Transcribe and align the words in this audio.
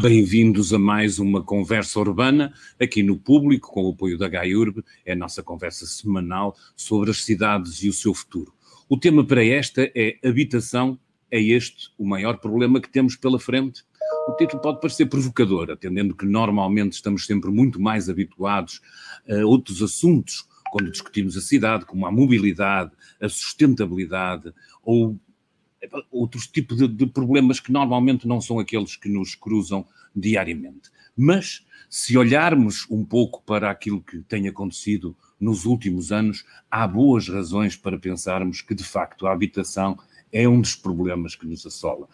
Bem-vindos 0.00 0.72
a 0.72 0.78
mais 0.78 1.18
uma 1.18 1.42
conversa 1.42 1.98
urbana 1.98 2.54
aqui 2.80 3.02
no 3.02 3.18
público, 3.18 3.72
com 3.72 3.84
o 3.84 3.90
apoio 3.90 4.16
da 4.16 4.28
GAIURB. 4.28 4.84
É 5.04 5.12
a 5.12 5.16
nossa 5.16 5.42
conversa 5.42 5.86
semanal 5.86 6.56
sobre 6.76 7.10
as 7.10 7.24
cidades 7.24 7.82
e 7.82 7.88
o 7.88 7.92
seu 7.92 8.14
futuro. 8.14 8.52
O 8.88 8.96
tema 8.96 9.24
para 9.26 9.44
esta 9.44 9.90
é 9.96 10.16
habitação. 10.24 10.98
É 11.30 11.40
este 11.40 11.90
o 11.98 12.06
maior 12.06 12.38
problema 12.38 12.80
que 12.80 12.88
temos 12.88 13.16
pela 13.16 13.40
frente? 13.40 13.82
O 14.28 14.36
título 14.36 14.62
pode 14.62 14.80
parecer 14.80 15.06
provocador, 15.06 15.70
atendendo 15.70 16.14
que 16.14 16.24
normalmente 16.24 16.92
estamos 16.92 17.26
sempre 17.26 17.50
muito 17.50 17.80
mais 17.80 18.08
habituados 18.08 18.80
a 19.28 19.44
outros 19.44 19.82
assuntos 19.82 20.46
quando 20.70 20.90
discutimos 20.90 21.36
a 21.36 21.40
cidade, 21.40 21.84
como 21.84 22.06
a 22.06 22.12
mobilidade, 22.12 22.92
a 23.20 23.28
sustentabilidade 23.28 24.52
ou 24.82 25.18
outros 26.10 26.46
tipos 26.46 26.76
de, 26.76 26.88
de, 26.88 27.06
problemas 27.06 27.60
que 27.60 27.72
normalmente 27.72 28.26
não 28.26 28.40
são 28.40 28.58
aqueles 28.58 28.96
que 28.96 29.08
nos 29.08 29.34
cruzam 29.34 29.86
diariamente. 30.14 30.90
Mas, 31.16 31.64
se 31.88 32.16
olharmos 32.16 32.86
um 32.90 33.04
pouco 33.04 33.42
para 33.42 33.70
aquilo 33.70 34.02
que 34.02 34.20
tem 34.20 34.48
acontecido 34.48 35.16
nos 35.40 35.64
últimos 35.64 36.12
anos, 36.12 36.44
há 36.70 36.86
boas 36.86 37.28
razões 37.28 37.76
para 37.76 37.98
pensarmos 37.98 38.60
que, 38.60 38.74
de 38.74 38.84
facto, 38.84 39.26
a 39.26 39.32
habitação 39.32 39.98
é 40.32 40.48
um 40.48 40.60
dos 40.60 40.74
problemas 40.74 41.34
que 41.34 41.46
nos 41.46 41.64
assola. 41.64 42.08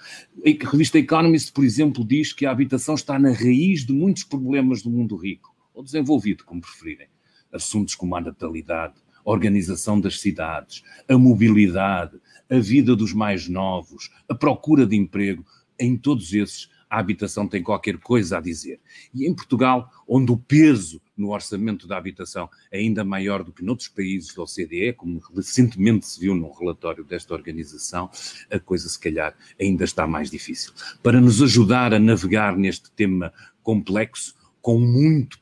A 0.44 0.70
revista 0.70 0.98
Economist, 0.98 1.52
por 1.52 1.64
exemplo, 1.64 2.04
diz 2.04 2.32
que 2.32 2.46
a 2.46 2.50
habitação 2.50 2.94
está 2.94 3.18
na 3.18 3.32
raiz 3.32 3.84
de 3.84 3.92
muitos 3.92 4.24
problemas 4.24 4.82
do 4.82 4.90
mundo 4.90 5.16
rico, 5.16 5.54
ou 5.72 5.82
desenvolvido, 5.82 6.44
como 6.44 6.60
preferirem. 6.60 7.08
Assuntos 7.52 7.94
como 7.94 8.14
a 8.16 8.20
natalidade, 8.20 8.94
organização 9.24 10.00
das 10.00 10.20
cidades, 10.20 10.82
a 11.08 11.16
mobilidade, 11.16 12.20
a 12.50 12.58
vida 12.58 12.94
dos 12.94 13.12
mais 13.12 13.48
novos, 13.48 14.10
a 14.28 14.34
procura 14.34 14.86
de 14.86 14.96
emprego, 14.96 15.44
em 15.78 15.96
todos 15.96 16.32
esses 16.32 16.68
a 16.94 17.00
habitação 17.00 17.48
tem 17.48 17.60
qualquer 17.60 17.98
coisa 17.98 18.38
a 18.38 18.40
dizer. 18.40 18.78
E 19.12 19.26
em 19.26 19.34
Portugal, 19.34 19.90
onde 20.06 20.30
o 20.30 20.36
peso 20.36 21.02
no 21.16 21.32
orçamento 21.32 21.88
da 21.88 21.96
habitação 21.96 22.48
é 22.70 22.78
ainda 22.78 23.04
maior 23.04 23.42
do 23.42 23.52
que 23.52 23.64
noutros 23.64 23.88
países 23.88 24.32
da 24.32 24.42
OCDE, 24.42 24.92
como 24.92 25.20
recentemente 25.34 26.06
se 26.06 26.20
viu 26.20 26.36
num 26.36 26.52
relatório 26.52 27.02
desta 27.02 27.34
organização, 27.34 28.08
a 28.48 28.60
coisa 28.60 28.88
se 28.88 28.98
calhar 28.98 29.34
ainda 29.60 29.82
está 29.82 30.06
mais 30.06 30.30
difícil. 30.30 30.72
Para 31.02 31.20
nos 31.20 31.42
ajudar 31.42 31.92
a 31.92 31.98
navegar 31.98 32.56
neste 32.56 32.92
tema 32.92 33.32
complexo, 33.60 34.36
com 34.62 34.78
muito 34.78 35.40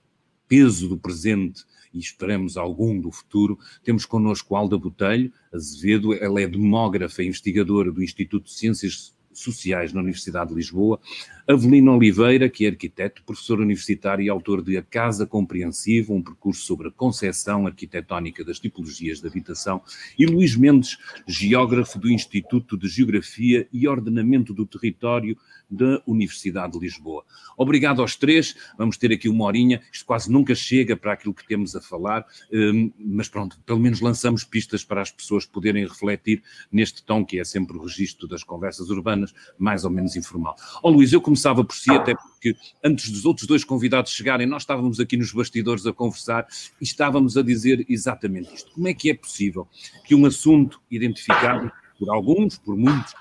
peso 0.49 0.89
do 0.89 0.97
presente 0.97 1.65
e 1.93 1.98
esperamos 1.98 2.57
algum 2.57 3.01
do 3.01 3.11
futuro, 3.11 3.59
temos 3.83 4.05
connosco 4.05 4.57
Alda 4.57 4.79
Botelho 4.79 5.33
Azevedo, 5.53 6.15
ela 6.15 6.41
é 6.41 6.47
demógrafa 6.47 7.23
e 7.23 7.27
investigadora 7.27 7.93
do 7.93 8.03
Instituto 8.03 8.45
de 8.45 8.53
Ciências 8.53 9.15
Sociais 9.33 9.93
na 9.93 10.01
Universidade 10.01 10.51
de 10.51 10.57
Lisboa, 10.57 11.01
Avelino 11.49 11.97
Oliveira, 11.97 12.49
que 12.49 12.65
é 12.65 12.69
arquiteto, 12.69 13.23
professor 13.25 13.61
universitário 13.61 14.25
e 14.25 14.29
autor 14.29 14.63
de 14.63 14.77
A 14.77 14.83
Casa 14.83 15.27
Compreensiva, 15.27 16.13
um 16.13 16.23
percurso 16.23 16.65
sobre 16.65 16.89
a 16.89 16.91
concepção 16.91 17.67
arquitetónica 17.67 18.45
das 18.45 18.61
tipologias 18.61 19.21
de 19.21 19.27
habitação, 19.27 19.83
e 20.19 20.25
Luís 20.25 20.57
Mendes, 20.57 20.98
geógrafo 21.27 21.98
do 21.98 22.11
Instituto 22.11 22.77
de 22.77 22.89
Geografia 22.89 23.69
e 23.73 23.89
Ordenamento 23.89 24.55
do 24.55 24.67
Território 24.67 25.37
da 25.71 26.03
Universidade 26.07 26.75
de 26.75 26.79
Lisboa. 26.79 27.25
Obrigado 27.57 28.03
aos 28.03 28.15
três, 28.15 28.55
vamos 28.77 28.97
ter 28.97 29.11
aqui 29.13 29.29
uma 29.29 29.45
horinha, 29.45 29.81
isto 29.91 30.05
quase 30.05 30.31
nunca 30.31 30.55
chega 30.55 30.97
para 30.97 31.15
aquilo 31.15 31.35
que 31.35 31.47
temos 31.47 31.75
a 31.75 31.81
falar, 31.81 32.27
hum, 32.53 32.92
mas 32.98 33.29
pronto, 33.29 33.59
pelo 33.65 33.81
menos 33.81 34.01
lançamos 34.01 34.45
pistas 34.45 34.85
para 34.85 35.01
as 35.01 35.11
pessoas 35.11 35.47
poderem 35.47 35.87
refletir 35.87 36.42
neste 36.71 37.03
tom 37.03 37.25
que 37.25 37.39
é 37.39 37.45
sempre 37.45 37.77
o 37.77 37.83
registro 37.83 38.29
das 38.29 38.45
conversas 38.45 38.91
urbanas, 38.91 39.22
mais 39.59 39.85
ou 39.85 39.91
menos 39.91 40.17
informal. 40.17 40.57
Ó 40.83 40.89
oh, 40.89 40.91
Luís, 40.91 41.13
eu 41.13 41.21
começava 41.21 41.65
por 41.65 41.75
si, 41.75 41.91
até 41.91 42.15
porque 42.15 42.57
antes 42.83 43.11
dos 43.11 43.25
outros 43.25 43.47
dois 43.47 43.65
convidados 43.65 44.13
chegarem, 44.13 44.47
nós 44.47 44.63
estávamos 44.63 44.99
aqui 44.99 45.17
nos 45.17 45.33
bastidores 45.33 45.87
a 45.87 45.93
conversar 45.93 46.47
e 46.81 46.85
estávamos 46.85 47.37
a 47.37 47.43
dizer 47.43 47.85
exatamente 47.89 48.55
isto. 48.55 48.73
Como 48.73 48.89
é 48.89 48.95
que 48.95 49.11
é 49.11 49.15
possível 49.15 49.69
que 50.05 50.15
um 50.15 50.27
assunto 50.27 50.81
identificado 50.91 51.71
por 51.99 52.11
alguns, 52.11 52.59
por 52.59 52.77
muitos, 52.77 53.15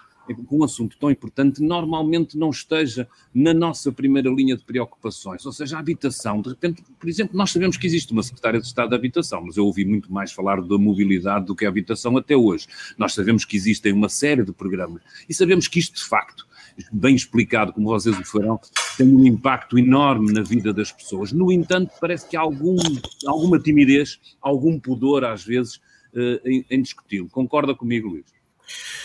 com 0.47 0.59
um 0.59 0.63
assunto 0.63 0.97
tão 0.99 1.09
importante, 1.09 1.61
normalmente 1.61 2.37
não 2.37 2.49
esteja 2.49 3.07
na 3.33 3.53
nossa 3.53 3.91
primeira 3.91 4.29
linha 4.29 4.55
de 4.55 4.63
preocupações, 4.63 5.45
ou 5.45 5.51
seja, 5.51 5.77
a 5.77 5.79
habitação. 5.79 6.41
De 6.41 6.49
repente, 6.49 6.83
por 6.99 7.09
exemplo, 7.09 7.37
nós 7.37 7.51
sabemos 7.51 7.77
que 7.77 7.87
existe 7.87 8.11
uma 8.11 8.23
Secretária 8.23 8.59
de 8.59 8.65
Estado 8.65 8.89
da 8.89 8.95
Habitação, 8.95 9.43
mas 9.45 9.57
eu 9.57 9.65
ouvi 9.65 9.85
muito 9.85 10.11
mais 10.11 10.31
falar 10.31 10.61
da 10.61 10.77
mobilidade 10.77 11.45
do 11.45 11.55
que 11.55 11.65
a 11.65 11.69
habitação 11.69 12.17
até 12.17 12.35
hoje. 12.35 12.67
Nós 12.97 13.13
sabemos 13.13 13.45
que 13.45 13.55
existem 13.55 13.93
uma 13.93 14.09
série 14.09 14.43
de 14.43 14.51
programas 14.51 15.01
e 15.27 15.33
sabemos 15.33 15.67
que 15.67 15.79
isto, 15.79 15.95
de 15.95 16.05
facto, 16.05 16.47
bem 16.91 17.15
explicado, 17.15 17.73
como 17.73 17.89
vocês 17.89 18.17
o 18.17 18.23
farão, 18.23 18.59
tem 18.97 19.07
um 19.07 19.25
impacto 19.25 19.77
enorme 19.77 20.31
na 20.31 20.41
vida 20.41 20.73
das 20.73 20.91
pessoas. 20.91 21.31
No 21.31 21.51
entanto, 21.51 21.91
parece 21.99 22.27
que 22.27 22.37
há 22.37 22.41
algum, 22.41 22.77
alguma 23.25 23.59
timidez, 23.59 24.19
algum 24.41 24.79
pudor, 24.79 25.23
às 25.23 25.43
vezes, 25.43 25.75
uh, 26.13 26.39
em, 26.45 26.65
em 26.69 26.81
discuti-lo. 26.81 27.29
Concorda 27.29 27.75
comigo, 27.75 28.09
Luís? 28.09 28.25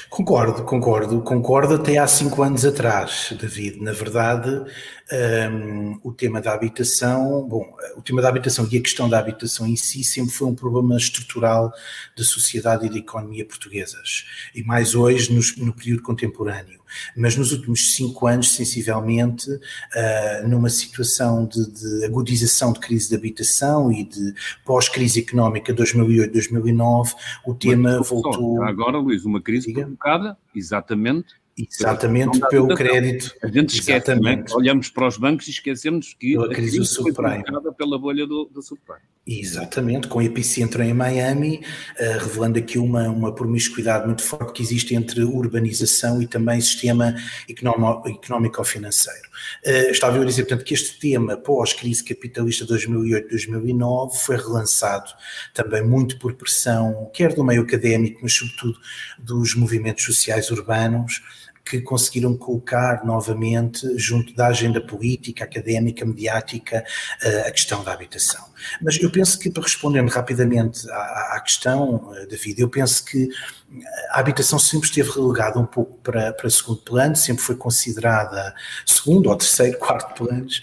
Concordo, 0.09 0.63
concordo, 0.63 1.21
concordo 1.21 1.75
até 1.75 1.99
há 1.99 2.07
cinco 2.07 2.43
anos 2.43 2.65
atrás, 2.65 3.35
David. 3.39 3.83
Na 3.83 3.93
verdade, 3.93 4.65
um, 5.53 5.99
o 6.03 6.13
tema 6.13 6.41
da 6.41 6.53
habitação, 6.53 7.47
bom, 7.47 7.77
o 7.97 8.03
tema 8.03 8.23
da 8.23 8.29
habitação 8.29 8.69
e 8.71 8.79
a 8.79 8.81
questão 8.81 9.09
da 9.09 9.19
habitação 9.19 9.67
em 9.67 9.77
si 9.77 10.05
sempre 10.05 10.33
foi 10.33 10.47
um 10.47 10.55
problema 10.55 10.97
estrutural 10.97 11.73
da 12.17 12.25
sociedade 12.25 12.87
e 12.87 12.89
da 12.89 12.99
economia 12.99 13.45
portuguesas, 13.45 14.25
e 14.55 14.63
mais 14.63 14.95
hoje 14.95 15.33
no, 15.33 15.67
no 15.67 15.75
período 15.75 16.03
contemporâneo. 16.03 16.81
Mas 17.17 17.37
nos 17.37 17.53
últimos 17.53 17.95
cinco 17.95 18.27
anos, 18.27 18.51
sensivelmente, 18.51 19.51
uh, 19.51 20.49
numa 20.49 20.69
situação 20.69 21.47
de, 21.47 21.71
de, 21.71 22.05
agudização 22.05 22.73
de 22.73 22.81
crise 22.81 23.09
de 23.09 23.15
habitação 23.15 23.93
e 23.93 24.05
de 24.05 24.35
pós-crise 24.65 25.21
económica 25.21 25.75
2008-2009, 25.75 27.15
o 27.45 27.55
tema 27.55 27.99
Mas, 27.99 28.09
voltou. 28.09 28.63
Agora, 28.63 28.99
Luís, 28.99 29.25
uma 29.25 29.41
crise 29.41 29.67
Diga. 29.69 29.83
provocada 29.83 30.37
exatamente 30.55 31.35
Exatamente 31.59 32.39
pelo 32.51 32.69
crédito. 32.75 33.35
A 33.43 33.49
gente 33.49 33.81
esquece, 33.81 34.15
né? 34.17 34.45
olhamos 34.53 34.91
para 34.91 35.09
os 35.09 35.17
bancos 35.17 35.49
e 35.49 35.51
esquecemos 35.53 36.13
que 36.13 36.37
a 36.37 36.49
crise, 36.49 36.77
crise 36.77 36.97
foi 36.97 37.15
provocada 37.15 37.73
pela 37.73 37.99
bolha 37.99 38.27
do, 38.27 38.45
do 38.45 38.61
subprime. 38.61 39.01
Exatamente, 39.29 40.07
com 40.07 40.23
epicentro 40.23 40.81
em 40.85 40.95
Miami, 40.95 41.61
uh, 41.99 42.19
revelando 42.21 42.61
aqui 42.61 42.79
uma, 42.79 43.09
uma 43.09 43.35
promiscuidade 43.35 44.07
muito 44.07 44.23
forte 44.23 44.53
que 44.53 44.63
existe 44.63 44.95
entre 44.95 45.25
urbanização 45.25 46.23
e 46.23 46.29
também 46.29 46.61
sistema 46.61 47.13
económico-financeiro. 47.49 49.29
Uh, 49.67 49.91
estava 49.91 50.17
eu 50.17 50.23
a 50.23 50.25
dizer, 50.25 50.45
portanto, 50.45 50.65
que 50.65 50.75
este 50.75 51.01
tema 51.01 51.37
pós-crise 51.37 52.05
capitalista 52.05 52.65
2008-2009 52.67 54.15
foi 54.15 54.37
relançado 54.37 55.11
também 55.53 55.83
muito 55.83 56.21
por 56.21 56.35
pressão, 56.35 57.11
quer 57.13 57.35
do 57.35 57.43
meio 57.43 57.63
académico, 57.63 58.21
mas 58.23 58.33
sobretudo 58.33 58.79
dos 59.19 59.57
movimentos 59.57 60.05
sociais 60.05 60.53
urbanos, 60.53 61.21
que 61.69 61.81
conseguiram 61.81 62.37
colocar 62.37 63.05
novamente, 63.05 63.99
junto 63.99 64.33
da 64.35 64.47
agenda 64.47 64.81
política, 64.81 65.43
académica, 65.43 66.05
mediática, 66.05 66.85
eh, 67.21 67.41
a 67.49 67.51
questão 67.51 67.83
da 67.83 67.93
habitação. 67.93 68.45
Mas 68.81 69.03
eu 69.03 69.11
penso 69.11 69.37
que, 69.37 69.51
para 69.51 69.65
respondendo 69.65 70.09
rapidamente 70.09 70.89
à, 70.89 71.35
à 71.35 71.41
questão, 71.41 72.15
eh, 72.15 72.27
David, 72.27 72.61
eu 72.61 72.69
penso 72.69 73.05
que 73.05 73.29
a 74.11 74.21
habitação 74.21 74.61
sempre 74.61 74.89
esteve 74.89 75.11
relegada 75.11 75.59
um 75.59 75.67
pouco 75.67 75.99
para, 75.99 76.33
para 76.33 76.49
segundo 76.49 76.83
plano, 76.83 77.17
sempre 77.17 77.43
foi 77.43 77.57
considerada 77.57 78.55
segundo 78.87 79.29
ou 79.29 79.37
terceiro, 79.37 79.77
quarto 79.81 80.15
planos, 80.15 80.63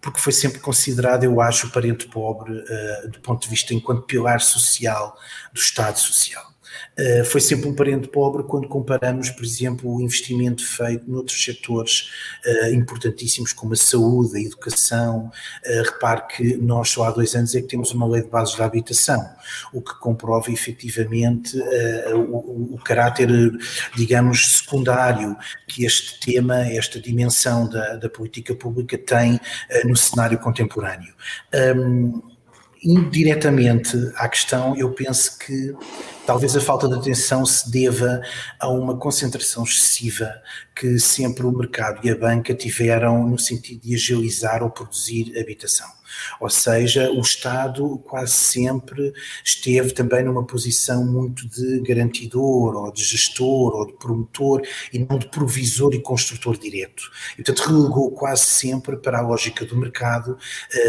porque 0.00 0.20
foi 0.20 0.32
sempre 0.32 0.58
considerada, 0.58 1.26
eu 1.26 1.38
acho, 1.38 1.66
o 1.66 1.70
parente 1.70 2.06
pobre 2.08 2.52
uh, 2.52 3.10
do 3.10 3.20
ponto 3.20 3.42
de 3.42 3.48
vista 3.48 3.74
enquanto 3.74 4.06
pilar 4.06 4.40
social 4.40 5.18
do 5.52 5.60
Estado 5.60 5.98
Social. 5.98 6.53
Eh, 6.96 7.24
foi 7.24 7.40
sempre 7.40 7.68
um 7.68 7.74
parente 7.74 8.08
pobre 8.08 8.44
quando 8.44 8.68
comparamos, 8.68 9.30
por 9.30 9.44
exemplo, 9.44 9.92
o 9.92 10.00
investimento 10.00 10.64
feito 10.64 11.10
noutros 11.10 11.42
setores 11.42 12.10
uh, 12.46 12.72
importantíssimos 12.72 13.52
como 13.52 13.72
a 13.72 13.76
saúde, 13.76 14.36
a 14.36 14.40
educação. 14.40 15.30
Uh, 15.66 15.82
repare 15.82 16.22
que 16.28 16.56
nós 16.56 16.90
só 16.90 17.04
há 17.04 17.10
dois 17.10 17.34
anos 17.34 17.54
é 17.54 17.60
que 17.60 17.68
temos 17.68 17.92
uma 17.92 18.06
lei 18.06 18.22
de 18.22 18.28
bases 18.28 18.56
da 18.56 18.64
habitação, 18.64 19.28
o 19.72 19.80
que 19.80 19.98
comprova 19.98 20.50
efetivamente 20.50 21.58
o, 22.14 22.74
o, 22.74 22.78
caráter, 22.84 23.28
digamos, 23.96 24.58
secundário 24.58 25.36
que 25.66 25.84
este 25.84 26.20
tema, 26.20 26.60
esta 26.68 27.00
dimensão 27.00 27.68
da, 27.68 27.96
da 27.96 28.08
política 28.08 28.54
pública 28.54 28.96
tem 28.96 29.40
no 29.84 29.96
cenário 29.96 30.38
contemporâneo. 30.38 31.14
Um, 31.76 32.33
indiretamente 32.84 33.96
à 34.16 34.28
questão, 34.28 34.76
eu 34.76 34.92
penso 34.92 35.38
que 35.38 35.74
Talvez 36.26 36.56
a 36.56 36.60
falta 36.60 36.88
de 36.88 36.94
atenção 36.94 37.44
se 37.44 37.70
deva 37.70 38.22
a 38.58 38.66
uma 38.70 38.96
concentração 38.96 39.62
excessiva 39.62 40.32
que 40.74 40.98
sempre 40.98 41.44
o 41.44 41.52
mercado 41.52 42.00
e 42.02 42.10
a 42.10 42.16
banca 42.16 42.54
tiveram 42.54 43.28
no 43.28 43.38
sentido 43.38 43.82
de 43.82 43.94
agilizar 43.94 44.62
ou 44.62 44.70
produzir 44.70 45.38
habitação. 45.38 45.86
Ou 46.40 46.50
seja, 46.50 47.10
o 47.10 47.20
Estado 47.20 47.98
quase 48.04 48.32
sempre 48.32 49.12
esteve 49.44 49.92
também 49.92 50.24
numa 50.24 50.44
posição 50.44 51.04
muito 51.04 51.48
de 51.48 51.80
garantidor, 51.80 52.74
ou 52.74 52.92
de 52.92 53.04
gestor, 53.04 53.74
ou 53.74 53.86
de 53.86 53.92
promotor, 53.94 54.62
e 54.92 54.98
não 54.98 55.18
de 55.18 55.28
provisor 55.28 55.94
e 55.94 56.00
construtor 56.00 56.58
direto. 56.58 57.10
E, 57.32 57.42
portanto, 57.42 57.68
relegou 57.68 58.10
quase 58.12 58.44
sempre 58.44 58.96
para 58.96 59.18
a 59.18 59.22
lógica 59.22 59.64
do 59.64 59.76
mercado 59.76 60.38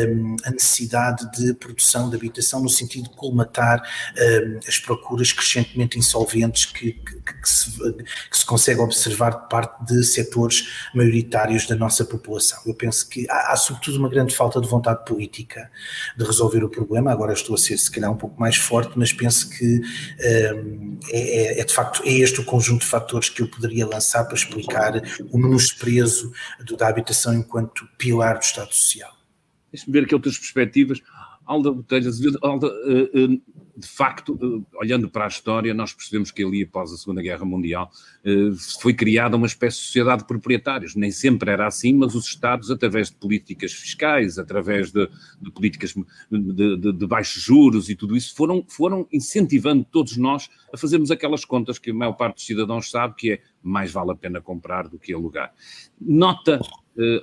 um, 0.07 0.35
a 0.43 0.51
necessidade 0.51 1.29
de 1.31 1.53
produção 1.53 2.09
de 2.09 2.15
habitação 2.15 2.61
no 2.61 2.69
sentido 2.69 3.09
de 3.09 3.15
colmatar 3.15 3.81
um, 4.17 4.59
as 4.67 4.79
procuras 4.79 5.31
crescentemente 5.31 5.97
insolventes 5.97 6.65
que, 6.65 6.93
que, 6.93 7.21
que, 7.21 7.49
se, 7.49 7.71
que 8.29 8.37
se 8.37 8.45
consegue 8.45 8.79
observar 8.79 9.43
de 9.43 9.49
parte 9.49 9.85
de 9.85 10.03
setores 10.03 10.89
maioritários 10.93 11.67
da 11.67 11.75
nossa 11.75 12.05
população. 12.05 12.59
Eu 12.65 12.73
penso 12.73 13.07
que 13.09 13.29
há, 13.29 13.53
há 13.53 13.55
sobretudo 13.55 13.97
uma 13.97 14.09
grande 14.09 14.35
falta 14.35 14.61
de 14.61 14.67
vontade 14.67 15.03
política 15.05 15.14
política 15.15 15.71
de 16.17 16.25
resolver 16.25 16.63
o 16.63 16.69
problema. 16.69 17.11
Agora 17.11 17.33
estou 17.33 17.55
a 17.55 17.57
ser, 17.57 17.77
se 17.77 17.89
calhar, 17.89 18.11
um 18.11 18.17
pouco 18.17 18.39
mais 18.39 18.57
forte, 18.57 18.91
mas 18.95 19.13
penso 19.13 19.49
que 19.49 19.81
um, 20.53 20.97
é, 21.09 21.19
é, 21.19 21.59
é, 21.61 21.63
de 21.63 21.73
facto 21.73 22.03
é 22.03 22.11
este 22.11 22.41
o 22.41 22.45
conjunto 22.45 22.81
de 22.81 22.87
fatores 22.87 23.29
que 23.29 23.41
eu 23.41 23.47
poderia 23.47 23.87
lançar 23.87 24.25
para 24.25 24.35
explicar 24.35 25.01
o 25.31 25.37
menosprezo 25.37 26.31
do, 26.65 26.75
da 26.75 26.87
habitação 26.87 27.33
enquanto 27.33 27.87
pilar 27.97 28.37
do 28.37 28.43
Estado 28.43 28.73
Social. 28.73 29.11
Deixa-me 29.71 29.93
ver 29.93 30.05
aqui 30.05 30.13
outras 30.13 30.37
perspectivas. 30.37 30.99
Alda 31.45 31.71
Botelhas, 31.71 32.19
Alda, 32.41 32.67
uh, 32.67 33.33
uh, 33.33 33.41
de 33.77 33.87
facto, 33.87 34.65
olhando 34.75 35.09
para 35.09 35.25
a 35.25 35.27
história, 35.27 35.73
nós 35.73 35.93
percebemos 35.93 36.31
que 36.31 36.43
ali, 36.43 36.63
após 36.63 36.93
a 36.93 36.97
Segunda 36.97 37.21
Guerra 37.21 37.43
Mundial, 37.43 37.91
eh, 38.23 38.51
foi 38.81 38.93
criada 38.93 39.35
uma 39.35 39.47
espécie 39.47 39.77
de 39.77 39.83
sociedade 39.83 40.21
de 40.21 40.27
proprietários. 40.27 40.95
Nem 40.95 41.11
sempre 41.11 41.51
era 41.51 41.67
assim, 41.67 41.93
mas 41.93 42.15
os 42.15 42.25
Estados, 42.25 42.71
através 42.71 43.09
de 43.09 43.17
políticas 43.17 43.73
fiscais, 43.73 44.39
através 44.39 44.91
de, 44.91 45.09
de 45.41 45.51
políticas 45.51 45.93
de, 46.31 46.77
de, 46.77 46.93
de, 46.93 47.07
baixos 47.07 47.41
juros 47.41 47.89
e 47.89 47.95
tudo 47.95 48.15
isso, 48.15 48.33
foram, 48.33 48.65
foram 48.67 49.07
incentivando 49.11 49.83
todos 49.83 50.15
nós 50.15 50.49
a 50.73 50.77
fazermos 50.77 51.11
aquelas 51.11 51.43
contas 51.43 51.77
que 51.77 51.91
a 51.91 51.93
maior 51.93 52.13
parte 52.13 52.35
dos 52.35 52.45
cidadãos 52.45 52.89
sabe 52.89 53.15
que 53.15 53.31
é 53.33 53.41
mais 53.61 53.91
vale 53.91 54.11
a 54.11 54.15
pena 54.15 54.39
comprar 54.39 54.87
do 54.87 54.97
que 54.97 55.13
alugar. 55.13 55.53
Nota 55.99 56.59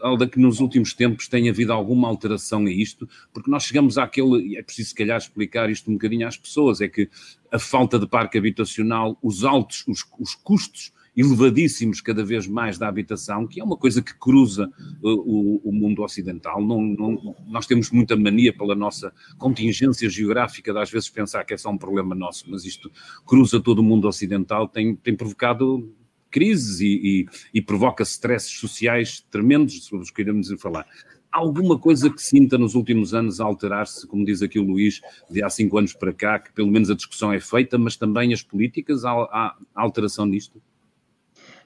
Alda, 0.02 0.26
que 0.26 0.38
nos 0.38 0.60
últimos 0.60 0.92
tempos 0.92 1.28
tem 1.28 1.48
havido 1.48 1.72
alguma 1.72 2.08
alteração 2.08 2.66
a 2.66 2.70
isto, 2.70 3.08
porque 3.32 3.50
nós 3.50 3.64
chegamos 3.64 3.96
àquele, 3.96 4.56
é 4.56 4.62
preciso 4.62 4.90
se 4.90 4.94
calhar 4.94 5.16
explicar 5.16 5.70
isto 5.70 5.90
um 5.90 5.94
bocadinho 5.94 6.26
às 6.26 6.36
pessoas, 6.36 6.80
é 6.80 6.88
que 6.88 7.08
a 7.50 7.58
falta 7.58 7.98
de 7.98 8.06
parque 8.06 8.36
habitacional, 8.36 9.18
os 9.22 9.44
altos, 9.44 9.84
os, 9.88 10.04
os 10.18 10.34
custos 10.34 10.92
elevadíssimos 11.16 12.00
cada 12.00 12.24
vez 12.24 12.46
mais 12.46 12.78
da 12.78 12.88
habitação, 12.88 13.46
que 13.46 13.60
é 13.60 13.64
uma 13.64 13.76
coisa 13.76 14.00
que 14.00 14.14
cruza 14.14 14.70
uh, 15.02 15.08
o, 15.08 15.60
o, 15.68 15.72
mundo 15.72 16.02
ocidental. 16.02 16.64
Não, 16.64 16.80
não, 16.80 17.36
nós 17.46 17.66
temos 17.66 17.90
muita 17.90 18.16
mania 18.16 18.52
pela 18.52 18.74
nossa 18.74 19.12
contingência 19.38 20.08
geográfica 20.08 20.72
de 20.72 20.78
às 20.78 20.90
vezes 20.90 21.10
pensar 21.10 21.44
que 21.44 21.52
é 21.52 21.56
só 21.58 21.70
um 21.70 21.76
problema 21.76 22.14
nosso, 22.14 22.50
mas 22.50 22.64
isto 22.64 22.90
cruza 23.26 23.60
todo 23.60 23.80
o 23.80 23.82
mundo 23.82 24.08
ocidental, 24.08 24.66
tem, 24.66 24.96
tem 24.96 25.14
provocado 25.14 25.94
crises 26.32 26.80
e, 26.80 26.86
e, 26.86 27.26
e 27.54 27.62
provoca 27.62 28.02
stresses 28.02 28.58
sociais 28.58 29.24
tremendos 29.30 29.84
sobre 29.84 30.04
os 30.04 30.10
que 30.10 30.22
iremos 30.22 30.50
falar. 30.60 30.86
Alguma 31.30 31.78
coisa 31.78 32.10
que 32.10 32.20
sinta 32.20 32.58
nos 32.58 32.74
últimos 32.74 33.14
anos 33.14 33.40
a 33.40 33.44
alterar-se, 33.44 34.06
como 34.06 34.24
diz 34.24 34.42
aqui 34.42 34.58
o 34.58 34.64
Luís, 34.64 35.00
de 35.30 35.42
há 35.42 35.48
cinco 35.48 35.78
anos 35.78 35.94
para 35.94 36.12
cá, 36.12 36.38
que 36.38 36.52
pelo 36.52 36.70
menos 36.70 36.90
a 36.90 36.94
discussão 36.94 37.32
é 37.32 37.40
feita, 37.40 37.78
mas 37.78 37.96
também 37.96 38.34
as 38.34 38.42
políticas, 38.42 39.04
há, 39.04 39.12
há 39.12 39.56
alteração 39.74 40.26
nisto? 40.26 40.60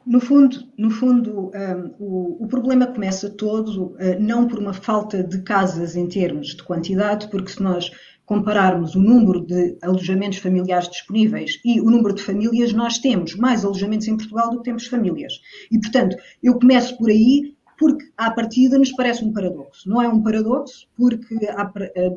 No 0.07 0.21
fundo, 0.21 0.69
no 0.79 0.89
fundo 0.89 1.51
um, 1.51 1.95
o, 1.99 2.45
o, 2.45 2.47
problema 2.47 2.87
começa 2.87 3.29
todo 3.29 3.87
uh, 3.87 4.21
não 4.21 4.47
por 4.47 4.61
uma 4.61 4.73
falta 4.73 5.21
de 5.25 5.43
casas 5.43 5.97
em 5.97 6.07
termos 6.07 6.55
de 6.55 6.63
quantidade, 6.63 7.29
porque 7.29 7.51
se 7.51 7.61
nós 7.61 7.91
compararmos 8.27 8.95
o 8.97 9.01
número 9.01 9.41
de 9.41 9.79
alojamentos 9.81 10.39
familiares 10.39 10.91
disponíveis 10.91 11.61
e 11.65 11.81
o 11.81 11.91
número 11.91 12.15
de 12.15 12.23
famílias, 12.23 12.73
nós 12.73 12.99
temos 12.99 13.37
mais 13.37 13.65
alojamentos 13.65 14.09
em 14.09 14.17
Portugal 14.17 14.51
do 14.51 14.59
que 14.59 14.65
temos 14.65 14.89
famílias. 14.89 15.33
E, 15.71 15.79
portanto, 15.79 16.17
eu 16.43 16.59
começo 16.59 16.99
por 16.99 17.09
aí 17.09 17.56
porque 17.79 18.07
à 18.17 18.31
partida 18.31 18.79
nos 18.79 18.93
parece 18.93 19.25
um 19.25 19.33
paradoxo. 19.33 19.89
Não 19.89 20.01
é 20.01 20.09
um 20.09 20.23
paradoxo, 20.23 20.87
porque 20.97 21.37
eh, 21.43 22.11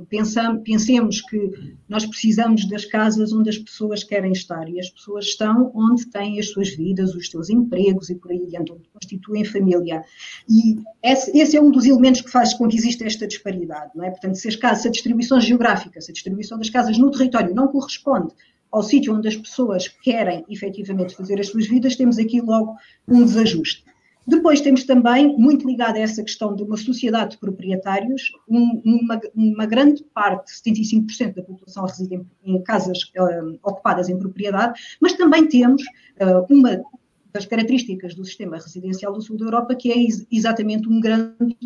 pensemos 0.63 1.21
que 1.21 1.51
nós 1.87 2.05
precisamos 2.05 2.67
das 2.67 2.85
casas 2.85 3.33
onde 3.33 3.49
as 3.49 3.57
pessoas 3.57 4.03
querem 4.03 4.31
estar 4.31 4.69
e 4.69 4.79
as 4.79 4.89
pessoas 4.89 5.25
estão 5.25 5.71
onde 5.75 6.07
têm 6.07 6.39
as 6.39 6.49
suas 6.49 6.69
vidas, 6.69 7.13
os 7.13 7.29
seus 7.29 7.49
empregos 7.49 8.09
e 8.09 8.15
por 8.15 8.31
aí 8.31 8.43
adiante, 8.43 8.71
onde 8.71 8.87
constituem 8.93 9.43
família. 9.43 10.03
E 10.47 10.77
esse, 11.03 11.57
é 11.57 11.61
um 11.61 11.71
dos 11.71 11.85
elementos 11.85 12.21
que 12.21 12.31
faz 12.31 12.53
com 12.53 12.67
que 12.67 12.77
exista 12.77 13.05
esta 13.05 13.27
disparidade, 13.27 13.91
não 13.95 14.05
é? 14.05 14.11
Portanto, 14.11 14.35
se, 14.35 14.47
as 14.47 14.55
casas, 14.55 14.83
se 14.83 14.87
a 14.87 14.91
distribuição 14.91 15.39
geográfica, 15.41 15.99
se 15.99 16.11
a 16.11 16.13
distribuição 16.13 16.57
das 16.57 16.69
casas 16.69 16.97
no 16.97 17.11
território 17.11 17.53
não 17.53 17.67
corresponde 17.67 18.33
ao 18.71 18.83
sítio 18.83 19.15
onde 19.15 19.27
as 19.27 19.35
pessoas 19.35 19.87
querem 19.87 20.45
efetivamente 20.47 21.15
fazer 21.15 21.39
as 21.39 21.47
suas 21.47 21.67
vidas, 21.67 21.95
temos 21.95 22.17
aqui 22.17 22.39
logo 22.39 22.75
um 23.07 23.25
desajuste. 23.25 23.83
Depois 24.29 24.61
temos 24.61 24.83
também, 24.83 25.35
muito 25.37 25.67
ligado 25.67 25.95
a 25.95 25.99
essa 25.99 26.23
questão 26.23 26.55
de 26.55 26.61
uma 26.61 26.77
sociedade 26.77 27.31
de 27.31 27.39
proprietários, 27.39 28.31
um, 28.47 28.79
uma, 28.85 29.19
uma, 29.33 29.65
grande 29.65 30.03
parte, 30.13 30.51
75% 30.51 31.33
da 31.33 31.41
população 31.41 31.85
reside 31.85 32.15
em, 32.15 32.55
em 32.55 32.61
casas 32.61 33.05
uh, 33.17 33.59
ocupadas 33.63 34.07
em 34.07 34.19
propriedade, 34.19 34.79
mas 35.01 35.13
também 35.13 35.47
temos 35.47 35.81
uh, 35.81 36.45
uma 36.47 36.79
das 37.33 37.47
características 37.47 38.13
do 38.13 38.23
sistema 38.23 38.57
residencial 38.57 39.13
do 39.13 39.21
sul 39.21 39.35
da 39.35 39.45
Europa, 39.45 39.75
que 39.75 39.91
é 39.91 39.97
ex 39.97 40.27
exatamente 40.31 40.87
um 40.87 40.99
grande, 40.99 41.57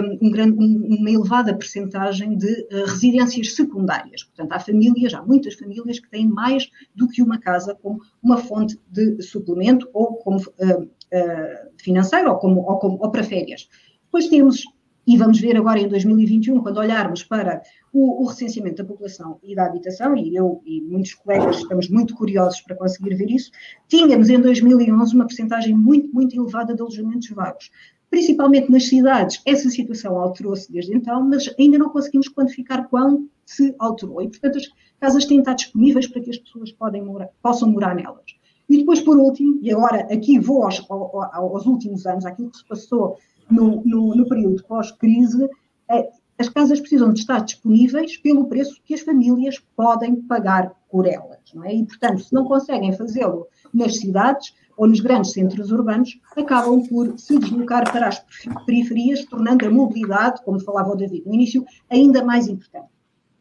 um, 0.00 0.30
grande, 0.30 0.56
uma 0.58 1.10
elevada 1.10 1.54
percentagem 1.54 2.36
de 2.36 2.46
uh, 2.46 2.84
residências 2.86 3.54
secundárias. 3.54 4.24
Portanto, 4.24 4.52
há 4.52 4.60
famílias, 4.60 5.14
há 5.14 5.22
muitas 5.22 5.54
famílias 5.54 5.98
que 5.98 6.10
têm 6.10 6.26
mais 6.28 6.70
do 6.94 7.08
que 7.08 7.22
uma 7.22 7.38
casa 7.38 7.74
como 7.74 8.00
uma 8.22 8.38
fonte 8.38 8.78
de 8.88 9.20
suplemento 9.22 9.88
ou 9.92 10.16
como 10.16 10.38
uh, 10.38 10.82
uh, 10.82 11.70
financeiro 11.78 12.30
ou, 12.30 12.36
como, 12.36 12.60
ou, 12.60 12.78
como, 12.78 12.98
ou 13.00 13.10
para 13.10 13.22
férias. 13.22 13.68
Depois 14.04 14.28
temos, 14.28 14.64
e 15.06 15.16
vamos 15.16 15.40
ver 15.40 15.56
agora 15.56 15.78
em 15.78 15.88
2021, 15.88 16.60
quando 16.60 16.78
olharmos 16.78 17.22
para 17.22 17.62
o, 17.92 18.22
o, 18.22 18.26
recenseamento 18.26 18.82
da 18.82 18.84
população 18.84 19.38
e 19.42 19.54
da 19.54 19.66
habitação, 19.66 20.16
e 20.16 20.34
eu 20.34 20.60
e 20.64 20.80
muitos 20.82 21.14
colegas 21.14 21.58
estamos 21.58 21.88
muito 21.88 22.14
curiosos 22.14 22.60
para 22.60 22.76
conseguir 22.76 23.14
ver 23.14 23.30
isso, 23.30 23.50
tínhamos 23.88 24.28
em 24.28 24.40
2011 24.40 25.14
uma 25.14 25.26
percentagem 25.26 25.76
muito, 25.76 26.12
muito 26.12 26.36
elevada 26.36 26.74
de 26.74 26.80
alojamentos 26.80 27.28
vagos. 27.30 27.70
Principalmente 28.10 28.70
nas 28.70 28.86
cidades, 28.86 29.42
essa 29.44 29.68
situação 29.68 30.18
alterou-se 30.18 30.70
desde 30.70 30.96
então, 30.96 31.22
mas 31.28 31.52
ainda 31.58 31.78
não 31.78 31.90
conseguimos 31.90 32.28
quantificar 32.28 32.88
quão 32.88 33.28
se 33.44 33.74
alterou. 33.78 34.22
E, 34.22 34.28
portanto, 34.28 34.58
as 34.58 34.66
casas 35.00 35.24
têm 35.24 35.38
estar 35.38 35.54
disponíveis 35.54 36.06
para 36.06 36.22
que 36.22 36.30
as 36.30 36.38
pessoas 36.38 36.74
morar, 37.04 37.28
possam 37.42 37.70
morar 37.70 37.94
nelas. 37.94 38.24
E 38.68 38.78
depois, 38.78 39.00
por 39.00 39.16
último, 39.16 39.58
e 39.62 39.72
agora 39.72 40.00
aqui 40.12 40.38
vou 40.38 40.64
aos, 40.64 40.84
aos 40.88 41.66
últimos 41.66 42.06
anos, 42.06 42.26
aquilo 42.26 42.50
que 42.50 42.58
se 42.58 42.66
passou 42.66 43.16
no, 43.50 43.82
no, 43.84 44.14
no 44.14 44.28
período 44.28 44.62
pós-crise, 44.64 45.48
é, 45.88 46.10
as 46.38 46.48
casas 46.48 46.80
precisam 46.80 47.12
de 47.12 47.20
estar 47.20 47.40
disponíveis 47.40 48.16
pelo 48.18 48.46
preço 48.46 48.80
que 48.84 48.94
as 48.94 49.00
famílias 49.00 49.58
podem 49.74 50.16
pagar 50.16 50.72
por 50.90 51.06
elas. 51.06 51.40
Não 51.54 51.64
é? 51.64 51.74
E, 51.74 51.84
portanto, 51.84 52.22
se 52.22 52.32
não 52.32 52.44
conseguem 52.44 52.92
fazê-lo 52.92 53.46
nas 53.72 53.96
cidades 53.96 54.54
ou 54.76 54.86
nos 54.86 55.00
grandes 55.00 55.32
centros 55.32 55.72
urbanos, 55.72 56.20
acabam 56.36 56.86
por 56.86 57.18
se 57.18 57.38
deslocar 57.38 57.90
para 57.90 58.08
as 58.08 58.22
periferias, 58.66 59.24
tornando 59.24 59.66
a 59.66 59.70
mobilidade, 59.70 60.42
como 60.44 60.60
falava 60.60 60.92
o 60.92 60.96
David 60.96 61.24
no 61.26 61.34
início, 61.34 61.64
ainda 61.90 62.22
mais 62.22 62.46
importante. 62.46 62.88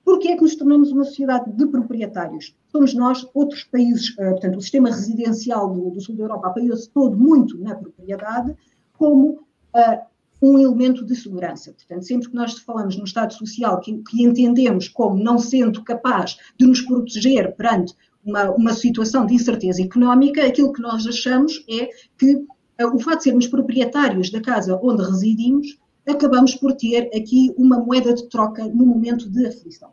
Porquê 0.05 0.29
é 0.29 0.35
que 0.35 0.43
nos 0.43 0.55
tornamos 0.55 0.91
uma 0.91 1.03
sociedade 1.03 1.51
de 1.51 1.65
proprietários? 1.65 2.55
Somos 2.71 2.93
nós, 2.93 3.27
outros 3.33 3.63
países, 3.63 4.11
uh, 4.11 4.31
portanto, 4.31 4.57
o 4.57 4.61
sistema 4.61 4.89
residencial 4.89 5.73
do, 5.73 5.89
do 5.89 5.99
sul 5.99 6.15
da 6.15 6.23
Europa 6.23 6.47
apoiou-se 6.47 6.89
todo 6.91 7.17
muito 7.17 7.57
na 7.57 7.75
propriedade 7.75 8.55
como 8.97 9.29
uh, 9.29 10.05
um 10.41 10.59
elemento 10.59 11.05
de 11.05 11.15
segurança. 11.15 11.71
Portanto, 11.71 12.05
sempre 12.05 12.29
que 12.29 12.35
nós 12.35 12.57
falamos 12.59 12.97
no 12.97 13.05
Estado 13.05 13.33
Social 13.33 13.79
que, 13.79 13.97
que 14.03 14.23
entendemos 14.23 14.87
como 14.87 15.21
não 15.21 15.37
sendo 15.37 15.83
capaz 15.83 16.37
de 16.57 16.65
nos 16.65 16.81
proteger 16.81 17.55
perante 17.55 17.93
uma, 18.23 18.51
uma 18.51 18.73
situação 18.73 19.25
de 19.25 19.35
incerteza 19.35 19.81
económica, 19.81 20.45
aquilo 20.45 20.73
que 20.73 20.81
nós 20.81 21.05
achamos 21.05 21.63
é 21.69 21.89
que 22.17 22.35
uh, 22.35 22.95
o 22.95 22.99
fato 22.99 23.19
de 23.19 23.23
sermos 23.23 23.47
proprietários 23.47 24.31
da 24.31 24.41
casa 24.41 24.79
onde 24.81 25.03
residimos 25.03 25.77
acabamos 26.07 26.55
por 26.55 26.73
ter 26.73 27.09
aqui 27.15 27.53
uma 27.57 27.79
moeda 27.79 28.13
de 28.13 28.27
troca 28.29 28.65
no 28.67 28.85
momento 28.85 29.29
de 29.29 29.47
aflição. 29.47 29.89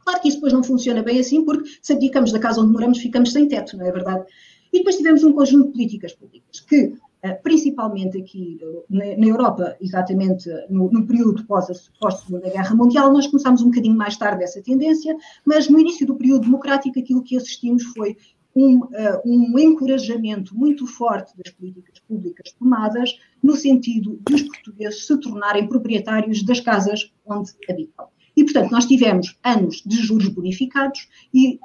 Claro 0.00 0.20
que 0.20 0.28
isso 0.28 0.38
depois 0.38 0.52
não 0.52 0.62
funciona 0.62 1.02
bem 1.02 1.18
assim, 1.18 1.44
porque 1.44 1.70
se 1.82 1.92
abdicamos 1.92 2.32
da 2.32 2.38
casa 2.38 2.60
onde 2.60 2.72
moramos, 2.72 2.98
ficamos 2.98 3.32
sem 3.32 3.46
teto, 3.46 3.76
não 3.76 3.86
é 3.86 3.92
verdade? 3.92 4.24
E 4.72 4.78
depois 4.78 4.96
tivemos 4.96 5.22
um 5.22 5.32
conjunto 5.32 5.66
de 5.66 5.72
políticas 5.72 6.14
públicas 6.14 6.60
que 6.60 6.94
principalmente 7.42 8.18
aqui 8.18 8.60
na, 8.88 9.26
Europa, 9.26 9.76
exatamente 9.80 10.48
no, 10.70 10.90
no 10.90 11.06
período 11.06 11.44
pós-Segunda 11.46 12.42
pós 12.42 12.52
Guerra 12.52 12.74
Mundial, 12.74 13.12
nós 13.12 13.26
começámos 13.26 13.62
um 13.62 13.70
bocadinho 13.70 13.96
mais 13.96 14.16
tarde 14.16 14.44
essa 14.44 14.62
tendência, 14.62 15.16
mas 15.44 15.68
no 15.68 15.80
início 15.80 16.06
do 16.06 16.14
período 16.14 16.42
democrático 16.42 16.98
aquilo 16.98 17.22
que 17.22 17.36
assistimos 17.36 17.82
foi 17.84 18.16
um, 18.54 18.78
uh, 18.78 19.20
um 19.24 19.58
encorajamento 19.58 20.56
muito 20.56 20.86
forte 20.86 21.36
das 21.36 21.52
políticas 21.52 22.00
públicas 22.00 22.52
tomadas 22.52 23.16
no 23.42 23.54
sentido 23.54 24.20
de 24.26 24.34
os 24.34 24.42
portugueses 24.42 25.06
se 25.06 25.20
tornarem 25.20 25.68
proprietários 25.68 26.42
das 26.42 26.60
casas 26.60 27.12
onde 27.24 27.52
habitam. 27.68 28.08
E, 28.36 28.44
portanto, 28.44 28.70
nós 28.70 28.86
tivemos 28.86 29.38
anos 29.44 29.82
de 29.84 29.96
juros 29.96 30.28
bonificados 30.28 31.08
e 31.32 31.58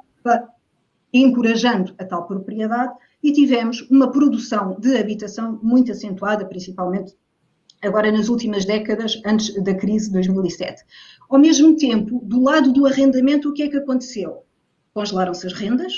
encorajando 1.12 1.94
a 1.98 2.04
tal 2.04 2.26
propriedade 2.26 2.94
e 3.24 3.32
tivemos 3.32 3.80
uma 3.90 4.12
produção 4.12 4.78
de 4.78 4.98
habitação 4.98 5.58
muito 5.62 5.90
acentuada, 5.90 6.44
principalmente 6.44 7.16
agora 7.82 8.12
nas 8.12 8.28
últimas 8.28 8.66
décadas, 8.66 9.18
antes 9.24 9.54
da 9.64 9.74
crise 9.74 10.08
de 10.08 10.12
2007. 10.12 10.84
Ao 11.30 11.38
mesmo 11.38 11.74
tempo, 11.74 12.20
do 12.22 12.42
lado 12.42 12.70
do 12.70 12.86
arrendamento, 12.86 13.48
o 13.48 13.54
que 13.54 13.62
é 13.62 13.68
que 13.68 13.78
aconteceu? 13.78 14.44
Congelaram-se 14.92 15.46
as 15.46 15.54
rendas, 15.54 15.94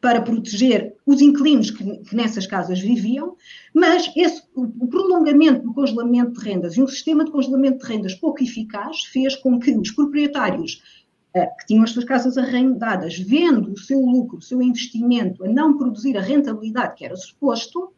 para 0.00 0.20
proteger 0.20 0.94
os 1.06 1.20
inquilinos 1.20 1.70
que, 1.70 1.98
que, 1.98 2.14
nessas 2.14 2.46
casas 2.46 2.80
viviam, 2.80 3.36
mas 3.74 4.10
esse, 4.16 4.42
o, 4.54 4.86
prolongamento 4.86 5.62
do 5.62 5.74
congelamento 5.74 6.40
de 6.40 6.44
rendas 6.44 6.76
e 6.76 6.82
um 6.82 6.86
sistema 6.86 7.24
de 7.24 7.30
congelamento 7.30 7.84
de 7.84 7.92
rendas 7.92 8.14
pouco 8.14 8.42
eficaz 8.42 9.02
fez 9.04 9.34
com 9.36 9.58
que 9.58 9.76
os 9.76 9.90
proprietários 9.90 10.82
que 11.32 11.66
tinham 11.66 11.84
as 11.84 11.90
suas 11.90 12.04
casas 12.04 12.38
arrendadas, 12.38 13.18
vendo 13.18 13.72
o 13.72 13.78
seu 13.78 14.00
lucro, 14.00 14.38
o 14.38 14.42
seu 14.42 14.62
investimento 14.62 15.44
a 15.44 15.48
não 15.48 15.76
produzir 15.76 16.16
a 16.16 16.22
rentabilidade 16.22 16.94
que 16.94 17.04
era 17.04 17.16
suposto, 17.16 17.92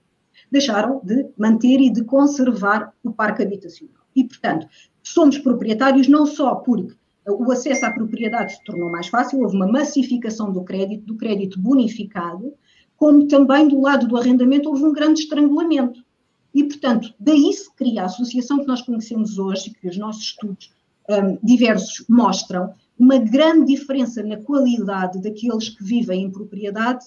deixaram 0.50 1.00
de 1.04 1.28
manter 1.38 1.80
e 1.80 1.90
de 1.90 2.04
conservar 2.04 2.92
o 3.04 3.12
parque 3.12 3.42
habitacional. 3.42 4.02
E, 4.14 4.24
portanto, 4.24 4.66
somos 5.02 5.38
proprietários 5.38 6.08
não 6.08 6.26
só 6.26 6.56
porque 6.56 6.94
o 7.26 7.52
acesso 7.52 7.86
à 7.86 7.92
propriedade 7.92 8.54
se 8.54 8.64
tornou 8.64 8.90
mais 8.90 9.06
fácil, 9.06 9.40
houve 9.40 9.54
uma 9.54 9.70
massificação 9.70 10.52
do 10.52 10.64
crédito, 10.64 11.04
do 11.06 11.16
crédito 11.16 11.60
bonificado, 11.60 12.52
como 12.96 13.28
também 13.28 13.68
do 13.68 13.80
lado 13.80 14.06
do 14.06 14.16
arrendamento 14.16 14.68
houve 14.68 14.84
um 14.84 14.92
grande 14.92 15.20
estrangulamento. 15.20 16.04
E, 16.52 16.64
portanto, 16.64 17.14
daí 17.18 17.52
se 17.52 17.72
cria 17.74 18.02
a 18.02 18.06
associação 18.06 18.58
que 18.58 18.66
nós 18.66 18.82
conhecemos 18.82 19.38
hoje, 19.38 19.70
que 19.70 19.88
os 19.88 19.96
nossos 19.96 20.24
estudos 20.24 20.72
um, 21.08 21.38
diversos 21.42 22.04
mostram, 22.08 22.74
uma 23.00 23.16
grande 23.16 23.72
diferença 23.74 24.22
na 24.22 24.36
qualidade 24.36 25.22
daqueles 25.22 25.70
que 25.70 25.82
vivem 25.82 26.24
em 26.24 26.30
propriedade 26.30 27.06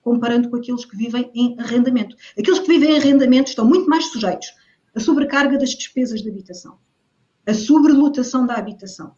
comparando 0.00 0.48
com 0.48 0.56
aqueles 0.56 0.84
que 0.84 0.96
vivem 0.96 1.28
em 1.34 1.58
arrendamento. 1.58 2.14
Aqueles 2.38 2.60
que 2.60 2.68
vivem 2.68 2.92
em 2.92 2.98
arrendamento 2.98 3.48
estão 3.48 3.66
muito 3.66 3.88
mais 3.88 4.12
sujeitos 4.12 4.46
à 4.94 5.00
sobrecarga 5.00 5.58
das 5.58 5.70
despesas 5.70 6.22
de 6.22 6.28
habitação, 6.28 6.78
à 7.44 7.52
sobrelotação 7.52 8.46
da 8.46 8.54
habitação 8.54 9.14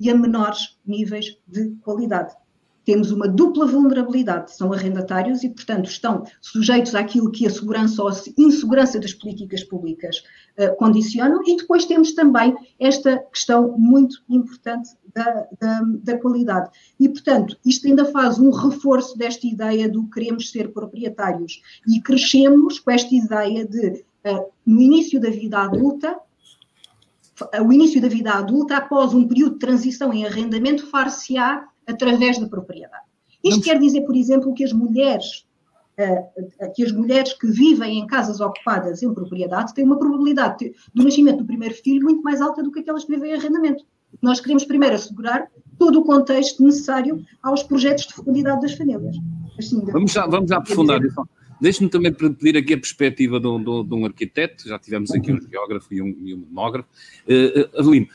e 0.00 0.10
a 0.10 0.16
menores 0.16 0.80
níveis 0.84 1.38
de 1.46 1.76
qualidade. 1.82 2.34
Temos 2.84 3.10
uma 3.12 3.28
dupla 3.28 3.66
vulnerabilidade, 3.66 4.54
são 4.56 4.72
arrendatários 4.72 5.44
e, 5.44 5.48
portanto, 5.48 5.88
estão 5.88 6.24
sujeitos 6.40 6.94
àquilo 6.94 7.30
que 7.30 7.46
a 7.46 7.50
segurança 7.50 8.02
ou 8.02 8.08
a 8.08 8.14
insegurança 8.36 8.98
das 8.98 9.14
políticas 9.14 9.62
públicas 9.62 10.22
uh, 10.58 10.76
condicionam, 10.76 11.40
e 11.46 11.56
depois 11.56 11.84
temos 11.84 12.12
também 12.12 12.56
esta 12.80 13.18
questão 13.32 13.76
muito 13.78 14.22
importante 14.28 14.90
da, 15.14 15.46
da, 15.60 15.80
da, 16.02 16.18
qualidade. 16.18 16.70
E, 16.98 17.08
portanto, 17.08 17.56
isto 17.64 17.86
ainda 17.86 18.04
faz 18.06 18.38
um 18.38 18.50
reforço 18.50 19.16
desta 19.16 19.46
ideia 19.46 19.88
do 19.88 20.08
queremos 20.10 20.50
ser 20.50 20.72
proprietários 20.72 21.62
e 21.86 22.00
crescemos 22.00 22.78
com 22.78 22.90
esta 22.90 23.14
ideia 23.14 23.66
de, 23.66 24.04
uh, 24.26 24.50
no 24.66 24.80
início 24.80 25.20
da 25.20 25.30
vida 25.30 25.58
adulta, 25.58 26.18
o 27.64 27.72
início 27.72 28.00
da 28.00 28.08
vida 28.08 28.32
adulta 28.32 28.76
após 28.76 29.12
um 29.14 29.26
período 29.26 29.54
de 29.54 29.58
transição 29.58 30.12
em 30.12 30.24
arrendamento 30.24 30.86
far-se-á 30.86 31.66
através 31.92 32.38
da 32.38 32.46
propriedade. 32.46 33.04
Isto 33.42 33.56
Não. 33.56 33.64
quer 33.64 33.78
dizer, 33.78 34.02
por 34.02 34.16
exemplo, 34.16 34.54
que 34.54 34.64
as 34.64 34.72
mulheres 34.72 35.44
uh, 35.98 36.72
que 36.74 36.84
as 36.84 36.92
mulheres 36.92 37.32
que 37.34 37.46
vivem 37.46 37.98
em 37.98 38.06
casas 38.06 38.40
ocupadas 38.40 39.02
em 39.02 39.12
propriedade 39.12 39.74
têm 39.74 39.84
uma 39.84 39.98
probabilidade 39.98 40.72
do 40.94 41.04
nascimento 41.04 41.38
do 41.38 41.44
primeiro 41.44 41.74
filho 41.74 42.02
muito 42.02 42.22
mais 42.22 42.40
alta 42.40 42.62
do 42.62 42.70
que 42.70 42.80
aquelas 42.80 43.04
que 43.04 43.12
vivem 43.12 43.32
em 43.32 43.34
arrendamento. 43.34 43.84
Nós 44.20 44.40
queremos 44.40 44.64
primeiro 44.64 44.94
assegurar 44.94 45.48
todo 45.78 46.00
o 46.00 46.04
contexto 46.04 46.62
necessário 46.62 47.24
aos 47.42 47.62
projetos 47.62 48.06
de 48.06 48.14
fecundidade 48.14 48.60
das 48.60 48.74
famílias. 48.74 49.16
Assim, 49.58 49.80
vamos, 49.84 50.12
já, 50.12 50.26
vamos 50.26 50.50
já 50.50 50.58
aprofundar 50.58 51.02
isso. 51.02 51.22
Deixe-me 51.60 51.88
também 51.88 52.12
pedir 52.12 52.56
aqui 52.56 52.74
a 52.74 52.76
perspectiva 52.76 53.38
de 53.38 53.46
um, 53.46 53.84
de 53.84 53.94
um, 53.94 54.04
arquiteto, 54.04 54.68
já 54.68 54.78
tivemos 54.80 55.12
aqui 55.12 55.32
um 55.32 55.40
geógrafo 55.40 55.94
e 55.94 56.02
um, 56.02 56.08
e 56.08 56.34
um 56.34 56.40
demógrafo. 56.40 56.88
Uh, 57.24 57.78
Avelino, 57.78 58.06
é, 58.06 58.10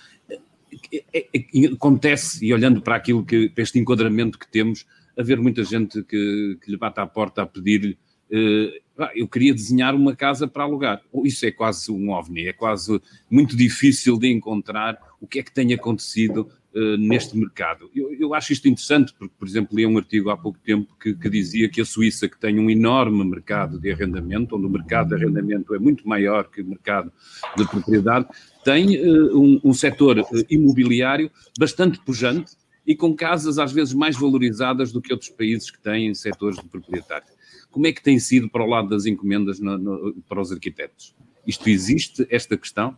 acontece, 1.74 2.46
e 2.46 2.54
olhando 2.54 2.82
para 2.82 2.96
aquilo 2.96 3.26
que, 3.26 3.50
para 3.50 3.64
este 3.64 3.80
enquadramento 3.80 4.38
que 4.38 4.50
temos, 4.50 4.86
haver 5.18 5.40
muita 5.40 5.64
gente 5.64 6.04
que, 6.04 6.58
que 6.62 6.72
lhe 6.72 6.78
bate 6.78 7.00
à 7.00 7.08
porta 7.08 7.42
a 7.42 7.46
pedir 7.46 7.98
uh, 8.32 8.88
eu 9.16 9.28
queria 9.28 9.54
desenhar 9.54 9.94
uma 9.94 10.16
casa 10.16 10.48
para 10.48 10.64
alugar. 10.64 11.02
Isso 11.24 11.46
é 11.46 11.52
quase 11.52 11.92
um 11.92 12.10
ovni, 12.10 12.48
é 12.48 12.54
quase 12.54 13.00
muito 13.30 13.56
difícil 13.56 14.18
de 14.18 14.32
encontrar 14.32 14.98
o 15.22 15.28
que 15.28 15.40
é 15.40 15.44
que 15.44 15.54
tem 15.54 15.74
acontecido 15.74 16.50
uh, 16.78 16.98
neste 16.98 17.36
mercado. 17.36 17.90
Eu, 17.96 18.14
eu, 18.14 18.34
acho 18.34 18.54
isto 18.54 18.68
interessante, 18.68 19.14
porque, 19.18 19.34
por 19.38 19.48
exemplo, 19.48 19.76
li 19.76 19.86
um 19.86 19.98
artigo 19.98 20.30
há 20.30 20.38
pouco 20.38 20.60
tempo 20.60 20.96
que, 21.02 21.14
que, 21.16 21.30
dizia 21.30 21.68
que 21.68 21.82
a 21.82 21.86
Suíça, 21.86 22.28
que 22.28 22.40
tem 22.40 22.60
um 22.60 22.70
enorme 22.70 23.26
mercado 23.26 23.80
de 23.80 23.92
arrendamento, 23.92 24.56
onde 24.56 24.68
o 24.68 24.70
mercado 24.70 25.10
de 25.10 25.16
arrendamento 25.16 25.74
é 25.74 25.80
muito 25.80 26.08
maior 26.08 26.50
que 26.50 26.62
o 26.62 26.66
mercado 26.66 27.12
de 27.58 27.68
propriedade, 27.68 28.28
tem 28.64 29.00
uh, 29.00 29.38
um, 29.38 29.62
um 29.64 29.74
setor 29.74 30.20
uh, 30.20 30.26
imobiliário 30.50 31.32
bastante 31.58 32.00
pujante 32.00 32.52
e 32.86 32.96
com 32.96 33.16
casas 33.16 33.58
às 33.60 33.74
vezes 33.74 33.94
mais 33.94 34.18
valorizadas 34.18 34.92
do 34.92 35.02
que 35.02 35.12
outros 35.12 35.30
países 35.30 35.72
que 35.72 35.80
têm 35.80 36.14
setores 36.14 36.58
de 36.58 36.68
propriedade. 36.68 37.26
Como 37.72 37.86
é 37.86 37.92
que 37.92 38.02
tem 38.02 38.18
sido 38.18 38.50
para 38.50 38.64
o 38.64 38.68
lado 38.68 38.88
das 38.88 39.06
encomendas 39.06 39.60
no, 39.60 39.78
no, 39.78 40.14
para 40.28 40.40
os 40.40 40.52
arquitetos? 40.52 41.14
Isto 41.46 41.70
existe, 41.70 42.28
esta 42.30 42.58
questão? 42.58 42.98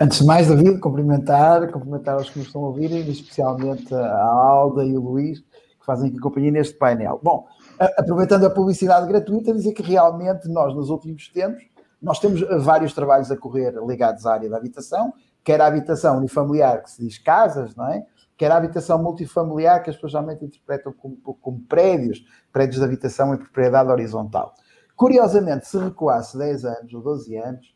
Antes 0.00 0.18
de 0.18 0.26
mais, 0.26 0.48
David, 0.48 0.80
cumprimentar, 0.80 1.70
cumprimentar 1.70 2.16
os 2.16 2.28
que 2.28 2.38
nos 2.38 2.48
estão 2.48 2.64
a 2.64 2.68
ouvir, 2.68 2.90
especialmente 3.08 3.94
a 3.94 4.24
Alda 4.24 4.84
e 4.84 4.96
o 4.96 5.00
Luís, 5.00 5.40
que 5.40 5.86
fazem 5.86 6.10
aqui 6.10 6.18
companhia 6.18 6.50
neste 6.50 6.74
painel. 6.74 7.20
Bom, 7.22 7.46
aproveitando 7.78 8.44
a 8.44 8.50
publicidade 8.50 9.06
gratuita, 9.06 9.52
dizer 9.52 9.72
que 9.72 9.82
realmente 9.82 10.48
nós, 10.48 10.74
nos 10.74 10.90
últimos 10.90 11.28
tempos, 11.28 11.62
nós 12.02 12.18
temos 12.18 12.40
vários 12.64 12.92
trabalhos 12.92 13.30
a 13.30 13.36
correr 13.36 13.72
ligados 13.86 14.26
à 14.26 14.34
área 14.34 14.50
da 14.50 14.56
habitação, 14.56 15.12
quer 15.44 15.60
a 15.60 15.66
habitação 15.66 16.18
unifamiliar, 16.18 16.82
que 16.82 16.90
se 16.90 17.02
diz 17.02 17.18
casas, 17.18 17.76
não 17.76 17.86
é? 17.88 18.04
Quer 18.36 18.50
a 18.50 18.56
habitação 18.56 19.00
multifamiliar, 19.00 19.82
que 19.82 19.90
as 19.90 19.96
pessoas 19.96 20.12
geralmente 20.12 20.44
interpretam 20.44 20.92
como, 20.92 21.16
como 21.16 21.60
prédios, 21.68 22.24
prédios 22.52 22.78
de 22.78 22.84
habitação 22.84 23.32
em 23.32 23.38
propriedade 23.38 23.88
horizontal. 23.90 24.54
Curiosamente, 24.96 25.68
se 25.68 25.78
recuasse 25.78 26.36
10 26.36 26.64
anos 26.64 26.94
ou 26.94 27.00
12 27.00 27.36
anos, 27.36 27.73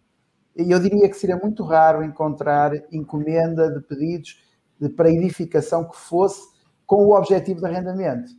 eu 0.57 0.78
diria 0.81 1.09
que 1.09 1.17
seria 1.17 1.37
muito 1.37 1.62
raro 1.62 2.02
encontrar 2.02 2.73
encomenda 2.93 3.71
de 3.71 3.81
pedidos 3.81 4.43
de, 4.81 4.88
para 4.88 5.11
edificação 5.11 5.88
que 5.88 5.97
fosse 5.97 6.40
com 6.87 7.05
o 7.05 7.17
objetivo 7.17 7.61
de 7.61 7.67
arrendamento. 7.67 8.31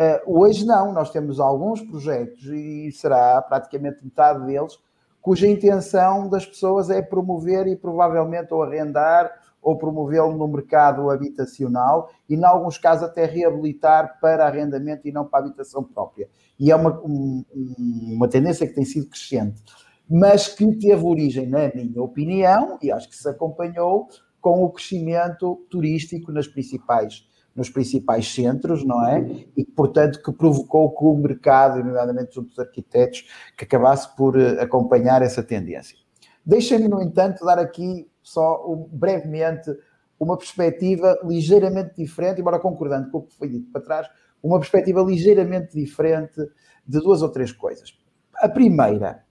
Uh, 0.00 0.40
hoje 0.40 0.66
não, 0.66 0.92
nós 0.92 1.10
temos 1.10 1.38
alguns 1.38 1.82
projetos 1.82 2.44
e 2.44 2.90
será 2.92 3.40
praticamente 3.42 4.02
metade 4.02 4.46
deles 4.46 4.78
cuja 5.20 5.46
intenção 5.46 6.28
das 6.28 6.46
pessoas 6.46 6.88
é 6.88 7.02
promover 7.02 7.66
e 7.66 7.76
provavelmente 7.76 8.52
ou 8.54 8.62
arrendar 8.62 9.30
ou 9.62 9.76
promovê-lo 9.76 10.34
no 10.34 10.48
mercado 10.48 11.10
habitacional 11.10 12.10
e, 12.26 12.34
em 12.34 12.44
alguns 12.44 12.78
casos, 12.78 13.04
até 13.04 13.26
reabilitar 13.26 14.18
para 14.18 14.46
arrendamento 14.46 15.06
e 15.06 15.12
não 15.12 15.26
para 15.26 15.40
habitação 15.40 15.84
própria. 15.84 16.30
E 16.58 16.70
é 16.70 16.76
uma, 16.76 16.98
um, 17.04 17.44
uma 17.54 18.26
tendência 18.26 18.66
que 18.66 18.72
tem 18.72 18.86
sido 18.86 19.10
crescente 19.10 19.62
mas 20.10 20.48
que 20.48 20.66
teve 20.76 21.04
origem, 21.04 21.46
na 21.46 21.70
minha 21.72 22.02
opinião, 22.02 22.76
e 22.82 22.90
acho 22.90 23.08
que 23.08 23.16
se 23.16 23.28
acompanhou 23.28 24.08
com 24.40 24.64
o 24.64 24.70
crescimento 24.70 25.64
turístico 25.70 26.32
nas 26.32 26.48
principais, 26.48 27.28
nos 27.54 27.70
principais 27.70 28.26
centros, 28.26 28.84
não 28.84 29.06
é? 29.06 29.20
E, 29.56 29.64
portanto, 29.64 30.20
que 30.20 30.32
provocou 30.32 30.90
que 30.96 31.04
o 31.04 31.14
mercado, 31.14 31.84
nomeadamente 31.84 32.34
junto 32.34 32.48
dos 32.48 32.58
arquitetos, 32.58 33.24
que 33.56 33.64
acabasse 33.64 34.16
por 34.16 34.36
eh, 34.36 34.60
acompanhar 34.60 35.22
essa 35.22 35.44
tendência. 35.44 35.96
Deixem-me, 36.44 36.88
no 36.88 37.00
entanto, 37.00 37.44
dar 37.44 37.60
aqui 37.60 38.10
só 38.20 38.66
um, 38.68 38.88
brevemente 38.90 39.70
uma 40.18 40.36
perspectiva 40.36 41.16
ligeiramente 41.22 41.94
diferente, 41.96 42.40
embora 42.40 42.58
concordando 42.58 43.10
com 43.10 43.18
o 43.18 43.22
que 43.22 43.34
foi 43.34 43.48
dito 43.48 43.70
para 43.70 43.80
trás, 43.80 44.08
uma 44.42 44.58
perspectiva 44.58 45.02
ligeiramente 45.02 45.72
diferente 45.74 46.40
de 46.84 46.98
duas 46.98 47.22
ou 47.22 47.28
três 47.28 47.52
coisas. 47.52 47.96
A 48.34 48.48
primeira 48.48 49.22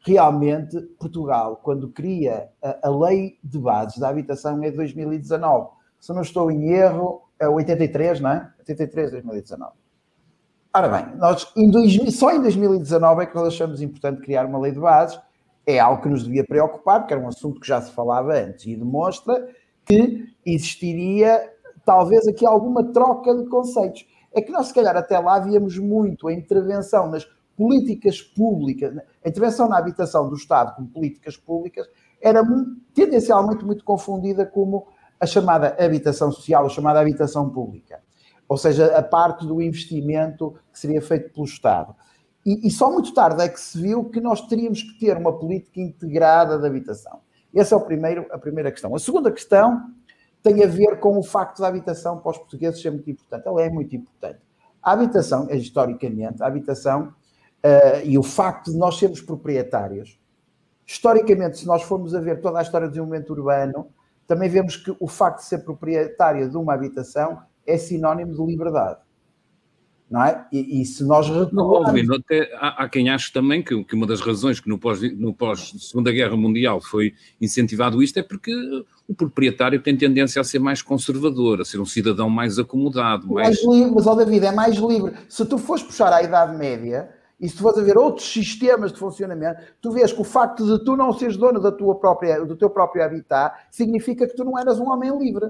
realmente 0.00 0.80
Portugal, 0.98 1.60
quando 1.62 1.88
cria 1.88 2.48
a, 2.62 2.88
a, 2.88 2.90
lei 2.90 3.38
de 3.42 3.58
bases 3.58 3.98
da 3.98 4.08
habitação 4.08 4.62
é 4.62 4.70
de 4.70 4.76
2019. 4.76 5.70
Se 6.00 6.12
não 6.12 6.22
estou 6.22 6.50
em 6.50 6.70
erro, 6.70 7.22
é 7.38 7.48
83, 7.48 8.20
não 8.20 8.30
é? 8.30 8.52
83, 8.60 9.10
2019. 9.12 9.72
Ora 10.74 10.88
bem, 10.88 11.16
nós 11.16 11.50
em 11.56 11.70
2000, 11.70 12.10
só 12.12 12.30
em 12.30 12.40
2019 12.40 13.22
é 13.22 13.26
que 13.26 13.34
nós 13.34 13.48
achamos 13.48 13.82
importante 13.82 14.22
criar 14.22 14.46
uma 14.46 14.58
lei 14.58 14.72
de 14.72 14.78
bases. 14.78 15.18
É 15.66 15.78
algo 15.78 16.02
que 16.02 16.08
nos 16.08 16.24
devia 16.24 16.44
preocupar, 16.44 17.00
porque 17.00 17.14
era 17.14 17.22
um 17.22 17.28
assunto 17.28 17.60
que 17.60 17.66
já 17.66 17.80
se 17.80 17.90
falava 17.92 18.32
antes 18.34 18.66
e 18.66 18.76
demonstra 18.76 19.48
que 19.84 20.26
existiria 20.44 21.52
talvez 21.84 22.28
aqui 22.28 22.46
alguma 22.46 22.84
troca 22.92 23.34
de 23.34 23.46
conceitos. 23.48 24.06
É 24.32 24.42
que 24.42 24.52
nós, 24.52 24.68
se 24.68 24.74
calhar, 24.74 24.96
até 24.96 25.18
lá 25.18 25.38
víamos 25.38 25.78
muito 25.78 26.28
a 26.28 26.32
intervenção 26.32 27.10
nas 27.10 27.24
políticas 27.58 28.22
públicas, 28.22 28.96
a 28.96 29.28
intervenção 29.28 29.68
na 29.68 29.76
habitação 29.76 30.28
do 30.28 30.36
Estado 30.36 30.76
como 30.76 30.86
políticas 30.86 31.36
públicas, 31.36 31.88
era 32.22 32.40
tendencialmente 32.94 33.64
muito 33.64 33.84
confundida 33.84 34.46
como 34.46 34.86
a 35.18 35.26
chamada 35.26 35.76
habitação 35.84 36.30
social, 36.30 36.64
a 36.64 36.68
chamada 36.68 37.00
habitação 37.00 37.50
pública. 37.50 38.00
Ou 38.48 38.56
seja, 38.56 38.96
a 38.96 39.02
parte 39.02 39.44
do 39.44 39.60
investimento 39.60 40.54
que 40.72 40.78
seria 40.78 41.02
feito 41.02 41.32
pelo 41.34 41.44
Estado. 41.44 41.94
E, 42.46 42.68
e, 42.68 42.70
só 42.70 42.90
muito 42.90 43.12
tarde 43.12 43.42
é 43.42 43.48
que 43.48 43.60
se 43.60 43.82
viu 43.82 44.04
que 44.04 44.20
nós 44.20 44.40
teríamos 44.46 44.82
que 44.82 44.98
ter 44.98 45.16
uma 45.16 45.36
política 45.36 45.80
integrada 45.80 46.58
de 46.58 46.66
habitação. 46.66 47.20
Essa 47.54 47.74
é 47.74 47.78
o 47.78 47.80
primeiro, 47.80 48.26
a 48.30 48.38
primeira 48.38 48.70
questão. 48.70 48.94
A 48.94 48.98
segunda 48.98 49.30
questão 49.32 49.90
tem 50.42 50.62
a 50.62 50.66
ver 50.66 51.00
com 51.00 51.18
o 51.18 51.22
facto 51.22 51.60
da 51.60 51.68
habitação 51.68 52.18
para 52.18 52.30
os 52.30 52.38
portugueses 52.38 52.80
ser 52.80 52.90
muito 52.90 53.10
importante. 53.10 53.46
Ela 53.46 53.62
é 53.62 53.68
muito 53.68 53.94
importante. 53.94 54.38
A 54.80 54.92
habitação, 54.92 55.50
historicamente, 55.50 56.42
a 56.42 56.46
habitação 56.46 57.12
uh, 57.64 58.04
e 58.04 58.18
o 58.18 58.22
facto 58.22 58.72
de 58.72 58.76
nós 58.76 58.98
sermos 58.98 59.20
proprietários, 59.20 60.18
historicamente, 60.86 61.58
se 61.58 61.66
nós 61.66 61.82
formos 61.82 62.14
a 62.14 62.20
ver 62.20 62.40
toda 62.40 62.58
a 62.58 62.62
história 62.62 62.86
do 62.86 62.90
desenvolvimento 62.90 63.30
urbano, 63.30 63.88
também 64.26 64.48
vemos 64.48 64.76
que 64.76 64.94
o 65.00 65.08
facto 65.08 65.38
de 65.38 65.46
ser 65.46 65.58
proprietário 65.58 66.48
de 66.50 66.56
uma 66.56 66.74
habitação 66.74 67.40
é 67.66 67.76
sinónimo 67.76 68.34
de 68.34 68.42
liberdade. 68.44 69.00
Não 70.10 70.24
é? 70.24 70.46
E, 70.50 70.80
e 70.80 70.86
se 70.86 71.04
nós 71.04 71.28
recuarmos... 71.28 72.06
Não, 72.06 72.16
até 72.16 72.50
há, 72.54 72.84
há, 72.84 72.88
quem 72.88 73.10
ache 73.10 73.30
também 73.30 73.62
que, 73.62 73.84
que, 73.84 73.94
uma 73.94 74.06
das 74.06 74.22
razões 74.22 74.58
que 74.58 74.66
no 74.66 74.78
pós, 74.78 75.00
no 75.18 75.34
pós 75.34 75.74
Segunda 75.78 76.10
Guerra 76.10 76.34
Mundial 76.34 76.80
foi 76.80 77.12
incentivado 77.38 78.02
isto 78.02 78.18
é 78.18 78.22
porque 78.22 78.50
o 79.06 79.14
proprietário 79.14 79.82
tem 79.82 79.94
tendência 79.94 80.40
a 80.40 80.44
ser 80.44 80.60
mais 80.60 80.80
conservador, 80.80 81.60
a 81.60 81.64
ser 81.64 81.78
um 81.78 81.84
cidadão 81.84 82.30
mais 82.30 82.58
acomodado. 82.58 83.34
Mais, 83.34 83.62
mais 83.62 83.76
livre, 83.78 83.92
mas, 83.94 84.06
ó 84.06 84.14
David, 84.14 84.46
é 84.46 84.52
mais 84.52 84.76
livre. 84.76 85.12
Se 85.28 85.44
tu 85.44 85.58
fores 85.58 85.82
puxar 85.82 86.10
à 86.10 86.22
Idade 86.22 86.56
Média, 86.56 87.10
e 87.40 87.48
se 87.48 87.56
tu 87.56 87.62
fores 87.62 87.78
a 87.78 87.82
ver 87.82 87.96
outros 87.96 88.32
sistemas 88.32 88.92
de 88.92 88.98
funcionamento, 88.98 89.62
tu 89.80 89.92
vês 89.92 90.12
que 90.12 90.20
o 90.20 90.24
facto 90.24 90.66
de 90.66 90.84
tu 90.84 90.96
não 90.96 91.12
seres 91.12 91.36
dono 91.36 91.60
da 91.60 91.70
tua 91.70 91.94
própria, 91.94 92.44
do 92.44 92.56
teu 92.56 92.68
próprio 92.68 93.04
habitat 93.04 93.56
significa 93.70 94.26
que 94.26 94.34
tu 94.34 94.44
não 94.44 94.58
eras 94.58 94.80
um 94.80 94.90
homem 94.90 95.16
livre. 95.16 95.46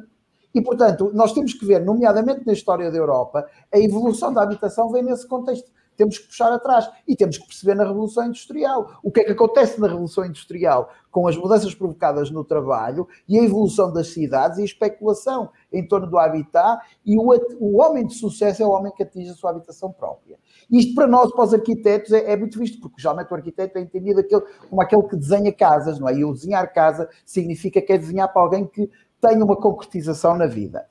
E, 0.54 0.62
portanto, 0.62 1.11
nós 1.14 1.33
temos 1.33 1.54
que 1.54 1.64
ver, 1.64 1.85
nomeadamente 1.85 2.47
na 2.47 2.52
história 2.52 2.90
da 2.90 2.97
Europa, 2.97 3.47
a 3.73 3.78
evolução 3.78 4.33
da 4.33 4.42
habitação 4.42 4.90
vem 4.90 5.02
nesse 5.02 5.26
contexto. 5.26 5.71
Temos 5.97 6.16
que 6.16 6.28
puxar 6.28 6.52
atrás 6.52 6.88
e 7.09 7.16
temos 7.16 7.38
que 7.38 7.47
perceber 7.47 7.75
na 7.75 7.83
Revolução 7.83 8.25
Industrial. 8.25 9.00
O 9.02 9.11
que 9.11 9.21
é 9.21 9.25
que 9.25 9.33
acontece 9.33 9.80
na 9.80 9.88
Revolução 9.88 10.25
Industrial 10.25 10.88
com 11.11 11.26
as 11.26 11.37
mudanças 11.37 11.75
provocadas 11.75 12.30
no 12.30 12.45
trabalho 12.45 13.09
e 13.28 13.37
a 13.37 13.42
evolução 13.42 13.92
das 13.92 14.09
cidades 14.09 14.59
e 14.59 14.62
a 14.62 14.64
especulação 14.64 15.50
em 15.73 15.87
torno 15.87 16.07
do 16.07 16.16
habitat 16.16 16.80
e 17.04 17.18
o, 17.18 17.35
o 17.59 17.83
homem 17.83 18.07
de 18.07 18.14
sucesso 18.14 18.62
é 18.62 18.66
o 18.66 18.71
homem 18.71 18.92
que 18.92 19.02
atinge 19.02 19.30
a 19.30 19.35
sua 19.35 19.50
habitação 19.50 19.90
própria. 19.90 20.38
Isto 20.70 20.94
para 20.94 21.06
nós, 21.06 21.30
para 21.32 21.44
os 21.44 21.54
arquitetos, 21.54 22.12
é, 22.12 22.32
é 22.32 22.37
muito 22.37 22.58
visto, 22.58 22.80
porque 22.80 23.00
geralmente 23.00 23.30
o 23.30 23.34
arquiteto 23.34 23.78
é 23.78 23.80
entendido 23.80 24.20
aquele, 24.20 24.42
como 24.68 24.82
aquele 24.82 25.02
que 25.04 25.16
desenha 25.16 25.52
casas, 25.52 25.98
não 25.98 26.08
é? 26.08 26.14
E 26.14 26.25
o 26.25 26.32
desenhar 26.32 26.72
casa 26.72 27.08
significa 27.25 27.80
que 27.80 27.92
é 27.92 27.98
desenhar 27.98 28.30
para 28.32 28.42
alguém 28.42 28.66
que 28.66 28.90
tenha 29.20 29.44
uma 29.44 29.56
concretização 29.56 30.37
na 30.37 30.46
vida. 30.46 30.87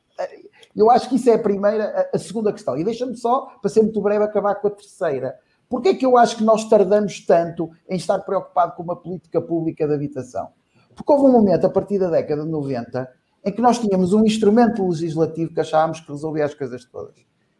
Eu 0.76 0.90
acho 0.90 1.10
que 1.10 1.16
isso 1.16 1.30
é 1.30 1.34
a 1.34 1.40
primeira, 1.40 2.10
a 2.14 2.20
segunda 2.20 2.52
questão. 2.52 2.78
E 2.78 2.84
deixa-me 2.84 3.16
só, 3.16 3.48
para 3.62 3.70
ser 3.70 3.82
muito 3.82 4.02
breve, 4.02 4.24
acabar 4.24 4.56
com 4.56 4.68
a 4.68 4.72
terceira. 4.72 5.36
Porquê 5.70 5.90
é 5.90 5.94
que 5.94 6.06
eu 6.06 6.18
acho 6.18 6.38
que 6.38 6.44
nós 6.44 6.68
tardamos 6.70 7.26
tanto 7.26 7.70
em 7.90 7.98
estar 7.98 8.20
preocupado 8.20 8.76
com 8.76 8.84
uma 8.84 8.96
política 8.96 9.42
pública 9.42 9.88
de 9.88 9.94
habitação? 9.94 10.50
Porque 10.96 11.12
houve 11.12 11.26
um 11.26 11.32
momento, 11.32 11.66
a 11.66 11.70
partir 11.70 12.00
da 12.00 12.10
década 12.10 12.44
de 12.44 12.50
90, 12.50 13.10
em 13.46 13.52
que 13.52 13.62
nós 13.62 13.80
tínhamos 13.80 14.14
um 14.14 14.26
instrumento 14.26 14.88
legislativo 14.88 15.54
que 15.54 15.60
achávamos 15.60 16.00
que 16.00 16.12
resolvia 16.12 16.46
as 16.46 16.54
coisas 16.54 16.86
todas 16.86 17.16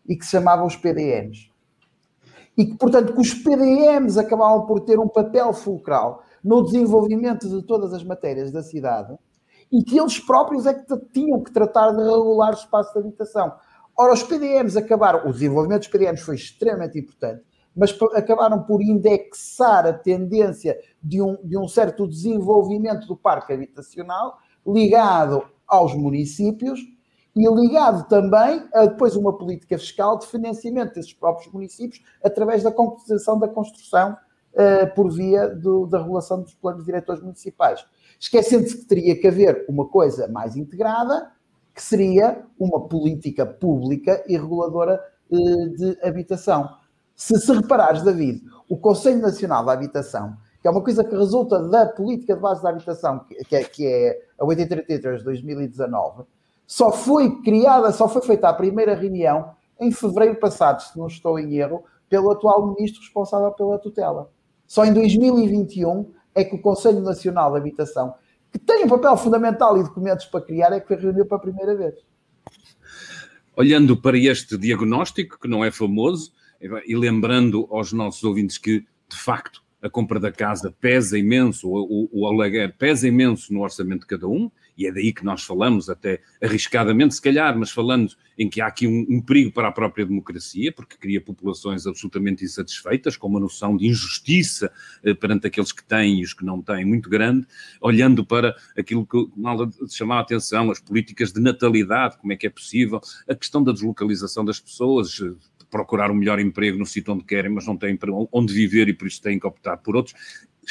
e 0.08 0.16
que 0.16 0.26
se 0.26 0.32
chamava 0.32 0.66
os 0.66 0.76
PDMs. 0.76 1.52
E 2.58 2.66
que, 2.66 2.76
portanto, 2.76 3.14
que 3.14 3.22
os 3.22 3.34
PDMs 3.34 4.18
acabavam 4.20 4.66
por 4.66 4.80
ter 4.80 5.00
um 5.00 5.08
papel 5.08 5.54
fulcral 5.54 6.24
no 6.44 6.64
desenvolvimento 6.64 7.48
de 7.48 7.62
todas 7.62 7.94
as 7.94 8.04
matérias 8.04 8.52
da 8.52 8.64
cidade 8.64 9.16
e 9.72 9.84
que 9.84 10.00
eles 10.00 10.20
próprios 10.20 10.66
é 10.66 10.74
que 10.74 10.98
tinham 11.14 11.44
que 11.44 11.52
tratar 11.52 11.92
de 11.92 12.02
regular 12.02 12.52
o 12.52 12.58
espaço 12.58 12.94
de 12.94 13.00
habitação. 13.00 13.54
Ora, 13.98 14.14
os 14.14 14.24
PDMs 14.24 14.78
acabaram, 14.78 15.28
o 15.28 15.34
desenvolvimento 15.34 15.80
dos 15.80 15.90
PDMs 15.90 16.22
foi 16.22 16.36
extremamente 16.36 16.98
importante, 16.98 17.44
mas 17.76 17.96
acabaram 18.14 18.64
por 18.64 18.82
indexar 18.82 19.86
a 19.86 19.94
tendência 19.94 20.78
de 21.02 21.22
um, 21.22 21.38
de 21.44 21.58
um 21.58 21.68
certo 21.68 22.08
desenvolvimento 22.08 23.08
do 23.08 23.16
parque 23.16 23.54
habitacional 23.54 24.38
ligado 24.66 25.44
aos 25.68 25.94
municípios 25.94 26.80
e 27.38 27.48
ligado 27.56 28.08
também 28.08 28.68
a 28.74 28.86
depois 28.86 29.16
uma 29.16 29.38
política 29.38 29.78
fiscal 29.78 30.18
de 30.18 30.28
financiamento 30.28 30.96
desses 30.96 31.14
próprios 31.14 31.52
municípios 31.54 32.04
através 32.24 32.64
da 32.64 32.72
concretização 32.72 33.38
da 33.38 33.48
construção 33.48 34.18
uh, 34.54 34.96
por 34.96 35.12
via 35.12 35.48
do, 35.48 35.86
da 35.86 36.02
regulação 36.02 36.42
dos 36.42 36.54
planos 36.56 36.84
diretores 36.84 37.22
municipais 37.22 37.86
esquecendo-se 38.20 38.78
que 38.78 38.86
teria 38.86 39.20
que 39.20 39.28
haver 39.28 39.66
uma 39.68 39.88
coisa 39.88 40.28
mais 40.28 40.56
integrada, 40.56 41.32
que 41.74 41.82
seria 41.82 42.44
uma 42.60 42.88
política 42.88 43.46
pública 43.46 44.24
e 44.28 44.36
reguladora 44.36 45.00
eh, 45.32 45.68
de 45.76 45.98
habitação. 46.04 46.70
Se 47.16 47.40
se 47.40 47.52
reparares, 47.52 48.04
David, 48.04 48.44
o 48.70 48.78
Conselho 48.78 49.20
Nacional 49.20 49.64
da 49.64 49.74
Habitação, 49.74 50.36
que 50.62 50.68
é 50.68 50.72
uma 50.72 50.84
coisa 50.84 51.04
que 51.04 51.16
resulta 51.16 51.62
da 51.70 51.86
política 51.86 52.36
de 52.36 52.42
base 52.42 52.64
da 52.64 52.70
habitação, 52.70 53.20
que 53.48 53.56
é, 53.56 53.64
que 53.64 53.86
é 53.86 54.20
a 54.40 54.46
833 54.46 55.20
de 55.20 55.26
2019, 55.26 56.24
só 56.68 56.92
foi 56.92 57.42
criada, 57.42 57.94
só 57.94 58.10
foi 58.10 58.22
feita 58.22 58.50
a 58.50 58.54
primeira 58.54 58.94
reunião 58.94 59.52
em 59.80 59.90
fevereiro 59.90 60.36
passado, 60.36 60.82
se 60.82 60.98
não 60.98 61.08
estou 61.08 61.40
em 61.40 61.56
erro, 61.56 61.86
pelo 62.10 62.30
atual 62.30 62.76
ministro 62.76 63.02
responsável 63.02 63.52
pela 63.52 63.80
tutela. 63.80 64.30
Só 64.66 64.84
em 64.84 64.94
2021 64.94 66.12
é 66.36 66.44
que 66.44 66.56
o 66.56 66.62
Conselho 66.62 67.00
Nacional 67.00 67.52
de 67.52 67.58
Habitação, 67.58 68.16
que 68.52 68.60
tem 68.60 68.84
um 68.84 68.90
papel 68.90 69.16
fundamental 69.16 69.78
e 69.78 69.84
documentos 69.84 70.26
para 70.26 70.42
criar, 70.42 70.74
é 70.74 70.80
que 70.80 70.94
reuniu 70.94 71.26
para 71.26 71.38
a 71.38 71.42
primeira 71.42 71.76
vez. 71.76 71.96
Olhando 73.56 73.96
para 74.00 74.18
este 74.18 74.58
diagnóstico, 74.58 75.40
que 75.40 75.48
não 75.48 75.64
é 75.64 75.72
famoso, 75.72 76.34
e 76.86 76.96
lembrando 76.96 77.68
aos 77.72 77.94
nossos 77.94 78.24
ouvintes 78.24 78.58
que, 78.58 78.86
de 79.08 79.18
facto, 79.18 79.64
a 79.82 79.90
compra 79.90 80.20
da 80.20 80.32
casa 80.32 80.76
pesa 80.82 81.18
imenso, 81.18 81.70
o, 81.70 82.10
o, 82.12 82.22
o 82.22 82.28
aluguer 82.28 82.76
pesa 82.78 83.08
imenso 83.08 83.54
no 83.54 83.62
orçamento 83.62 84.02
de 84.02 84.08
cada 84.08 84.28
um, 84.28 84.52
e 84.78 84.86
é 84.86 84.92
daí 84.92 85.12
que 85.12 85.26
nós 85.26 85.44
falamos, 85.44 85.90
até 85.90 86.22
arriscadamente, 86.42 87.16
se 87.16 87.22
calhar, 87.22 87.58
mas 87.58 87.72
falando 87.72 88.16
em 88.38 88.48
que 88.48 88.62
há 88.62 88.68
aqui 88.68 88.88
um, 88.88 89.06
um, 89.10 89.22
perigo 89.22 89.52
para 89.52 89.68
a 89.68 89.72
própria 89.72 90.06
democracia, 90.06 90.72
porque 90.72 90.96
cria 90.98 91.20
populações 91.20 91.88
absolutamente 91.88 92.46
insatisfeitas, 92.46 93.18
com 93.18 93.28
uma 93.28 93.40
noção 93.40 93.76
de 93.76 93.88
injustiça 93.88 94.72
eh, 95.04 95.14
perante 95.16 95.48
aqueles 95.48 95.72
que 95.72 95.84
têm 95.84 96.20
e 96.20 96.24
os 96.24 96.34
que 96.34 96.46
não 96.46 96.62
têm 96.62 96.86
muito 96.86 97.10
grande, 97.10 97.48
olhando 97.82 98.24
para 98.24 98.56
aquilo 98.78 99.06
que 99.06 99.28
mal 99.36 99.58
chamar 99.90 100.18
a 100.18 100.22
atenção, 100.22 100.70
as 100.70 100.80
políticas 100.80 101.32
de 101.32 101.42
natalidade, 101.42 102.18
como 102.18 102.32
é 102.32 102.36
que 102.36 102.46
é 102.46 102.50
possível, 102.50 103.02
a 103.28 103.34
questão 103.34 103.64
da 103.64 103.72
deslocalização 103.72 104.46
das 104.46 104.60
pessoas, 104.60 105.20
eh, 105.20 105.34
procurar 105.70 106.12
um 106.12 106.16
melhor 106.16 106.40
emprego 106.40 106.78
no 106.78 106.86
sítio 106.86 107.14
onde 107.14 107.24
querem, 107.24 107.52
mas 107.52 107.66
não 107.66 107.76
têm 107.76 107.98
onde 108.32 108.54
viver 108.54 108.88
e 108.88 108.94
por 108.94 109.08
isso 109.08 109.22
têm 109.22 109.40
que 109.40 109.48
optar 109.48 109.78
por 109.78 109.96
outros 109.96 110.16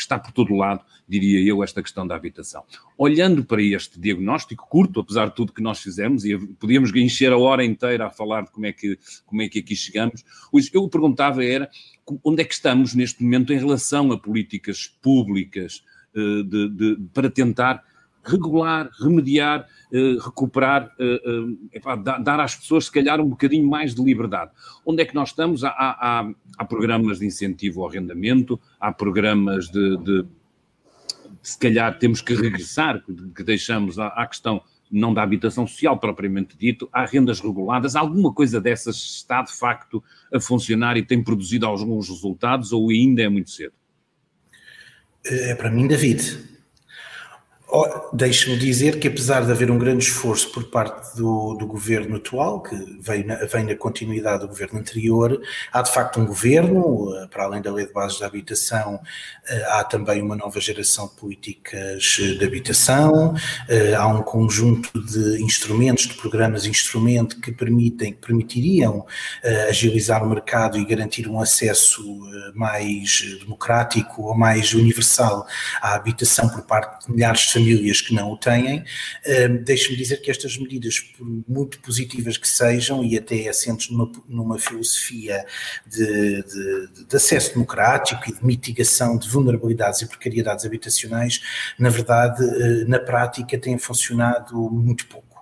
está 0.00 0.18
por 0.18 0.32
todo 0.32 0.54
lado, 0.54 0.84
diria 1.08 1.40
eu, 1.40 1.62
esta 1.62 1.82
questão 1.82 2.06
da 2.06 2.14
habitação. 2.14 2.64
Olhando 2.96 3.44
para 3.44 3.62
este 3.62 3.98
diagnóstico 3.98 4.68
curto, 4.68 5.00
apesar 5.00 5.26
de 5.28 5.34
tudo 5.34 5.52
que 5.52 5.62
nós 5.62 5.80
fizemos, 5.80 6.24
e 6.24 6.36
podíamos 6.36 6.94
encher 6.94 7.32
a 7.32 7.38
hora 7.38 7.64
inteira 7.64 8.06
a 8.06 8.10
falar 8.10 8.42
de 8.42 8.50
como 8.50 8.66
é 8.66 8.72
que, 8.72 8.98
como 9.24 9.42
é 9.42 9.48
que 9.48 9.60
aqui 9.60 9.76
chegamos, 9.76 10.24
eu 10.72 10.88
perguntava 10.88 11.44
era 11.44 11.70
onde 12.24 12.42
é 12.42 12.44
que 12.44 12.54
estamos 12.54 12.94
neste 12.94 13.22
momento 13.22 13.52
em 13.52 13.58
relação 13.58 14.12
a 14.12 14.18
políticas 14.18 14.86
públicas 15.02 15.82
eh, 16.14 16.42
de, 16.42 16.68
de, 16.70 16.96
para 17.12 17.30
tentar 17.30 17.82
regular, 18.26 18.90
remediar, 19.00 19.66
eh, 19.92 20.16
recuperar, 20.20 20.92
eh, 20.98 21.48
eh, 21.72 22.22
dar 22.22 22.40
às 22.40 22.56
pessoas, 22.56 22.86
se 22.86 22.92
calhar, 22.92 23.20
um 23.20 23.28
bocadinho 23.28 23.68
mais 23.68 23.94
de 23.94 24.02
liberdade. 24.02 24.50
Onde 24.84 25.02
é 25.02 25.06
que 25.06 25.14
nós 25.14 25.30
estamos? 25.30 25.62
Há, 25.62 25.70
há, 25.70 26.30
há 26.58 26.64
programas 26.64 27.20
de 27.20 27.26
incentivo 27.26 27.82
ao 27.82 27.88
arrendamento, 27.88 28.60
há 28.80 28.92
programas 28.92 29.68
de, 29.68 29.96
de, 29.98 30.26
se 31.42 31.58
calhar, 31.58 31.98
temos 31.98 32.20
que 32.20 32.34
regressar, 32.34 33.02
que 33.34 33.44
deixamos 33.44 33.98
à, 33.98 34.08
à 34.08 34.26
questão 34.26 34.60
não 34.90 35.12
da 35.12 35.22
habitação 35.22 35.66
social 35.66 35.98
propriamente 35.98 36.56
dito, 36.56 36.88
há 36.92 37.04
rendas 37.04 37.40
reguladas, 37.40 37.96
alguma 37.96 38.32
coisa 38.32 38.60
dessas 38.60 38.96
está 38.96 39.42
de 39.42 39.52
facto 39.52 40.02
a 40.32 40.40
funcionar 40.40 40.96
e 40.96 41.02
tem 41.02 41.22
produzido 41.22 41.66
alguns 41.66 42.08
resultados 42.08 42.72
ou 42.72 42.90
ainda 42.90 43.22
é 43.22 43.28
muito 43.28 43.50
cedo? 43.50 43.72
É 45.24 45.54
para 45.56 45.70
mim, 45.70 45.88
David, 45.88 46.55
Deixe-me 48.12 48.56
dizer 48.56 49.00
que, 49.00 49.08
apesar 49.08 49.44
de 49.44 49.50
haver 49.50 49.72
um 49.72 49.78
grande 49.78 50.04
esforço 50.04 50.52
por 50.52 50.64
parte 50.70 51.16
do, 51.16 51.54
do 51.54 51.66
governo 51.66 52.16
atual, 52.16 52.62
que 52.62 52.76
vem 53.00 53.24
na, 53.24 53.34
vem 53.44 53.64
na 53.64 53.74
continuidade 53.74 54.42
do 54.42 54.48
governo 54.48 54.78
anterior, 54.78 55.40
há 55.72 55.82
de 55.82 55.92
facto 55.92 56.20
um 56.20 56.24
governo, 56.24 57.12
eh, 57.16 57.26
para 57.26 57.42
além 57.42 57.60
da 57.60 57.72
lei 57.72 57.84
de 57.84 57.92
bases 57.92 58.20
da 58.20 58.26
habitação, 58.26 59.00
eh, 59.48 59.66
há 59.68 59.82
também 59.82 60.22
uma 60.22 60.36
nova 60.36 60.60
geração 60.60 61.08
de 61.08 61.14
políticas 61.16 62.18
eh, 62.20 62.34
de 62.34 62.44
habitação, 62.44 63.34
há 63.98 64.06
um 64.06 64.22
conjunto 64.22 64.88
de 65.04 65.42
instrumentos, 65.42 66.06
de 66.06 66.14
programas 66.14 66.66
instrumento 66.66 67.40
que 67.40 67.50
permitem, 67.50 68.12
que 68.12 68.20
permitiriam 68.26 69.04
agilizar 69.68 70.22
o 70.22 70.28
mercado 70.28 70.78
e 70.78 70.84
garantir 70.84 71.28
um 71.28 71.40
acesso 71.40 72.20
mais 72.54 73.22
democrático 73.40 74.22
ou 74.22 74.34
mais 74.34 74.72
universal 74.72 75.46
à 75.80 75.94
habitação 75.94 76.48
por 76.48 76.62
parte 76.62 77.06
de 77.06 77.12
milhares 77.12 77.40
de 77.40 77.52
famílias 77.52 77.65
que 78.00 78.14
não 78.14 78.30
o 78.32 78.36
têm. 78.36 78.84
Deixe-me 79.64 79.96
dizer 79.96 80.18
que 80.18 80.30
estas 80.30 80.56
medidas, 80.56 81.00
por 81.00 81.26
muito 81.48 81.78
positivas 81.80 82.36
que 82.36 82.48
sejam 82.48 83.04
e 83.04 83.16
até 83.16 83.48
assentes 83.48 83.90
numa, 83.90 84.10
numa 84.28 84.58
filosofia 84.58 85.44
de, 85.86 86.42
de, 86.42 87.04
de 87.08 87.16
acesso 87.16 87.54
democrático 87.54 88.28
e 88.28 88.34
de 88.34 88.44
mitigação 88.44 89.16
de 89.16 89.28
vulnerabilidades 89.28 90.02
e 90.02 90.06
precariedades 90.06 90.64
habitacionais, 90.64 91.40
na 91.78 91.88
verdade, 91.88 92.42
eh, 92.44 92.84
na 92.86 92.98
prática, 92.98 93.58
têm 93.58 93.78
funcionado 93.78 94.56
muito 94.70 95.06
pouco. 95.06 95.35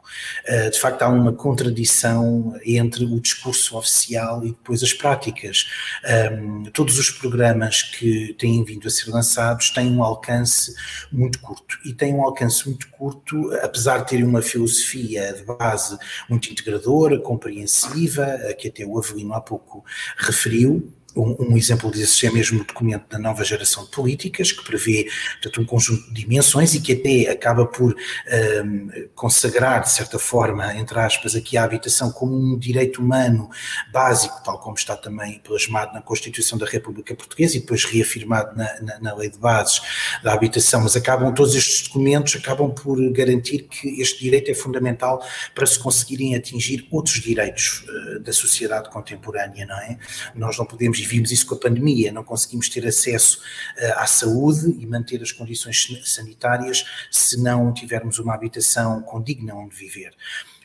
Eh, 0.44 0.70
de 0.70 0.81
facto, 0.81 1.03
há 1.03 1.09
uma 1.09 1.33
contradição 1.33 2.59
entre 2.64 3.05
o 3.05 3.20
discurso 3.20 3.77
oficial 3.77 4.44
e 4.44 4.50
depois 4.50 4.83
as 4.83 4.92
práticas. 4.92 5.66
Ehm, 6.05 6.64
todos 6.72 6.98
os 6.98 7.11
programas 7.11 7.83
que 7.83 8.35
têm 8.38 8.64
vindo 8.64 8.87
a 8.87 8.90
ser 8.90 9.11
lançados 9.11 9.70
têm 9.70 9.90
um 9.90 10.03
alcance 10.03 10.74
muito 11.12 11.38
curto 11.40 11.79
e 11.85 11.92
têm 11.92 12.14
um 12.14 12.22
alcance 12.22 12.66
muito 12.68 12.88
curto, 12.90 13.53
apesar 13.62 13.98
de 13.98 14.09
terem 14.09 14.24
uma 14.24 14.42
filosofia 14.42 15.33
de 15.33 15.44
base 15.44 15.96
muito 16.29 16.50
integradora, 16.50 17.18
compreensiva, 17.18 18.27
que 18.59 18.68
até 18.68 18.85
o 18.85 18.98
Avelino 18.98 19.35
há 19.35 19.40
pouco 19.40 19.85
referiu 20.16 20.92
um, 21.16 21.53
um, 21.53 21.57
exemplo 21.57 21.90
disso 21.90 22.27
é 22.27 22.31
mesmo 22.31 22.61
o 22.61 22.64
documento 22.64 23.09
da 23.09 23.18
nova 23.18 23.44
geração 23.44 23.85
de 23.85 23.90
políticas, 23.90 24.53
que 24.53 24.64
prevê 24.64 25.09
portanto, 25.35 25.61
um 25.61 25.64
conjunto 25.64 26.07
de 26.09 26.22
dimensões 26.22 26.74
e 26.74 26.81
que 26.81 26.92
até 26.92 27.31
acaba 27.31 27.66
por 27.66 27.94
um, 27.94 28.88
consagrar, 29.14 29.83
de 29.83 29.90
certa 29.90 30.18
forma, 30.18 30.74
entre 30.77 30.98
aspas, 30.98 31.35
aqui 31.35 31.57
a 31.57 31.64
habitação 31.64 32.11
como 32.11 32.35
um 32.35 32.59
direito 32.59 33.00
humano 33.00 33.48
básico, 33.92 34.42
tal 34.44 34.59
como 34.59 34.77
está 34.77 34.96
também 34.96 35.38
plasmado 35.38 35.92
na 35.92 36.03
Constituição 36.03 36.59
da 36.59 36.66
República 36.66 37.14
Portuguesa 37.14 37.57
e 37.57 37.61
depois 37.61 37.85
reafirmado 37.85 38.57
na, 38.57 38.81
na, 38.81 39.00
na 39.00 39.14
Lei 39.14 39.31
de 39.31 39.38
Bases 39.38 39.81
da 40.22 40.33
Habitação, 40.33 40.83
mas 40.83 40.96
acabam, 40.96 41.33
todos 41.33 41.55
estes 41.55 41.87
documentos 41.87 42.35
acabam 42.37 42.72
por 42.72 42.98
garantir 43.12 43.62
que 43.62 44.00
este 44.00 44.22
direito 44.22 44.50
é 44.50 44.55
fundamental 44.55 45.24
para 45.55 45.66
se 45.66 45.79
conseguirem 45.79 46.35
atingir 46.35 46.87
outros 46.90 47.20
direitos 47.20 47.85
uh, 47.88 48.20
da 48.20 48.33
sociedade 48.33 48.90
contemporânea, 48.90 49.66
não 49.66 49.79
é? 49.79 49.98
Nós 50.35 50.59
não 50.59 50.66
podemos 50.66 51.03
vimos 51.06 51.30
isso 51.30 51.46
com 51.46 51.54
a 51.54 51.58
pandemia, 51.58 52.12
não 52.12 52.24
conseguimos 52.24 52.68
ter 52.68 52.86
acesso 52.86 53.38
uh, 53.38 53.98
à 53.98 54.06
saúde 54.06 54.76
e 54.78 54.86
manter 54.86 55.22
as 55.22 55.32
condições 55.32 55.86
sanitárias 56.04 56.84
se 57.10 57.40
não 57.40 57.72
tivermos 57.72 58.18
uma 58.18 58.34
habitação 58.34 59.02
condigna 59.02 59.54
onde 59.54 59.74
viver. 59.74 60.14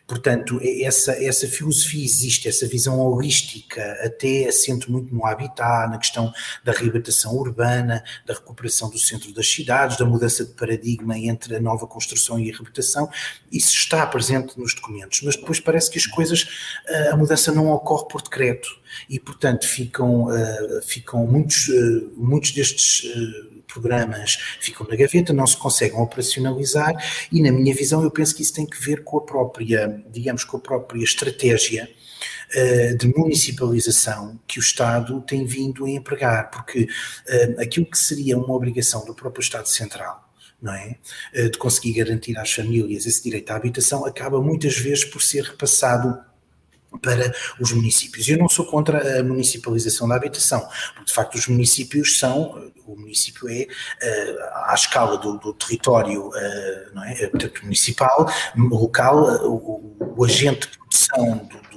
Portanto, 0.10 0.60
essa, 0.82 1.24
essa 1.24 1.48
filosofia 1.48 2.04
existe, 2.04 2.50
essa 2.50 2.68
visão 2.68 3.00
holística, 3.00 3.80
até 4.04 4.48
assente 4.48 4.90
muito 4.90 5.14
no 5.14 5.24
habitat, 5.24 5.88
na 5.88 6.00
questão 6.00 6.34
da 6.64 6.72
reabilitação 6.72 7.36
urbana, 7.36 8.04
da 8.26 8.34
recuperação 8.34 8.90
do 8.90 8.98
centro 8.98 9.32
das 9.32 9.48
cidades, 9.48 9.98
da 9.98 10.06
mudança 10.06 10.44
de 10.44 10.52
paradigma 10.54 11.16
entre 11.16 11.56
a 11.56 11.60
nova 11.60 11.86
construção 11.86 12.40
e 12.40 12.50
a 12.50 12.54
reabilitação. 12.54 13.08
Isso 13.52 13.72
está 13.72 14.04
presente 14.08 14.60
nos 14.60 14.74
documentos, 14.74 15.22
mas 15.22 15.36
depois 15.36 15.60
parece 15.60 15.92
que 15.92 16.00
as 16.00 16.08
coisas, 16.08 16.48
eh, 16.88 17.10
a 17.10 17.16
mudança 17.16 17.52
não 17.52 17.70
ocorre 17.70 18.08
por 18.10 18.24
decreto 18.24 18.79
e, 19.10 19.20
portanto, 19.20 19.68
ficam, 19.68 20.26
uh, 20.26 20.82
ficam 20.84 21.26
muitos, 21.26 21.68
uh, 21.68 22.12
muitos 22.16 22.52
destes 22.52 23.04
uh, 23.04 23.62
programas 23.68 24.38
ficam 24.60 24.88
na 24.88 24.96
gaveta, 24.96 25.32
não 25.32 25.46
se 25.46 25.56
conseguem 25.56 26.00
operacionalizar 26.00 26.94
e, 27.32 27.42
na 27.42 27.52
minha 27.52 27.74
visão, 27.74 28.04
eu 28.04 28.12
penso 28.12 28.36
que 28.36 28.42
isso 28.42 28.54
tem 28.54 28.66
que 28.66 28.82
ver 28.84 29.04
com 29.04 29.18
a 29.18 29.22
própria, 29.22 30.04
digamos, 30.12 30.44
com 30.44 30.58
a 30.58 30.60
própria 30.60 31.04
estratégia 31.04 31.90
de 32.98 33.08
municipalização 33.16 34.40
que 34.48 34.58
o 34.58 34.60
Estado 34.60 35.22
tem 35.22 35.46
vindo 35.46 35.86
a 35.86 35.90
empregar, 35.90 36.50
porque 36.50 36.88
aquilo 37.60 37.86
que 37.86 37.98
seria 37.98 38.40
uma 38.40 38.56
obrigação 38.56 39.06
do 39.06 39.14
próprio 39.14 39.44
Estado 39.44 39.70
Central, 39.70 40.28
não 40.60 40.74
é? 40.74 40.98
De 41.32 41.58
conseguir 41.60 41.94
garantir 41.94 42.36
às 42.40 42.52
famílias 42.52 43.06
esse 43.06 43.24
direito 43.24 43.52
à 43.52 43.56
habitação, 43.56 44.04
acaba 44.04 44.42
muitas 44.42 44.76
vezes 44.76 45.06
por 45.06 45.22
ser 45.22 45.44
repassado 45.44 46.20
para 47.02 47.34
os 47.60 47.72
municípios. 47.72 48.28
Eu 48.28 48.38
não 48.38 48.50
sou 48.50 48.66
contra 48.66 49.20
a 49.20 49.24
municipalização 49.24 50.08
da 50.08 50.16
habitação, 50.16 50.68
porque 50.94 51.06
de 51.06 51.14
facto 51.14 51.36
os 51.36 51.48
municípios 51.48 52.18
são, 52.18 52.72
o 52.86 52.96
município 52.96 53.48
é 53.50 53.64
uh, 53.64 54.38
à 54.66 54.74
escala 54.74 55.18
do, 55.18 55.38
do 55.38 55.54
território 55.54 56.30
uh, 56.30 56.94
não 56.94 57.04
é? 57.04 57.28
Portanto, 57.28 57.62
municipal, 57.64 58.30
local, 58.56 59.24
o, 59.46 59.96
o, 60.18 60.26
agente 60.26 60.70
de 60.70 60.78
produção 60.78 61.38
do, 61.38 61.69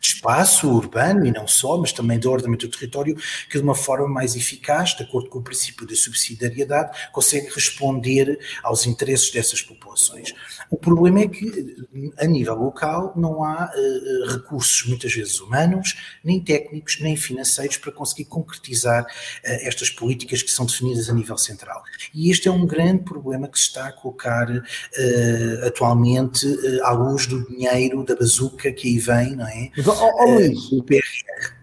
de 0.00 0.08
espaço 0.08 0.68
urbano 0.68 1.26
e 1.26 1.32
não 1.32 1.46
só, 1.46 1.76
mas 1.78 1.92
também 1.92 2.18
de 2.18 2.28
ordenamento 2.28 2.66
do 2.66 2.76
território, 2.76 3.16
que 3.48 3.58
de 3.58 3.64
uma 3.64 3.74
forma 3.74 4.08
mais 4.08 4.36
eficaz, 4.36 4.94
de 4.96 5.02
acordo 5.02 5.28
com 5.28 5.38
o 5.38 5.42
princípio 5.42 5.86
da 5.86 5.94
subsidiariedade, 5.94 7.10
consegue 7.12 7.48
responder 7.54 8.38
aos 8.62 8.86
interesses 8.86 9.30
dessas 9.30 9.62
populações. 9.62 10.34
O 10.70 10.76
problema 10.76 11.20
é 11.20 11.28
que, 11.28 11.76
a 12.18 12.26
nível 12.26 12.54
local, 12.54 13.12
não 13.16 13.42
há 13.42 13.70
uh, 13.74 14.32
recursos, 14.32 14.86
muitas 14.86 15.12
vezes 15.12 15.40
humanos, 15.40 15.96
nem 16.22 16.40
técnicos, 16.40 17.00
nem 17.00 17.16
financeiros, 17.16 17.76
para 17.76 17.92
conseguir 17.92 18.26
concretizar 18.26 19.02
uh, 19.02 19.06
estas 19.42 19.90
políticas 19.90 20.42
que 20.42 20.50
são 20.50 20.66
definidas 20.66 21.08
a 21.08 21.14
nível 21.14 21.38
central. 21.38 21.82
E 22.14 22.30
este 22.30 22.48
é 22.48 22.50
um 22.50 22.66
grande 22.66 23.04
problema 23.04 23.48
que 23.48 23.58
se 23.58 23.66
está 23.66 23.88
a 23.88 23.92
colocar 23.92 24.48
uh, 24.50 25.66
atualmente 25.66 26.46
à 26.82 26.92
luz 26.92 27.26
do 27.26 27.46
dinheiro 27.48 28.04
da 28.04 28.14
bazuca 28.14 28.70
que 28.72 28.88
aí 28.88 28.98
vem, 28.98 29.36
não 29.36 29.46
é? 29.46 29.70
Oh, 29.92 30.22
oh, 30.22 30.34
Luís, 30.34 30.72
o 30.72 30.82
PRR. 30.82 31.58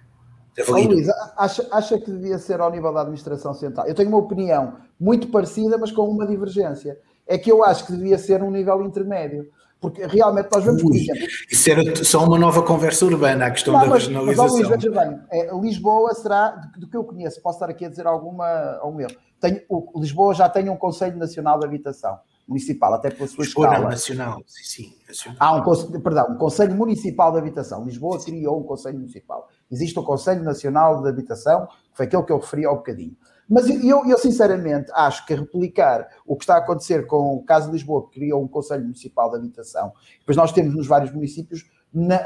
Oh, 0.68 0.72
Luís, 0.72 1.08
acha, 1.38 1.68
acha 1.72 2.00
que 2.00 2.12
devia 2.12 2.38
ser 2.38 2.62
ao 2.62 2.72
nível 2.72 2.94
da 2.94 3.02
administração 3.02 3.54
central? 3.54 3.88
Eu 3.88 3.96
tenho 3.96 4.10
uma 4.10 4.18
opinião 4.18 4.78
muito 5.00 5.28
parecida, 5.28 5.78
mas 5.78 5.92
com 5.92 6.08
uma 6.10 6.26
divergência. 6.26 6.98
É 7.28 7.38
que 7.38 7.52
eu 7.52 7.64
acho 7.64 7.86
que 7.86 7.94
devia 7.94 8.18
ser 8.18 8.42
um 8.44 8.52
nível 8.52 8.82
intermédio. 8.84 9.50
Porque 9.80 10.06
realmente 10.06 10.50
nós 10.52 10.64
vemos, 10.64 10.82
por 10.82 10.96
exemplo. 10.96 11.28
Isso 11.52 11.70
era 11.70 12.04
só 12.04 12.24
uma 12.24 12.40
nova 12.40 12.64
conversa 12.64 13.06
urbana, 13.06 13.46
a 13.46 13.52
questão 13.52 13.74
não, 13.74 13.82
da 13.82 13.88
mas, 13.88 14.04
regionalização. 14.04 14.44
Mas, 14.46 14.54
Luís, 14.54 14.68
veja 14.70 14.92
bem, 14.92 15.20
é, 15.32 15.56
Lisboa 15.60 16.14
será, 16.14 16.50
do, 16.50 16.80
do, 16.80 16.88
que 16.88 16.98
eu 16.98 17.04
conheço, 17.04 17.42
posso 17.42 17.58
estar 17.58 17.70
aqui 17.70 17.86
a 17.86 17.90
dizer 17.90 18.08
alguma, 18.08 18.78
algum 18.78 19.02
erro. 19.02 19.16
Tenho, 19.40 19.62
o, 19.70 20.00
Lisboa 20.00 20.34
já 20.34 20.50
tem 20.50 20.70
um 20.70 20.78
Conselho 20.78 21.18
Nacional 21.18 21.60
de 21.60 21.66
Habitação 21.66 22.18
municipal, 22.48 22.94
até 22.94 23.10
pela 23.10 23.28
sua 23.28 23.44
Lisboa 23.44 23.68
escala. 23.68 23.90
Nacional, 23.90 24.44
sim, 24.46 24.64
sim. 24.64 24.98
Nacional. 25.08 25.38
Há 25.40 25.56
um, 25.56 26.02
perdão, 26.02 26.32
um 26.32 26.38
Conselho 26.38 26.76
Municipal 26.76 27.32
de 27.32 27.40
Habitação. 27.40 27.84
Lisboa 27.86 28.20
sim. 28.20 28.32
criou 28.32 28.60
um 28.60 28.64
Conselho 28.64 28.98
Municipal. 28.98 29.48
Existe 29.72 29.98
o 29.98 30.04
Conselho 30.04 30.44
Nacional 30.44 31.02
de 31.02 31.10
Habitação, 31.10 31.68
que 31.68 31.98
foi 31.98 32.06
aquele 32.06 32.24
que 32.24 32.32
eu 32.32 32.40
referi 32.40 32.66
há 32.66 32.72
um 32.72 32.76
bocadinho. 32.76 33.18
Mas 33.50 33.70
eu, 33.70 34.06
eu, 34.06 34.18
sinceramente 34.18 34.92
acho 34.94 35.26
que 35.26 35.36
replicar 35.36 36.08
o 36.26 36.36
que 36.36 36.44
está 36.44 36.56
a 36.56 36.58
acontecer 36.60 37.06
com 37.06 37.36
o 37.36 37.44
caso 37.44 37.68
de 37.68 37.74
Lisboa, 37.74 38.08
que 38.08 38.20
criou 38.20 38.44
um 38.44 38.48
Conselho 38.48 38.84
Municipal 38.84 39.30
de 39.30 39.38
Habitação, 39.38 39.94
depois 40.20 40.36
nós 40.36 40.52
temos 40.52 40.74
nos 40.76 40.88
vários 40.88 41.12
municípios, 41.12 41.70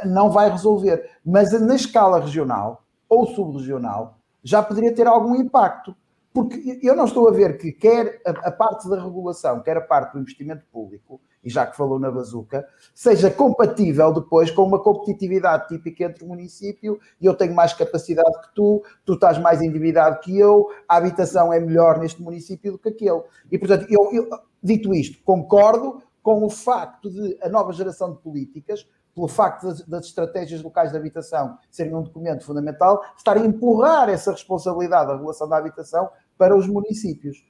não 0.05 0.31
vai 0.31 0.49
resolver. 0.49 1.09
Mas 1.25 1.51
na 1.59 1.75
escala 1.75 2.19
regional 2.19 2.83
ou 3.07 3.27
subregional 3.27 4.17
já 4.43 4.63
poderia 4.63 4.93
ter 4.93 5.07
algum 5.07 5.35
impacto. 5.35 5.95
Porque 6.33 6.79
eu 6.83 6.95
não 6.95 7.05
estou 7.05 7.27
a 7.27 7.31
ver 7.31 7.57
que 7.57 7.71
quer 7.71 8.21
a, 8.23 8.51
parte 8.51 8.87
da 8.87 9.01
regulação, 9.01 9.61
quer 9.61 9.77
a 9.77 9.81
parte 9.81 10.13
do 10.13 10.19
investimento 10.19 10.63
público, 10.71 11.19
e 11.43 11.49
já 11.49 11.65
que 11.65 11.75
falou 11.75 11.97
na 11.97 12.11
bazuca, 12.11 12.67
seja 12.93 13.31
compatível 13.31 14.13
depois 14.13 14.51
com 14.51 14.63
uma 14.63 14.79
competitividade 14.79 15.67
típica 15.69 16.03
entre 16.03 16.23
o 16.23 16.27
município 16.27 16.99
eu 17.21 17.33
tenho 17.33 17.55
mais 17.55 17.73
capacidade 17.73 18.41
que 18.41 18.53
tu, 18.53 18.83
tu 19.05 19.13
estás 19.13 19.37
mais 19.39 19.61
endividado 19.61 20.19
que 20.19 20.37
eu, 20.37 20.67
a 20.87 20.97
habitação 20.97 21.51
é 21.51 21.59
melhor 21.59 21.97
neste 21.97 22.21
município 22.21 22.73
do 22.73 22.77
que 22.77 22.89
aquele. 22.89 23.23
E 23.51 23.57
portanto, 23.57 23.87
eu, 23.89 24.09
eu 24.13 24.29
dito 24.61 24.93
isto, 24.93 25.23
concordo 25.23 26.01
com 26.21 26.43
o 26.43 26.49
facto 26.49 27.09
de 27.09 27.37
a 27.41 27.49
nova 27.49 27.71
geração 27.73 28.11
de 28.11 28.19
políticas 28.19 28.85
pelo 29.19 29.27
facto 29.27 29.67
das, 29.67 29.81
das, 29.85 30.05
estratégias 30.05 30.61
locais 30.63 30.91
de 30.91 30.97
habitação 30.97 31.57
serem 31.69 31.93
um 31.93 32.01
documento 32.01 32.45
fundamental, 32.45 33.03
estar 33.17 33.35
a 33.35 33.39
empurrar 33.41 34.07
essa 34.07 34.31
responsabilidade 34.31 35.07
da 35.07 35.15
regulação 35.15 35.49
da 35.49 35.57
habitação 35.57 36.09
para 36.37 36.55
os 36.55 36.67
municípios. 36.67 37.45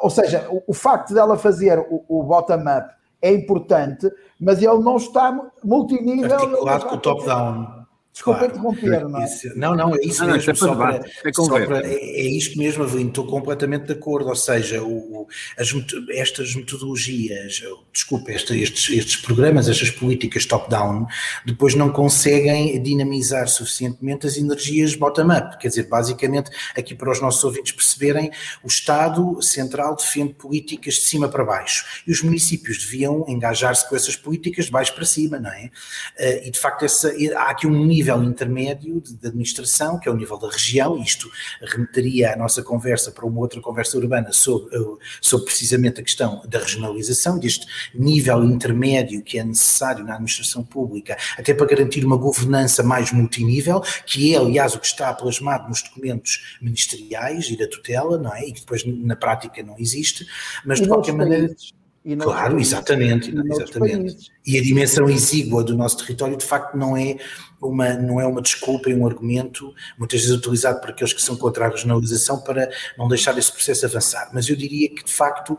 Ou 0.00 0.08
seja, 0.08 0.48
o, 0.50 0.62
o 0.68 0.72
facto 0.72 1.12
dela 1.12 1.36
fazer 1.36 1.78
o, 1.78 2.02
o 2.08 2.22
bottom-up 2.22 2.94
é 3.20 3.30
importante, 3.30 4.10
mas 4.40 4.62
ele 4.62 4.78
não 4.78 4.96
está 4.96 5.38
multinível. 5.62 6.32
Articulado 6.34 6.86
com 6.86 6.94
o 6.94 7.00
top-down. 7.00 7.81
Desculpa 8.12 8.40
claro, 8.40 8.52
interromper, 8.52 9.08
não 9.08 9.22
é? 9.22 9.24
Isso, 9.24 9.58
não, 9.58 9.74
não, 9.74 9.94
é 9.94 9.98
isso 10.02 10.20
não, 10.20 10.32
mesmo. 10.34 10.46
Não, 10.46 10.52
é 10.52 10.54
só 10.54 10.74
para, 10.74 10.96
é, 10.96 11.32
só 11.32 11.66
para, 11.66 11.86
é, 11.86 11.94
é 11.94 12.30
isto 12.36 12.58
mesmo, 12.58 12.82
Avelino, 12.82 13.08
estou 13.08 13.26
completamente 13.26 13.86
de 13.86 13.92
acordo. 13.92 14.28
Ou 14.28 14.36
seja, 14.36 14.82
o, 14.82 15.26
as, 15.58 15.72
estas 16.10 16.54
metodologias, 16.54 17.62
desculpa, 17.90 18.30
estes, 18.30 18.90
estes 18.90 19.16
programas, 19.16 19.66
estas 19.66 19.90
políticas 19.90 20.44
top-down, 20.44 21.06
depois 21.46 21.74
não 21.74 21.90
conseguem 21.90 22.82
dinamizar 22.82 23.48
suficientemente 23.48 24.26
as 24.26 24.36
energias 24.36 24.94
bottom-up. 24.94 25.56
Quer 25.56 25.68
dizer, 25.68 25.88
basicamente, 25.88 26.50
aqui 26.76 26.94
para 26.94 27.10
os 27.10 27.18
nossos 27.18 27.42
ouvintes 27.42 27.72
perceberem, 27.72 28.30
o 28.62 28.66
Estado 28.66 29.40
Central 29.40 29.96
defende 29.96 30.34
políticas 30.34 30.94
de 30.94 31.00
cima 31.00 31.30
para 31.30 31.46
baixo 31.46 31.86
e 32.06 32.12
os 32.12 32.22
municípios 32.22 32.76
deviam 32.76 33.24
engajar-se 33.26 33.88
com 33.88 33.96
essas 33.96 34.16
políticas 34.16 34.66
de 34.66 34.70
baixo 34.70 34.94
para 34.94 35.06
cima, 35.06 35.38
não 35.38 35.50
é? 35.50 35.70
Eh, 36.18 36.48
e 36.48 36.50
de 36.50 36.58
facto, 36.58 36.84
essa, 36.84 37.10
há 37.36 37.50
aqui 37.50 37.66
um 37.66 37.86
nível 37.86 38.01
nível 38.02 38.24
intermédio 38.24 39.00
de, 39.00 39.14
de, 39.14 39.26
administração, 39.28 39.98
que 39.98 40.08
é 40.08 40.12
o 40.12 40.16
nível 40.16 40.36
da 40.36 40.50
região, 40.50 41.00
isto 41.00 41.30
remeteria 41.62 42.32
a 42.32 42.36
nossa 42.36 42.62
conversa 42.62 43.12
para 43.12 43.24
uma 43.24 43.40
outra 43.40 43.60
conversa 43.60 43.96
urbana 43.96 44.32
sobre, 44.32 44.76
eh, 44.76 44.80
sobre 45.20 45.46
precisamente 45.46 46.00
a 46.00 46.02
questão 46.02 46.42
da 46.48 46.58
regionalização, 46.58 47.38
deste 47.38 47.66
nível 47.94 48.42
intermédio 48.44 49.22
que 49.22 49.38
é 49.38 49.44
necessário 49.44 50.04
na 50.04 50.14
administração 50.14 50.64
pública, 50.64 51.16
até 51.38 51.54
para 51.54 51.66
garantir 51.66 52.04
uma 52.04 52.16
governança 52.16 52.82
mais 52.82 53.12
multinível, 53.12 53.80
que 54.04 54.34
é, 54.34 54.38
aliás, 54.38 54.74
o 54.74 54.80
que 54.80 54.86
está 54.86 55.12
plasmado 55.14 55.68
nos 55.68 55.82
documentos 55.82 56.58
ministeriais 56.60 57.48
e 57.50 57.56
da 57.56 57.68
tutela, 57.68 58.18
não 58.18 58.34
é? 58.34 58.46
E 58.46 58.52
que 58.52 58.60
depois 58.60 58.84
na 58.84 59.14
prática 59.14 59.62
não 59.62 59.78
existe, 59.78 60.26
mas 60.64 60.80
de 60.80 60.88
qualquer 60.88 61.12
maneira. 61.12 61.48
Países 61.48 61.82
claro, 62.18 62.54
países, 62.54 62.72
exatamente, 62.72 63.32
exatamente. 63.46 64.16
E 64.44 64.58
a 64.58 64.62
dimensão 64.62 65.08
exígua 65.08 65.62
do 65.62 65.76
nosso 65.76 65.98
território, 65.98 66.36
de 66.36 66.44
facto, 66.44 66.76
não 66.76 66.96
é 66.96 67.16
uma, 67.62 67.94
não 67.94 68.20
é 68.20 68.26
uma 68.26 68.42
desculpa 68.42 68.90
e 68.90 68.94
um 68.94 69.06
argumento, 69.06 69.74
muitas 69.96 70.20
vezes 70.20 70.36
utilizado 70.36 70.80
por 70.80 70.90
aqueles 70.90 71.12
que 71.12 71.22
são 71.22 71.36
contra 71.36 71.66
a 71.66 71.68
regionalização 71.68 72.40
para 72.40 72.70
não 72.98 73.08
deixar 73.08 73.36
esse 73.38 73.52
processo 73.52 73.86
avançar. 73.86 74.30
Mas 74.32 74.48
eu 74.48 74.56
diria 74.56 74.88
que, 74.88 75.04
de 75.04 75.12
facto, 75.12 75.56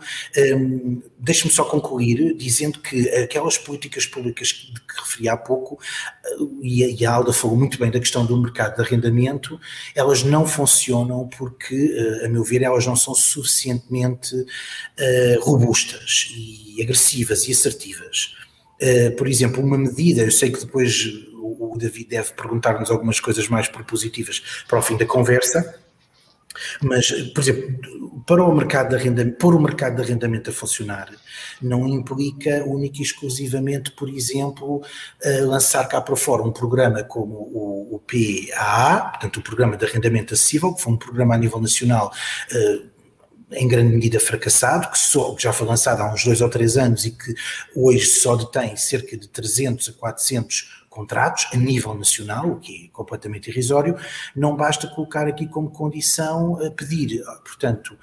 um, 0.56 1.02
deixe-me 1.18 1.52
só 1.52 1.64
concluir 1.64 2.36
dizendo 2.36 2.80
que 2.80 3.10
aquelas 3.10 3.58
políticas 3.58 4.06
públicas 4.06 4.50
de 4.50 4.82
que 4.82 5.02
referi 5.02 5.30
há 5.30 5.38
pouco, 5.38 5.80
uh, 6.40 6.60
e 6.62 7.06
a, 7.06 7.14
Alda 7.14 7.32
falou 7.32 7.56
muito 7.56 7.80
bem 7.80 7.90
da 7.90 8.00
questão 8.00 8.26
do 8.26 8.38
mercado 8.38 8.76
de 8.76 8.82
arrendamento, 8.82 9.60
elas 9.96 10.24
não 10.24 10.46
funcionam 10.46 11.28
porque, 11.28 11.76
uh, 12.22 12.26
a 12.26 12.30
meu 12.30 12.44
ver, 12.44 12.62
elas 12.62 12.86
não 12.86 12.96
são 12.96 13.16
suficientemente 13.16 14.36
uh, 14.36 15.40
robustas 15.42 16.28
e 16.36 16.82
agressivas 16.82 17.48
e 17.48 17.52
assertivas. 17.52 18.36
Uh, 18.82 19.16
por 19.16 19.28
exemplo, 19.28 19.64
uma 19.64 19.78
medida, 19.78 20.24
eu 20.24 20.32
sei 20.32 20.52
que 20.52 20.60
depois 20.60 21.06
o, 21.34 21.78
David 21.78 22.10
deve 22.10 22.34
perguntar-nos 22.34 22.92
algumas 22.92 23.20
coisas 23.20 23.48
mais 23.48 23.68
propositivas 23.68 24.42
para 24.68 24.80
o 24.80 24.82
fim 24.82 24.98
da 24.98 25.06
conversa, 25.06 25.80
mas, 26.82 27.12
por 27.34 27.42
exemplo, 27.42 28.24
para 28.28 28.44
o 28.44 28.56
mercado 28.56 28.90
de 28.90 28.96
arrendamento, 28.96 29.38
pôr 29.38 29.56
o 29.56 29.60
mercado 29.60 29.96
de 29.96 30.04
arrendamento 30.04 30.52
a 30.52 30.54
funcionar 30.54 31.10
não 31.62 31.88
implica 31.88 32.64
única 32.66 33.00
e 33.00 33.02
exclusivamente, 33.02 33.92
por 33.92 34.10
exemplo, 34.10 34.84
lançar 35.42 35.88
cá 35.88 36.02
para 36.02 36.16
fora 36.16 36.44
um 36.44 36.52
programa 36.52 37.04
como 37.04 37.34
o, 37.34 37.96
o 37.96 38.00
PAA, 38.00 39.12
portanto 39.12 39.38
o 39.38 39.42
Programa 39.42 39.78
de 39.78 39.86
Arrendamento 39.86 40.34
Acessível, 40.34 40.74
que 40.74 40.82
foi 40.82 40.94
um 40.94 40.98
programa 40.98 41.36
a 41.36 41.38
nível 41.38 41.60
nacional 41.60 42.12
uh, 42.52 42.93
em 43.56 43.68
grande 43.68 43.94
medida 43.94 44.20
fracassado, 44.20 44.90
que, 44.90 44.98
só, 44.98 45.34
que 45.36 45.44
já 45.44 45.54
foi 45.54 45.68
lançado 45.68 46.02
há 46.02 46.14
uns 46.14 46.24
dois 46.24 46.42
ou 46.42 46.50
três 46.50 46.78
anos 46.78 47.06
e 47.06 47.12
que 47.12 47.34
hoje 47.76 48.06
só 48.06 48.36
detém 48.36 48.76
cerca 48.76 49.18
de 49.18 49.28
300 49.28 49.90
a 49.90 49.94
400 49.94 50.83
contratos 50.94 51.48
a 51.52 51.58
nível 51.58 51.96
nacional, 51.96 52.52
o 52.52 52.60
que 52.60 52.86
é 52.86 52.88
completamente 52.90 53.50
irrisório, 53.50 53.98
não 54.36 54.56
basta 54.56 54.88
colocar 54.88 55.28
aqui 55.28 55.48
como 55.48 55.72
condição 55.72 56.64
a 56.64 56.70
pedir, 56.70 57.24
portanto, 57.44 57.98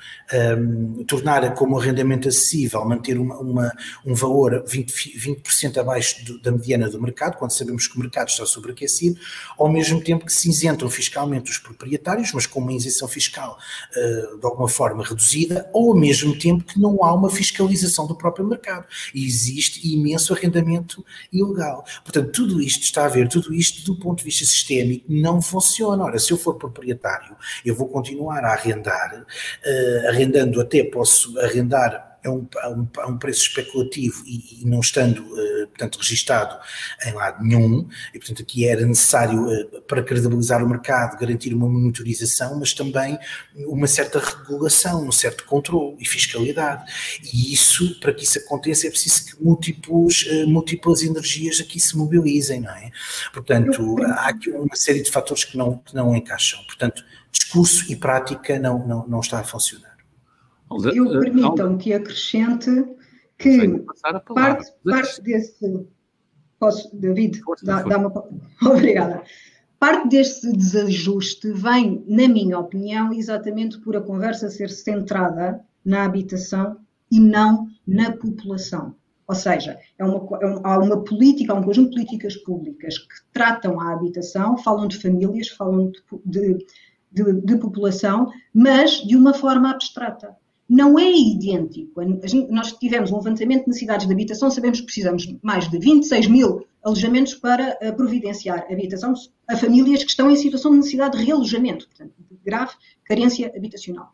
um, 0.59 1.05
tornar 1.05 1.55
como 1.55 1.79
arrendamento 1.79 2.29
acessível, 2.29 2.85
manter 2.85 3.17
uma, 3.17 3.39
uma 3.39 3.73
um 4.05 4.13
valor 4.13 4.65
20%, 4.65 5.13
20 5.17 5.79
abaixo 5.79 6.25
do, 6.25 6.41
da 6.41 6.51
mediana 6.51 6.91
do 6.91 7.01
mercado, 7.01 7.37
quando 7.37 7.53
sabemos 7.53 7.87
que 7.87 7.97
o 7.97 8.01
mercado 8.01 8.29
está 8.29 8.45
sobreaquecido, 8.45 9.21
ao 9.57 9.71
mesmo 9.71 10.03
tempo 10.03 10.27
que 10.27 10.33
se 10.33 10.51
isentam 10.51 10.91
fiscalmente 10.91 11.51
os 11.51 11.59
proprietários, 11.59 12.33
mas 12.33 12.47
com 12.47 12.59
uma 12.59 12.73
isenção 12.73 13.07
fiscal 13.07 13.57
uh, 13.97 14.39
de 14.39 14.45
alguma 14.45 14.69
forma 14.69 15.05
reduzida, 15.05 15.71
ou 15.73 15.93
ao 15.93 15.97
mesmo 15.97 16.37
tempo 16.37 16.65
que 16.65 16.81
não 16.81 17.05
há 17.05 17.15
uma 17.15 17.31
fiscalização 17.31 18.07
do 18.07 18.17
próprio 18.17 18.47
mercado. 18.47 18.87
E 19.15 19.25
existe 19.25 19.87
imenso 19.87 20.33
arrendamento 20.35 21.05
ilegal. 21.33 21.85
Portanto, 22.03 22.33
tudo 22.33 22.61
isto 22.61 22.80
isto 22.81 22.85
está 22.85 23.05
a 23.05 23.09
ver, 23.09 23.29
tudo 23.29 23.55
isto 23.55 23.85
do 23.85 23.99
ponto 23.99 24.19
de 24.19 24.25
vista 24.25 24.45
sistémico 24.45 25.05
não 25.09 25.41
funciona. 25.41 26.05
Ora, 26.05 26.19
se 26.19 26.33
eu 26.33 26.39
for 26.39 26.55
proprietário, 26.55 27.37
eu 27.65 27.75
vou 27.75 27.89
continuar 27.89 28.45
a 28.45 28.53
arrendar, 28.53 29.25
uh, 29.25 30.09
arrendando 30.09 30.61
até 30.61 30.83
posso 30.85 31.39
arrendar 31.41 32.10
a 32.25 32.31
um, 32.31 32.47
a 32.59 32.71
um, 32.71 32.89
a 32.99 33.07
um 33.07 33.19
preço 33.19 33.43
especulativo 33.43 34.23
e, 34.27 34.63
e 34.63 34.67
não 34.67 34.81
estando, 34.81 35.21
uh, 35.21 35.67
portanto, 35.69 35.99
registado 35.99 36.59
em 37.07 37.13
lado 37.13 37.43
nenhum, 37.43 37.89
e 38.15 38.19
portanto 38.19 38.43
aqui 38.43 38.67
era 38.67 38.85
necessário, 38.85 39.47
uh, 39.47 39.83
para 39.83 40.03
credibilizar 40.03 40.63
o 40.65 40.69
mercado, 40.69 41.19
garantir 41.19 41.53
uma 41.55 41.69
monitorização, 41.69 42.59
mas 42.59 42.73
também 42.73 43.19
uma 43.67 43.87
certa 43.87 44.19
regulação, 44.19 45.07
um 45.07 45.13
certo 45.13 45.45
controle 45.45 45.97
e 45.99 46.07
fiscalidade. 46.07 46.85
E 47.33 47.53
isso, 47.53 47.99
para 48.01 48.13
que 48.13 48.25
isso 48.25 48.39
aconteça, 48.39 48.87
é 48.87 48.91
preciso 48.91 49.25
que 49.27 49.43
múltiplos, 49.43 50.23
uh, 50.23 50.49
múltiplas 50.49 51.03
energias 51.03 51.61
aqui 51.61 51.81
se 51.81 51.97
mobilizem, 51.97 52.61
não 52.61 52.71
é? 52.71 52.91
Portanto, 53.33 53.97
há 54.05 54.29
aqui 54.29 54.51
uma 54.51 54.77
série 54.77 55.03
de 55.03 55.11
fatores 55.11 55.45
que 55.45 55.57
não, 55.57 55.79
que 55.79 55.95
não 55.95 56.15
encaixam. 56.15 56.63
Portanto, 56.65 57.05
discurso 57.31 57.91
e 57.91 57.97
prática 57.97 58.59
não, 58.59 58.87
não, 58.87 59.07
não 59.07 59.21
está 59.21 59.41
a 59.41 59.45
funcionar. 59.45 59.90
Eu 60.71 61.17
eh, 61.17 61.21
permitam 61.21 61.77
que 61.77 61.93
acrescente 61.93 62.71
que 63.37 63.85
parte, 64.35 64.73
parte 64.85 65.23
desse. 65.23 65.87
Posso, 66.59 66.95
David, 66.97 67.41
dá, 67.63 67.83
dá 67.83 67.99
uma. 67.99 68.13
Obrigada. 68.63 69.23
Parte 69.79 70.09
desse 70.09 70.53
desajuste 70.53 71.51
vem, 71.53 72.05
na 72.07 72.29
minha 72.29 72.59
opinião, 72.59 73.13
exatamente 73.13 73.79
por 73.81 73.97
a 73.97 74.01
conversa 74.01 74.51
ser 74.51 74.69
centrada 74.69 75.65
na 75.83 76.05
habitação 76.05 76.77
e 77.11 77.19
não 77.19 77.67
na 77.87 78.13
população. 78.13 78.95
Ou 79.27 79.35
seja, 79.35 79.79
é 79.99 80.05
uma, 80.05 80.39
é 80.43 80.47
uma, 80.47 80.61
há 80.65 80.79
uma 80.79 81.03
política, 81.03 81.53
há 81.53 81.57
um 81.57 81.63
conjunto 81.63 81.91
de 81.91 81.95
políticas 81.95 82.37
públicas 82.37 82.99
que 82.99 83.15
tratam 83.33 83.81
a 83.81 83.93
habitação, 83.95 84.59
falam 84.59 84.87
de 84.87 84.99
famílias, 84.99 85.49
falam 85.49 85.91
de, 85.91 86.03
de, 86.27 86.67
de, 87.11 87.41
de 87.41 87.57
população, 87.57 88.31
mas 88.53 88.91
de 89.07 89.17
uma 89.17 89.33
forma 89.33 89.71
abstrata 89.71 90.37
não 90.71 90.97
é 90.97 91.11
idêntico. 91.11 92.01
Nós 92.49 92.73
tivemos 92.75 93.11
um 93.11 93.17
levantamento 93.17 93.63
de 93.63 93.69
necessidades 93.69 94.07
de 94.07 94.13
habitação, 94.13 94.49
sabemos 94.53 94.79
que 94.79 94.87
precisamos 94.87 95.25
de 95.25 95.37
mais 95.43 95.69
de 95.69 95.77
26 95.77 96.29
mil 96.29 96.65
alojamentos 96.81 97.35
para 97.35 97.77
eh, 97.81 97.91
providenciar 97.91 98.67
habitação 98.71 99.13
a 99.49 99.57
famílias 99.57 100.05
que 100.05 100.11
estão 100.11 100.31
em 100.31 100.37
situação 100.37 100.71
de 100.71 100.77
necessidade 100.77 101.19
de 101.19 101.25
realojamento, 101.25 101.89
portanto, 101.89 102.15
de 102.19 102.39
grave 102.45 102.73
carência 103.05 103.53
habitacional. 103.55 104.13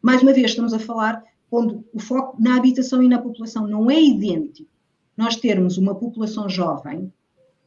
Mais 0.00 0.22
uma 0.22 0.32
vez, 0.32 0.46
estamos 0.46 0.72
a 0.72 0.78
falar 0.78 1.22
onde 1.52 1.78
o 1.92 2.00
foco 2.00 2.40
na 2.40 2.56
habitação 2.56 3.02
e 3.02 3.08
na 3.08 3.18
população 3.18 3.68
não 3.68 3.90
é 3.90 4.00
idêntico. 4.00 4.70
Nós 5.14 5.36
termos 5.36 5.76
uma 5.76 5.94
população 5.94 6.48
jovem, 6.48 7.12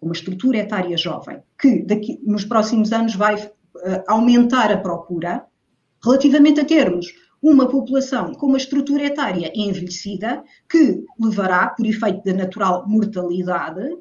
uma 0.02 0.14
estrutura 0.14 0.58
etária 0.58 0.98
jovem, 0.98 1.44
que 1.60 1.84
daqui, 1.84 2.20
nos 2.24 2.44
próximos 2.44 2.92
anos 2.92 3.14
vai 3.14 3.36
uh, 3.36 3.52
aumentar 4.08 4.72
a 4.72 4.78
procura, 4.78 5.46
relativamente 6.04 6.60
a 6.60 6.66
termos 6.66 7.14
uma 7.42 7.68
população 7.68 8.34
com 8.34 8.48
uma 8.48 8.58
estrutura 8.58 9.06
etária 9.06 9.52
envelhecida 9.56 10.44
que 10.70 11.04
levará, 11.20 11.70
por 11.70 11.86
efeito 11.86 12.24
da 12.24 12.34
natural 12.34 12.88
mortalidade, 12.88 13.98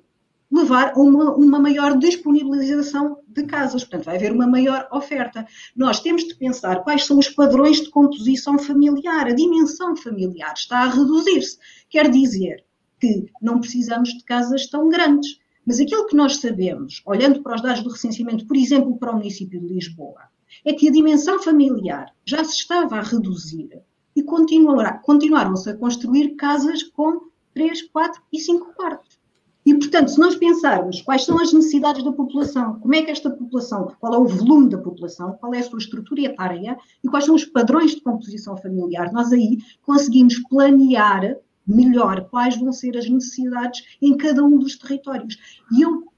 levar 0.50 0.92
a 0.94 1.00
uma, 1.00 1.35
uma, 1.37 1.59
maior 1.59 1.96
disponibilização 1.96 3.18
de 3.29 3.44
casas. 3.44 3.85
Portanto, 3.85 4.05
vai 4.05 4.16
haver 4.16 4.33
uma 4.33 4.46
maior 4.46 4.88
oferta. 4.92 5.46
Nós 5.76 6.00
temos 6.00 6.24
de 6.24 6.35
pensar 6.35 6.83
quais 6.83 7.07
são 7.07 7.18
os 7.18 7.29
padrões 7.29 7.81
de 7.81 7.90
composição 7.90 8.59
familiar. 8.59 9.29
A 9.29 9.35
dimensão 9.35 9.96
familiar 9.96 10.53
está 10.55 10.81
a 10.81 10.88
reduzir-se. 10.88 11.59
Quer 11.88 12.11
dizer 12.11 12.64
que 13.00 13.26
não 13.40 13.61
precisamos 13.61 14.11
de 14.11 14.24
casas 14.24 14.66
tão 14.66 14.88
grandes. 14.88 15.38
Mas 15.64 15.79
aquilo 15.79 16.07
que 16.07 16.16
nós 16.16 16.38
sabemos, 16.38 17.03
olhando 17.07 17.42
para 17.42 17.55
os 17.55 17.62
dados 17.62 17.83
do 17.83 17.90
recenseamento, 17.90 18.46
por 18.46 18.57
exemplo, 18.57 18.98
para 18.98 19.12
o 19.12 19.16
município 19.16 19.61
de 19.61 19.66
Lisboa, 19.66 20.22
é 20.64 20.72
que 20.72 20.88
a 20.88 20.92
dimensão 20.92 21.42
familiar 21.42 22.12
já 22.24 22.44
se 22.44 22.56
estava 22.56 22.96
a 22.96 23.02
reduzir 23.02 23.82
e 24.14 24.22
continuaram-se 24.22 25.70
a 25.70 25.76
construir 25.76 26.36
casas 26.36 26.82
com 26.82 27.28
3, 27.54 27.82
4 27.90 28.22
e 28.32 28.38
5 28.40 28.74
quartos. 28.74 29.20
E, 29.64 29.74
portanto, 29.74 30.10
se 30.10 30.18
nós 30.18 30.36
pensarmos 30.36 31.02
quais 31.02 31.24
são 31.24 31.38
as 31.38 31.52
necessidades 31.52 32.02
da 32.02 32.12
população, 32.12 32.80
como 32.80 32.94
é 32.94 33.02
que 33.02 33.10
esta 33.10 33.30
população, 33.30 33.92
qual 34.00 34.14
é 34.14 34.18
o 34.18 34.26
volume 34.26 34.70
da 34.70 34.78
população, 34.78 35.32
qual 35.34 35.52
é 35.54 35.58
a 35.58 35.62
sua 35.62 35.78
estrutura 35.78 36.22
etária 36.22 36.78
e 37.04 37.08
quais 37.08 37.26
são 37.26 37.34
os 37.34 37.44
padrões 37.44 37.94
de 37.94 38.00
composição 38.00 38.56
familiar, 38.56 39.12
nós 39.12 39.32
aí 39.32 39.58
conseguimos 39.82 40.38
planear 40.48 41.36
melhor 41.66 42.28
quais 42.30 42.56
vão 42.56 42.72
ser 42.72 42.96
as 42.96 43.08
necessidades 43.08 43.84
em 44.00 44.16
cada 44.16 44.42
um 44.42 44.58
dos 44.58 44.76
territórios. 44.76 45.38
E 45.72 45.82
eu 45.82 46.09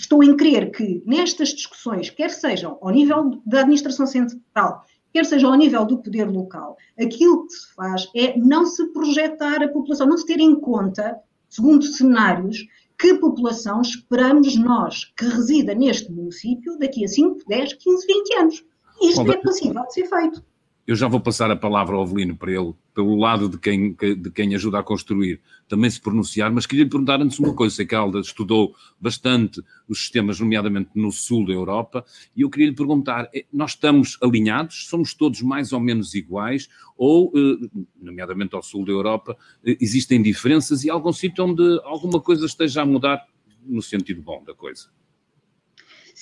estou 0.00 0.22
em 0.22 0.36
crer 0.36 0.70
que 0.70 1.02
nestas 1.06 1.50
discussões, 1.50 2.10
quer 2.10 2.30
sejam 2.30 2.78
ao 2.80 2.90
nível 2.90 3.40
da 3.44 3.60
administração 3.60 4.06
central, 4.06 4.84
quer 5.12 5.24
seja 5.24 5.46
ao 5.46 5.54
nível 5.54 5.84
do 5.84 5.98
poder 5.98 6.28
local, 6.28 6.76
aquilo 6.98 7.46
que 7.46 7.52
se 7.52 7.74
faz 7.74 8.08
é 8.14 8.38
não 8.38 8.66
se 8.66 8.86
projetar 8.92 9.62
a 9.62 9.68
população, 9.68 10.06
não 10.06 10.16
se 10.16 10.26
ter 10.26 10.40
em 10.40 10.58
conta, 10.58 11.18
segundo 11.48 11.84
cenários, 11.84 12.66
que 12.98 13.14
população 13.14 13.80
esperamos 13.80 14.56
nós 14.56 15.06
que 15.16 15.24
resida 15.24 15.74
neste 15.74 16.12
município 16.12 16.78
daqui 16.78 17.04
a 17.04 17.08
5, 17.08 17.40
10, 17.48 17.72
15, 17.74 18.06
20 18.06 18.34
anos. 18.36 18.64
Isto 19.02 19.32
é 19.32 19.36
possível 19.38 19.82
de 19.86 19.94
ser 19.94 20.06
feito. 20.06 20.44
Eu 20.90 20.96
já 20.96 21.06
vou 21.06 21.20
passar 21.20 21.48
a 21.52 21.54
palavra 21.54 21.94
ao 21.94 22.02
Avelino 22.02 22.36
para 22.36 22.50
ele, 22.50 22.74
pelo 22.92 23.14
lado 23.14 23.48
de 23.48 23.56
quem, 23.58 23.94
de 23.94 24.28
quem 24.28 24.56
ajuda 24.56 24.80
a 24.80 24.82
construir, 24.82 25.40
também 25.68 25.88
se 25.88 26.00
pronunciar, 26.00 26.52
mas 26.52 26.66
queria 26.66 26.82
lhe 26.82 26.90
perguntar 26.90 27.22
antes 27.22 27.38
uma 27.38 27.54
coisa. 27.54 27.76
Sei 27.76 27.86
que 27.86 27.94
a 27.94 28.00
Alda 28.00 28.18
estudou 28.18 28.74
bastante 29.00 29.62
os 29.86 30.00
sistemas, 30.00 30.40
nomeadamente 30.40 30.90
no 30.96 31.12
sul 31.12 31.46
da 31.46 31.52
Europa, 31.52 32.04
e 32.34 32.40
eu 32.40 32.50
queria 32.50 32.70
lhe 32.70 32.74
perguntar: 32.74 33.30
eh, 33.32 33.46
nós 33.52 33.70
estamos 33.70 34.18
alinhados? 34.20 34.88
Somos 34.88 35.14
todos 35.14 35.42
mais 35.42 35.72
ou 35.72 35.78
menos 35.78 36.12
iguais? 36.12 36.68
Ou, 36.96 37.32
eh, 37.36 37.68
nomeadamente 38.02 38.56
ao 38.56 38.62
sul 38.64 38.84
da 38.84 38.90
Europa, 38.90 39.36
eh, 39.64 39.76
existem 39.80 40.20
diferenças 40.20 40.82
e 40.82 40.90
algum 40.90 41.12
sítio 41.12 41.44
onde 41.44 41.62
alguma 41.84 42.20
coisa 42.20 42.46
esteja 42.46 42.82
a 42.82 42.84
mudar 42.84 43.24
no 43.64 43.80
sentido 43.80 44.22
bom 44.22 44.42
da 44.42 44.56
coisa? 44.56 44.88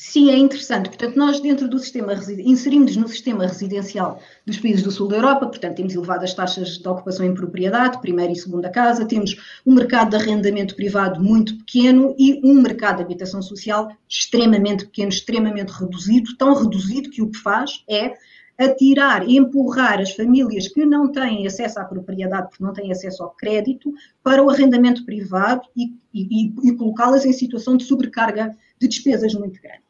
Sim, 0.01 0.31
é 0.31 0.39
interessante. 0.39 0.91
Portanto, 0.91 1.17
nós 1.17 1.41
dentro 1.41 1.67
do 1.69 1.77
sistema, 1.77 2.15
inserimos 2.39 2.95
no 2.95 3.09
sistema 3.09 3.45
residencial 3.49 4.23
dos 4.47 4.57
países 4.57 4.85
do 4.85 4.93
sul 4.93 5.09
da 5.09 5.17
Europa, 5.17 5.49
portanto, 5.49 5.75
temos 5.75 5.93
elevadas 5.93 6.33
taxas 6.33 6.79
de 6.79 6.89
ocupação 6.89 7.27
em 7.27 7.35
propriedade, 7.35 8.01
primeira 8.01 8.33
e 8.33 8.37
segunda 8.37 8.71
casa, 8.71 9.05
temos 9.05 9.35
um 9.67 9.75
mercado 9.75 10.11
de 10.11 10.17
arrendamento 10.17 10.77
privado 10.77 11.21
muito 11.21 11.59
pequeno 11.59 12.15
e 12.17 12.41
um 12.45 12.63
mercado 12.63 12.99
de 12.99 13.03
habitação 13.03 13.43
social 13.43 13.91
extremamente 14.09 14.85
pequeno, 14.85 15.09
extremamente 15.09 15.71
reduzido, 15.71 16.37
tão 16.37 16.55
reduzido 16.55 17.11
que 17.11 17.21
o 17.21 17.29
que 17.29 17.39
faz 17.39 17.83
é 17.91 18.15
atirar 18.57 19.29
e 19.29 19.37
empurrar 19.37 20.01
as 20.01 20.13
famílias 20.13 20.69
que 20.69 20.87
não 20.87 21.11
têm 21.11 21.45
acesso 21.45 21.81
à 21.81 21.85
propriedade, 21.85 22.51
porque 22.51 22.63
não 22.63 22.73
têm 22.73 22.93
acesso 22.93 23.25
ao 23.25 23.31
crédito, 23.31 23.93
para 24.23 24.45
o 24.45 24.49
arrendamento 24.49 25.05
privado 25.05 25.63
e, 25.77 25.93
e, 26.15 26.55
e 26.63 26.77
colocá-las 26.77 27.25
em 27.25 27.33
situação 27.33 27.77
de 27.77 27.83
sobrecarga 27.83 28.57
de 28.81 28.87
despesas 28.87 29.35
muito 29.35 29.61
grande. 29.61 29.88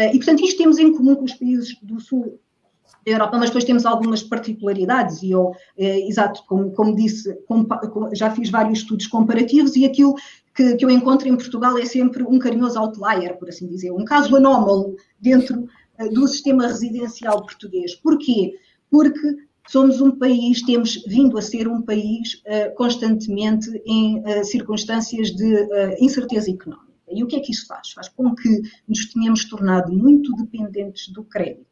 Eh, 0.00 0.14
e, 0.14 0.16
portanto, 0.16 0.42
isto 0.42 0.56
temos 0.56 0.78
em 0.78 0.94
comum 0.94 1.14
com 1.14 1.24
os 1.24 1.34
países 1.34 1.76
do 1.82 2.00
sul 2.00 2.40
da 3.04 3.12
Europa, 3.12 3.36
mas 3.38 3.50
depois 3.50 3.64
temos 3.64 3.84
algumas 3.84 4.22
particularidades, 4.22 5.22
e 5.22 5.30
eu, 5.30 5.52
é, 5.76 6.08
exato, 6.08 6.42
como, 6.46 6.70
como 6.72 6.96
disse, 6.96 7.38
já 8.14 8.30
fiz 8.30 8.50
vários 8.50 8.80
estudos 8.80 9.06
comparativos, 9.06 9.76
e 9.76 9.84
aquilo 9.84 10.14
que, 10.54 10.76
que, 10.76 10.84
eu 10.84 10.90
encontro 10.90 11.28
em 11.28 11.36
Portugal 11.36 11.78
é 11.78 11.84
sempre 11.84 12.22
um 12.22 12.38
carinhoso 12.38 12.78
outlier, 12.78 13.38
por 13.38 13.48
assim 13.48 13.66
dizer, 13.68 13.90
um 13.90 14.04
caso 14.04 14.34
anómalo 14.36 14.96
dentro 15.20 15.66
uh, 15.98 16.08
do 16.12 16.26
sistema 16.26 16.66
residencial 16.66 17.42
português. 17.42 17.94
Porquê? 17.94 18.54
Porque 18.90 19.36
somos 19.68 20.00
um 20.00 20.10
país, 20.10 20.62
temos 20.62 21.02
vindo 21.06 21.36
a 21.38 21.42
ser 21.42 21.68
um 21.68 21.80
país 21.82 22.42
constantemente 22.74 23.70
em 23.86 24.20
circunstâncias 24.42 25.30
de 25.30 25.68
incerteza 26.00 26.50
económica. 26.50 26.89
E 27.10 27.22
o 27.22 27.26
que 27.26 27.36
é 27.36 27.40
que 27.40 27.52
isso 27.52 27.66
faz? 27.66 27.90
Faz 27.90 28.08
com 28.08 28.34
que 28.34 28.62
nos 28.88 29.12
tenhamos 29.12 29.44
tornado 29.44 29.92
muito 29.92 30.34
dependentes 30.36 31.08
do 31.08 31.24
crédito. 31.24 31.66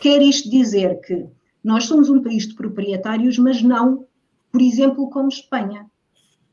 Quer 0.00 0.22
isto 0.22 0.50
dizer 0.50 1.00
que 1.00 1.26
nós 1.62 1.84
somos 1.84 2.08
um 2.08 2.22
país 2.22 2.46
de 2.46 2.54
proprietários, 2.54 3.38
mas 3.38 3.62
não, 3.62 4.06
por 4.50 4.60
exemplo, 4.60 5.10
como 5.10 5.28
Espanha. 5.28 5.86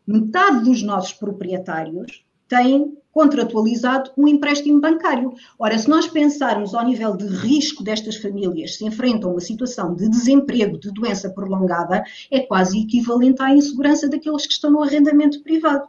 Metade 0.06 0.63
dos 0.63 0.84
nossos 0.84 1.13
proprietários 1.13 2.26
têm 2.48 2.98
contratualizado 3.12 4.12
um 4.18 4.28
empréstimo 4.28 4.82
bancário. 4.82 5.34
Ora, 5.58 5.78
se 5.78 5.89
nós 5.89 6.06
pensarmos 6.06 6.76
ao 6.76 6.86
nível 6.86 7.15
de 7.15 7.26
risco 7.26 7.84
destas 7.84 8.18
famílias 8.18 8.76
se 8.76 8.86
enfrentam 8.86 9.32
uma 9.32 9.39
situação 9.39 9.96
de 9.96 10.10
desemprego, 10.10 10.78
de 10.78 10.91
doença 10.91 11.30
prolongada, 11.30 12.04
é 12.30 12.41
quase 12.41 12.80
equivalente 12.80 13.41
à 13.41 13.56
insegurança 13.56 14.10
daqueles 14.10 14.46
que 14.46 14.54
estão 14.54 14.70
no 14.70 14.84
arrendamento 14.84 15.41
privado 15.41 15.88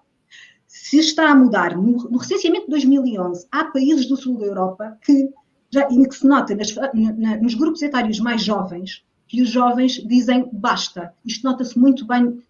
se 0.83 0.99
está 0.99 1.31
a 1.31 1.35
mudar. 1.35 1.75
No, 1.77 1.93
no, 2.11 2.19
recenseamento 2.19 2.67
de 2.67 2.71
2011, 2.71 3.47
há 3.51 3.65
países 3.65 4.07
do 4.07 4.17
sul 4.17 4.39
da 4.39 4.47
Europa 4.47 4.99
que, 5.03 5.29
já, 5.71 5.87
que 5.87 6.13
se 6.13 6.27
nota 6.27 6.55
nas, 6.55 6.75
na, 6.95 7.37
nos 7.39 7.55
grupos 7.55 7.83
etários 7.83 8.21
mais 8.21 8.43
jovens, 8.43 9.05
que 9.27 9.43
os 9.43 9.49
jovens 9.49 9.95
dizem 10.07 10.49
basta. 10.53 11.13
Isto 11.25 11.45
nota-se 11.45 11.79
muito 11.79 12.07
bem, 12.07 12.41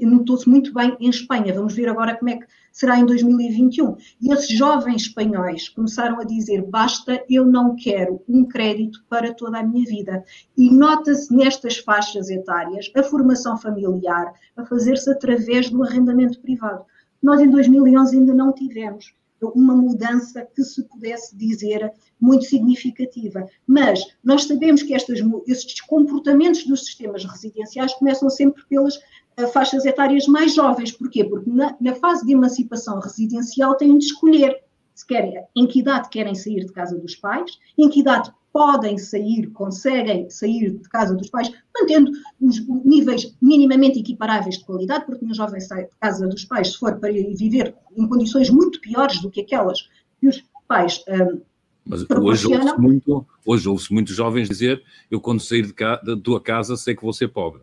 notou-se 0.00 0.48
muito 0.48 0.72
bem 0.72 0.96
em 0.98 1.10
Espanha. 1.10 1.54
Vamos 1.54 1.74
ver 1.74 1.88
agora 1.88 2.16
como 2.16 2.30
é 2.30 2.38
que 2.38 2.46
será 2.72 2.98
em 2.98 3.04
2021. 3.04 3.96
E 4.20 4.32
esses 4.32 4.48
jovens 4.48 5.02
espanhóis 5.02 5.68
começaram 5.68 6.18
a 6.20 6.24
dizer 6.24 6.62
basta, 6.62 7.22
eu 7.28 7.44
não 7.44 7.76
quero 7.76 8.22
um 8.28 8.44
crédito 8.44 9.04
para 9.08 9.34
toda 9.34 9.58
a 9.58 9.62
minha 9.62 9.84
vida. 9.84 10.24
E 10.56 10.70
nota-se 10.70 11.32
nestas 11.32 11.76
faixas 11.76 12.30
etárias 12.30 12.90
a 12.96 13.02
formação 13.02 13.56
familiar 13.58 14.32
a 14.56 14.64
fazer-se 14.64 15.10
através 15.10 15.70
do 15.70 15.84
arrendamento 15.84 16.40
privado. 16.40 16.84
Nós, 17.22 17.40
em 17.40 17.50
2011, 17.50 18.16
ainda 18.16 18.34
não 18.34 18.52
tivemos 18.52 19.12
uma 19.40 19.74
mudança 19.74 20.46
que 20.54 20.62
se 20.64 20.82
pudesse 20.84 21.36
dizer 21.36 21.92
muito 22.20 22.44
significativa. 22.44 23.46
Mas 23.66 24.04
nós 24.22 24.44
sabemos 24.44 24.82
que 24.82 24.94
estas, 24.94 25.20
estes 25.46 25.80
comportamentos 25.82 26.64
dos 26.64 26.84
sistemas 26.84 27.24
residenciais 27.24 27.94
começam 27.94 28.28
sempre 28.28 28.64
pelas 28.68 28.96
uh, 28.96 29.46
faixas 29.52 29.84
etárias 29.84 30.26
mais 30.26 30.54
jovens. 30.54 30.92
Porquê? 30.92 31.24
Porque 31.24 31.50
na, 31.50 31.76
na, 31.80 31.94
fase 31.94 32.26
de 32.26 32.32
emancipação 32.32 32.98
residencial 32.98 33.76
têm 33.76 33.96
de 33.96 34.06
escolher 34.06 34.56
se 34.94 35.06
querem, 35.06 35.40
em 35.54 35.66
que 35.66 35.78
idade 35.78 36.08
querem 36.08 36.34
sair 36.34 36.64
de 36.64 36.72
casa 36.72 36.98
dos 36.98 37.14
pais, 37.14 37.56
em 37.78 37.88
que 37.88 38.00
idade 38.00 38.32
podem 38.58 38.98
sair, 38.98 39.46
conseguem 39.52 40.28
sair 40.28 40.72
de 40.72 40.88
casa 40.88 41.14
dos 41.14 41.30
pais, 41.30 41.48
mantendo 41.72 42.10
os 42.40 42.66
níveis 42.84 43.32
minimamente 43.40 44.00
equiparáveis 44.00 44.58
de 44.58 44.64
qualidade, 44.64 45.06
porque 45.06 45.24
um 45.24 45.32
jovem 45.32 45.60
sai 45.60 45.84
de 45.84 45.90
casa 46.00 46.26
dos 46.26 46.44
pais 46.44 46.72
se 46.72 46.78
for 46.78 46.98
para 46.98 47.12
viver 47.12 47.72
em 47.96 48.08
condições 48.08 48.50
muito 48.50 48.80
piores 48.80 49.22
do 49.22 49.30
que 49.30 49.42
aquelas 49.42 49.88
que 50.18 50.26
os 50.26 50.42
pais 50.66 51.04
um, 51.08 51.40
mas 51.86 52.04
hoje 52.10 52.48
ouve-se 52.48 52.80
muito, 52.80 53.26
hoje 53.46 53.68
ouve 53.68 53.86
muitos 53.92 54.14
jovens 54.14 54.48
dizer: 54.48 54.82
Eu, 55.08 55.20
quando 55.20 55.40
sair 55.40 55.64
de 55.64 55.72
ca, 55.72 55.96
da 55.96 56.16
tua 56.16 56.38
casa, 56.38 56.76
sei 56.76 56.94
que 56.94 57.02
vou 57.02 57.14
ser 57.14 57.28
pobre. 57.28 57.62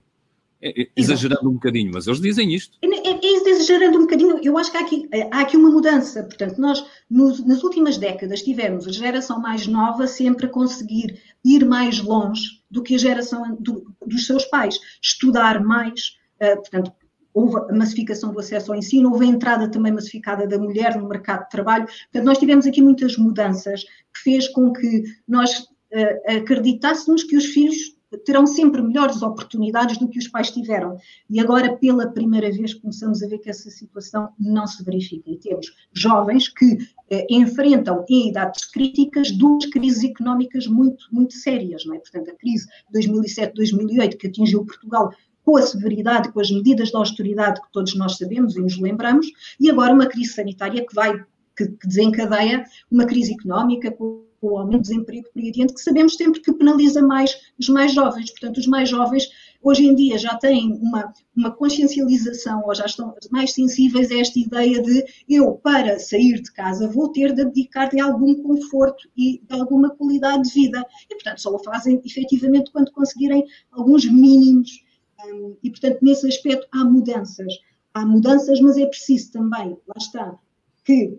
É, 0.65 0.81
é, 0.81 0.87
exagerando 0.95 1.47
um 1.47 1.53
bocadinho, 1.53 1.91
mas 1.93 2.07
eles 2.07 2.19
dizem 2.19 2.51
isto. 2.51 2.75
É, 2.81 2.87
é, 2.87 3.11
é, 3.13 3.49
exagerando 3.51 3.99
um 3.99 4.01
bocadinho, 4.01 4.39
eu 4.41 4.57
acho 4.57 4.71
que 4.71 4.77
há 4.77 4.81
aqui, 4.81 5.07
há 5.29 5.41
aqui 5.41 5.55
uma 5.55 5.69
mudança. 5.69 6.23
Portanto, 6.23 6.59
nós 6.59 6.83
nos, 7.07 7.45
nas 7.45 7.63
últimas 7.63 7.99
décadas 7.99 8.41
tivemos 8.41 8.87
a 8.87 8.91
geração 8.91 9.39
mais 9.39 9.67
nova 9.67 10.07
sempre 10.07 10.47
a 10.47 10.49
conseguir 10.49 11.21
ir 11.43 11.63
mais 11.65 11.99
longe 11.99 12.63
do 12.71 12.81
que 12.81 12.95
a 12.95 12.97
geração 12.97 13.55
do, 13.59 13.93
dos 14.03 14.25
seus 14.25 14.43
pais, 14.45 14.79
estudar 14.99 15.63
mais, 15.63 16.17
uh, 16.41 16.55
portanto, 16.55 16.91
houve 17.31 17.57
a 17.69 17.75
massificação 17.75 18.33
do 18.33 18.39
acesso 18.39 18.71
ao 18.71 18.77
ensino, 18.79 19.11
houve 19.11 19.25
a 19.25 19.29
entrada 19.29 19.69
também 19.69 19.91
massificada 19.91 20.47
da 20.47 20.57
mulher 20.57 20.97
no 20.97 21.07
mercado 21.07 21.43
de 21.43 21.49
trabalho. 21.51 21.85
Portanto, 21.85 22.25
nós 22.25 22.39
tivemos 22.39 22.65
aqui 22.65 22.81
muitas 22.81 23.17
mudanças 23.17 23.83
que 23.83 24.21
fez 24.23 24.47
com 24.47 24.73
que 24.73 25.03
nós 25.27 25.59
uh, 25.59 26.37
acreditássemos 26.37 27.23
que 27.23 27.37
os 27.37 27.45
filhos 27.45 27.94
terão 28.23 28.45
sempre 28.45 28.81
melhores 28.81 29.21
oportunidades 29.21 29.97
do 29.97 30.07
que 30.07 30.19
os 30.19 30.27
pais 30.27 30.51
tiveram. 30.51 30.97
E 31.29 31.39
agora, 31.39 31.75
pela 31.75 32.07
primeira 32.07 32.51
vez, 32.51 32.73
começamos 32.73 33.21
a 33.21 33.27
ver 33.27 33.39
que 33.39 33.49
essa 33.49 33.69
situação 33.69 34.29
não 34.39 34.67
se 34.67 34.83
verifica. 34.83 35.29
E 35.29 35.37
temos 35.37 35.67
jovens 35.93 36.47
que 36.49 36.77
eh, 37.09 37.27
enfrentam, 37.29 38.05
em 38.09 38.29
idades 38.29 38.65
críticas, 38.65 39.31
duas 39.31 39.65
crises 39.67 40.03
económicas 40.03 40.67
muito, 40.67 41.05
muito 41.11 41.33
sérias. 41.33 41.85
Não 41.85 41.95
é? 41.95 41.99
Portanto, 41.99 42.29
a 42.29 42.35
crise 42.35 42.67
de 42.91 42.99
2007-2008, 42.99 44.17
que 44.17 44.27
atingiu 44.27 44.65
Portugal 44.65 45.11
com 45.45 45.57
a 45.57 45.61
severidade, 45.61 46.31
com 46.31 46.39
as 46.39 46.49
medidas 46.49 46.89
de 46.89 46.97
austeridade 46.97 47.61
que 47.61 47.71
todos 47.71 47.95
nós 47.95 48.17
sabemos 48.17 48.55
e 48.55 48.61
nos 48.61 48.79
lembramos, 48.79 49.27
e 49.59 49.69
agora 49.69 49.93
uma 49.93 50.07
crise 50.07 50.33
sanitária 50.33 50.83
que 50.85 50.93
vai, 50.93 51.23
que, 51.55 51.67
desencadeia 51.85 52.65
uma 52.91 53.05
crise 53.05 53.33
económica 53.33 53.91
com 53.91 54.24
o 54.45 54.63
do 54.63 54.79
desemprego 54.79 55.27
por 55.31 55.41
aí 55.41 55.49
adiante, 55.49 55.73
que 55.73 55.81
sabemos 55.81 56.15
sempre 56.15 56.41
que 56.41 56.53
penaliza 56.53 57.01
mais 57.01 57.35
os 57.59 57.69
mais 57.69 57.93
jovens. 57.93 58.31
Portanto, 58.31 58.57
os 58.57 58.67
mais 58.67 58.89
jovens 58.89 59.29
hoje 59.61 59.85
em 59.85 59.95
dia 59.95 60.17
já 60.17 60.35
têm 60.37 60.73
uma, 60.73 61.11
uma 61.35 61.51
consciencialização 61.51 62.63
ou 62.65 62.75
já 62.75 62.85
estão 62.85 63.15
mais 63.31 63.53
sensíveis 63.53 64.11
a 64.11 64.19
esta 64.19 64.39
ideia 64.39 64.81
de 64.81 65.03
eu, 65.27 65.53
para 65.53 65.97
sair 65.97 66.41
de 66.41 66.51
casa, 66.53 66.87
vou 66.87 67.09
ter 67.09 67.33
de 67.33 67.41
abdicar 67.41 67.89
de 67.89 67.99
algum 67.99 68.35
conforto 68.43 69.09
e 69.17 69.41
de 69.47 69.59
alguma 69.59 69.89
qualidade 69.89 70.43
de 70.43 70.53
vida. 70.53 70.85
E, 71.09 71.15
portanto, 71.15 71.41
só 71.41 71.53
o 71.53 71.59
fazem 71.59 72.01
efetivamente 72.05 72.71
quando 72.71 72.91
conseguirem 72.91 73.43
alguns 73.71 74.05
mínimos. 74.05 74.83
Um, 75.25 75.55
e, 75.63 75.69
portanto, 75.71 75.99
nesse 76.01 76.27
aspecto 76.27 76.67
há 76.71 76.85
mudanças. 76.85 77.53
Há 77.93 78.05
mudanças, 78.05 78.59
mas 78.59 78.77
é 78.77 78.85
preciso 78.85 79.31
também, 79.31 79.69
lá 79.87 79.95
está, 79.97 80.37
que 80.83 81.17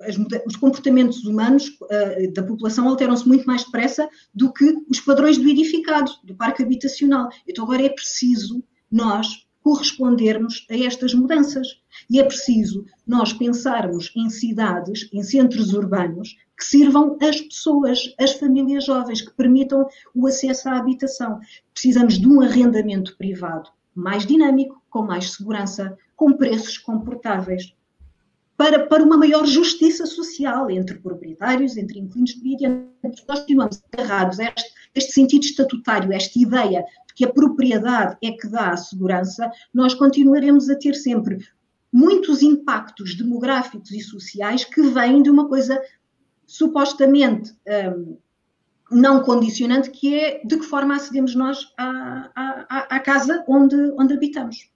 as, 0.00 0.16
os 0.46 0.56
comportamentos 0.56 1.24
humanos 1.24 1.68
uh, 1.82 2.32
da 2.32 2.42
população 2.42 2.88
alteram-se 2.88 3.26
muito 3.26 3.44
mais 3.44 3.64
depressa 3.64 4.08
do 4.34 4.52
que 4.52 4.74
os 4.88 5.00
padrões 5.00 5.38
do 5.38 5.48
edificado, 5.48 6.10
do 6.24 6.34
parque 6.34 6.62
habitacional. 6.62 7.28
Então 7.46 7.64
agora 7.64 7.82
é 7.82 7.88
preciso 7.88 8.62
nós 8.90 9.44
correspondermos 9.62 10.66
a 10.70 10.76
estas 10.76 11.14
mudanças. 11.14 11.66
E 12.10 12.20
é 12.20 12.24
preciso 12.24 12.84
nós 13.06 13.32
pensarmos 13.32 14.12
em 14.14 14.28
cidades, 14.28 15.08
em 15.10 15.22
centros 15.22 15.72
urbanos, 15.72 16.36
que 16.56 16.64
sirvam 16.64 17.16
as 17.20 17.40
pessoas, 17.40 18.14
as 18.20 18.32
famílias 18.32 18.84
jovens, 18.84 19.22
que 19.22 19.32
permitam 19.32 19.88
o 20.14 20.26
acesso 20.26 20.68
à 20.68 20.76
habitação. 20.76 21.40
Precisamos 21.72 22.18
de 22.18 22.28
um 22.28 22.42
arrendamento 22.42 23.16
privado 23.16 23.70
mais 23.94 24.26
dinâmico, 24.26 24.82
com 24.90 25.02
mais 25.02 25.32
segurança, 25.32 25.96
com 26.16 26.32
preços 26.32 26.76
comportáveis. 26.76 27.72
Para, 28.56 28.86
para 28.86 29.02
uma 29.02 29.16
maior 29.16 29.44
justiça 29.46 30.06
social 30.06 30.70
entre 30.70 30.98
proprietários, 30.98 31.76
entre 31.76 31.98
inquilinos 31.98 32.34
de 32.34 32.56
nós 33.02 33.20
continuamos 33.20 33.82
agarrados 33.92 34.38
a 34.38 34.44
este, 34.44 34.72
este 34.94 35.12
sentido 35.12 35.44
estatutário, 35.44 36.12
esta 36.12 36.38
ideia 36.38 36.84
de 37.08 37.14
que 37.14 37.24
a 37.24 37.32
propriedade 37.32 38.16
é 38.22 38.30
que 38.30 38.46
dá 38.48 38.70
a 38.70 38.76
segurança, 38.76 39.50
nós 39.72 39.94
continuaremos 39.94 40.70
a 40.70 40.76
ter 40.76 40.94
sempre 40.94 41.38
muitos 41.92 42.42
impactos 42.42 43.16
demográficos 43.16 43.90
e 43.90 44.00
sociais 44.00 44.64
que 44.64 44.82
vêm 44.82 45.22
de 45.22 45.30
uma 45.30 45.48
coisa 45.48 45.80
supostamente 46.46 47.52
um, 47.96 48.18
não 48.90 49.22
condicionante, 49.22 49.90
que 49.90 50.14
é 50.14 50.42
de 50.44 50.58
que 50.58 50.64
forma 50.64 50.94
acedemos 50.94 51.34
nós 51.34 51.72
à, 51.76 52.30
à, 52.36 52.96
à 52.96 53.00
casa 53.00 53.44
onde, 53.48 53.76
onde 53.98 54.14
habitamos 54.14 54.73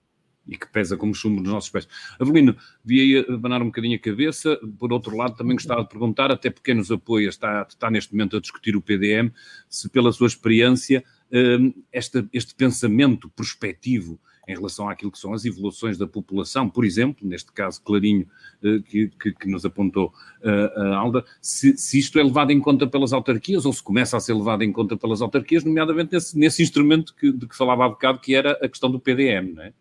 e 0.49 0.57
que 0.57 0.67
pesa 0.67 0.97
como 0.97 1.13
chumbo 1.13 1.41
nos 1.41 1.51
nossos 1.51 1.69
pés. 1.69 1.87
Avelino, 2.19 2.55
vi 2.83 3.17
aí 3.17 3.25
abanar 3.33 3.61
um 3.61 3.67
bocadinho 3.67 3.95
a 3.95 3.99
cabeça, 3.99 4.59
por 4.77 4.91
outro 4.91 5.15
lado 5.15 5.35
também 5.35 5.55
gostava 5.55 5.83
de 5.83 5.89
perguntar, 5.89 6.31
até 6.31 6.49
porque 6.49 6.73
nos 6.73 6.91
apoia, 6.91 7.29
está, 7.29 7.65
está 7.69 7.91
neste 7.91 8.13
momento 8.13 8.37
a 8.37 8.41
discutir 8.41 8.75
o 8.75 8.81
PDM, 8.81 9.31
se 9.69 9.89
pela 9.89 10.11
sua 10.11 10.27
experiência 10.27 11.03
hum, 11.31 11.73
este, 11.93 12.27
este 12.33 12.55
pensamento 12.55 13.29
prospectivo 13.29 14.19
em 14.49 14.55
relação 14.55 14.89
àquilo 14.89 15.11
que 15.11 15.19
são 15.19 15.31
as 15.31 15.45
evoluções 15.45 15.95
da 15.95 16.07
população, 16.07 16.67
por 16.67 16.83
exemplo, 16.83 17.27
neste 17.27 17.51
caso 17.51 17.79
clarinho 17.83 18.27
eh, 18.63 18.79
que, 18.79 19.07
que, 19.09 19.31
que 19.31 19.47
nos 19.47 19.63
apontou 19.63 20.11
eh, 20.41 20.73
a 20.75 20.95
Alda, 20.97 21.23
se, 21.39 21.77
se, 21.77 21.99
isto 21.99 22.17
é 22.19 22.23
levado 22.23 22.49
em 22.49 22.59
conta 22.59 22.87
pelas 22.87 23.13
autarquias 23.13 23.63
ou 23.63 23.71
se 23.71 23.83
começa 23.83 24.17
a 24.17 24.19
ser 24.19 24.33
levado 24.33 24.63
em 24.63 24.71
conta 24.71 24.97
pelas 24.97 25.21
autarquias, 25.21 25.63
nomeadamente 25.63 26.13
nesse, 26.13 26.37
nesse 26.37 26.63
instrumento 26.63 27.13
que, 27.13 27.31
de 27.31 27.47
que 27.47 27.55
falava 27.55 27.85
há 27.85 27.89
bocado, 27.89 28.19
que 28.19 28.33
era 28.33 28.53
a 28.53 28.67
questão 28.67 28.89
do 28.89 28.99
PDM, 28.99 29.53
não 29.53 29.61
é? 29.61 29.73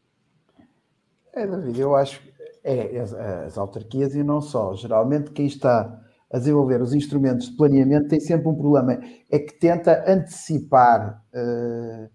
É, 1.39 1.47
David, 1.47 1.81
eu 1.81 1.95
acho 1.95 2.21
que 2.21 2.33
é, 2.65 2.99
as, 2.99 3.15
as 3.15 3.57
autarquias 3.57 4.13
e 4.17 4.25
não 4.25 4.41
só. 4.41 4.75
Geralmente 4.75 5.31
quem 5.31 5.47
está 5.47 6.03
a 6.33 6.37
desenvolver 6.37 6.83
os 6.83 6.93
instrumentos 6.93 7.49
de 7.49 7.57
planeamento 7.57 8.09
tem 8.09 8.19
sempre 8.19 8.49
um 8.49 8.57
problema, 8.57 8.99
é 9.31 9.39
que 9.39 9.55
tenta 9.55 10.05
antecipar 10.11 11.23
uh, 11.33 12.11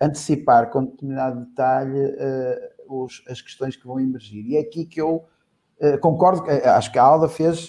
antecipar 0.00 0.68
com 0.70 0.84
determinado 0.84 1.46
detalhe 1.46 2.06
uh, 2.06 3.04
os, 3.04 3.22
as 3.28 3.40
questões 3.40 3.76
que 3.76 3.86
vão 3.86 4.00
emergir. 4.00 4.44
E 4.44 4.56
é 4.56 4.60
aqui 4.60 4.84
que 4.84 5.00
eu 5.00 5.24
uh, 5.80 5.98
concordo, 6.00 6.42
acho 6.50 6.90
que 6.90 6.98
a 6.98 7.04
Alda 7.04 7.28
fez, 7.28 7.68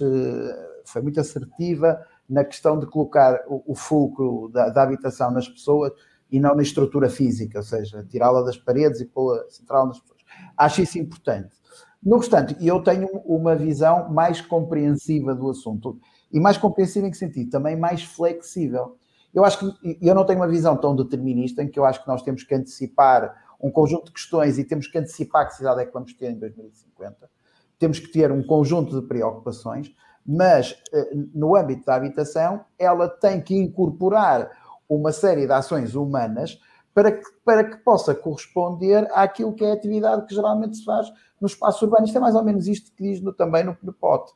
foi 0.83 1.01
muito 1.03 1.19
assertiva 1.19 2.03
na 2.27 2.43
questão 2.43 2.79
de 2.79 2.87
colocar 2.87 3.39
o, 3.47 3.71
o 3.71 3.75
fulcro 3.75 4.49
da, 4.51 4.69
da, 4.69 4.81
habitação 4.81 5.29
nas 5.29 5.47
pessoas 5.47 5.93
e 6.29 6.39
não 6.39 6.55
na 6.55 6.63
estrutura 6.63 7.07
física, 7.07 7.59
ou 7.59 7.63
seja, 7.63 8.03
tirá-la 8.09 8.41
das 8.41 8.57
paredes 8.57 8.99
e 8.99 9.05
pô-la 9.05 9.47
central 9.47 9.85
nas 9.85 9.99
pessoas. 9.99 10.16
Acho 10.57 10.81
isso 10.81 10.97
importante. 10.99 11.55
No 12.03 12.15
obstante, 12.15 12.55
eu 12.65 12.81
tenho 12.81 13.07
uma 13.25 13.55
visão 13.55 14.09
mais 14.09 14.39
compreensiva 14.41 15.33
do 15.35 15.49
assunto. 15.49 15.99
E 16.31 16.39
mais 16.39 16.57
compreensiva 16.57 17.07
em 17.07 17.11
que 17.11 17.17
sentido? 17.17 17.49
Também 17.49 17.75
mais 17.75 18.03
flexível 18.03 18.97
eu 19.37 19.45
acho 19.45 19.59
que 19.59 19.99
eu 20.01 20.15
não 20.15 20.25
tenho 20.25 20.39
uma 20.39 20.47
visão 20.47 20.75
tão 20.75 20.95
determinista 20.95 21.61
em 21.61 21.69
que 21.69 21.77
eu 21.77 21.85
acho 21.85 22.01
que 22.01 22.07
nós 22.07 22.23
temos 22.23 22.43
que 22.43 22.55
antecipar 22.55 23.35
um 23.61 23.69
conjunto 23.69 24.05
de 24.05 24.13
questões 24.13 24.57
e 24.57 24.63
temos 24.63 24.87
que 24.87 24.97
antecipar 24.97 25.47
que 25.47 25.55
cidade 25.55 25.81
é 25.81 25.85
que 25.85 25.93
vamos 25.93 26.11
ter 26.13 26.31
em 26.31 26.39
2050. 26.39 27.29
Temos 27.77 27.99
que 27.99 28.11
ter 28.11 28.31
um 28.31 28.41
conjunto 28.41 28.99
de 28.99 29.07
preocupações, 29.07 29.93
mas 30.25 30.75
eh, 30.91 31.11
no 31.35 31.55
âmbito 31.55 31.85
da 31.85 31.93
habitação, 31.93 32.65
ela 32.79 33.07
tem 33.07 33.39
que 33.39 33.55
incorporar 33.55 34.49
uma 34.89 35.11
série 35.11 35.45
de 35.45 35.53
ações 35.53 35.93
humanas 35.93 36.59
para 36.97 37.11
que, 37.11 37.23
para 37.45 37.63
que 37.63 37.77
possa 37.83 38.15
corresponder 38.15 39.07
àquilo 39.13 39.53
que 39.53 39.63
é 39.63 39.69
a 39.69 39.73
atividade 39.75 40.25
que 40.25 40.33
geralmente 40.33 40.77
se 40.77 40.83
faz 40.83 41.05
no 41.39 41.45
espaço 41.45 41.85
urbano. 41.85 42.07
Isto 42.07 42.17
é 42.17 42.21
mais 42.21 42.33
ou 42.33 42.43
menos 42.43 42.67
isto 42.67 42.91
que 42.91 43.03
diz 43.03 43.21
no, 43.21 43.31
também 43.31 43.63
no, 43.63 43.77
no 43.83 43.93
POT. 43.93 44.33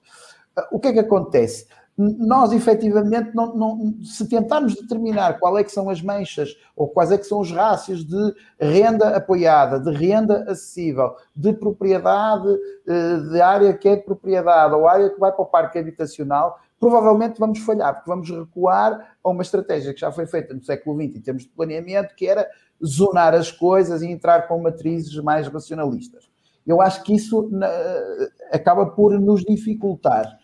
O 0.71 0.79
que 0.79 0.89
é 0.89 0.93
que 0.93 0.99
acontece? 0.99 1.65
nós 1.97 2.51
efetivamente, 2.51 3.35
não, 3.35 3.55
não, 3.55 3.93
se 4.03 4.27
tentarmos 4.27 4.75
determinar 4.75 5.39
qual 5.39 5.57
é 5.57 5.63
que 5.63 5.71
são 5.71 5.89
as 5.89 6.01
manchas 6.01 6.55
ou 6.75 6.87
quais 6.87 7.11
é 7.11 7.17
que 7.17 7.25
são 7.25 7.39
os 7.39 7.51
rácios 7.51 8.03
de 8.05 8.33
renda 8.59 9.15
apoiada, 9.15 9.79
de 9.79 9.91
renda 9.91 10.43
acessível, 10.47 11.15
de 11.35 11.53
propriedade, 11.53 12.47
eh, 12.87 13.17
de 13.29 13.41
área 13.41 13.73
que 13.73 13.89
é 13.89 13.97
de 13.97 14.03
propriedade 14.03 14.73
ou 14.73 14.87
área 14.87 15.09
que 15.09 15.19
vai 15.19 15.31
para 15.31 15.41
o 15.41 15.45
parque 15.45 15.77
habitacional, 15.77 16.59
provavelmente 16.81 17.39
vamos 17.39 17.59
falhar, 17.59 17.93
porque 17.93 18.09
vamos 18.09 18.29
recuar 18.29 19.15
a 19.23 19.29
uma 19.29 19.43
estratégia 19.43 19.93
que 19.93 20.01
já 20.01 20.11
foi 20.11 20.25
feita 20.25 20.53
no 20.53 20.61
século 20.61 21.01
XX 21.01 21.15
em 21.15 21.21
termos 21.21 21.43
de 21.43 21.49
planeamento, 21.49 22.13
que 22.15 22.27
era 22.27 22.45
zonar 22.83 23.33
as 23.33 23.51
coisas 23.51 24.01
e 24.01 24.07
entrar 24.07 24.47
com 24.47 24.59
matrizes 24.59 25.15
mais 25.17 25.47
racionalistas. 25.47 26.29
Eu 26.67 26.81
acho 26.81 27.03
que 27.03 27.15
isso 27.15 27.49
acaba 28.51 28.87
por 28.87 29.17
nos 29.19 29.41
dificultar 29.43 30.37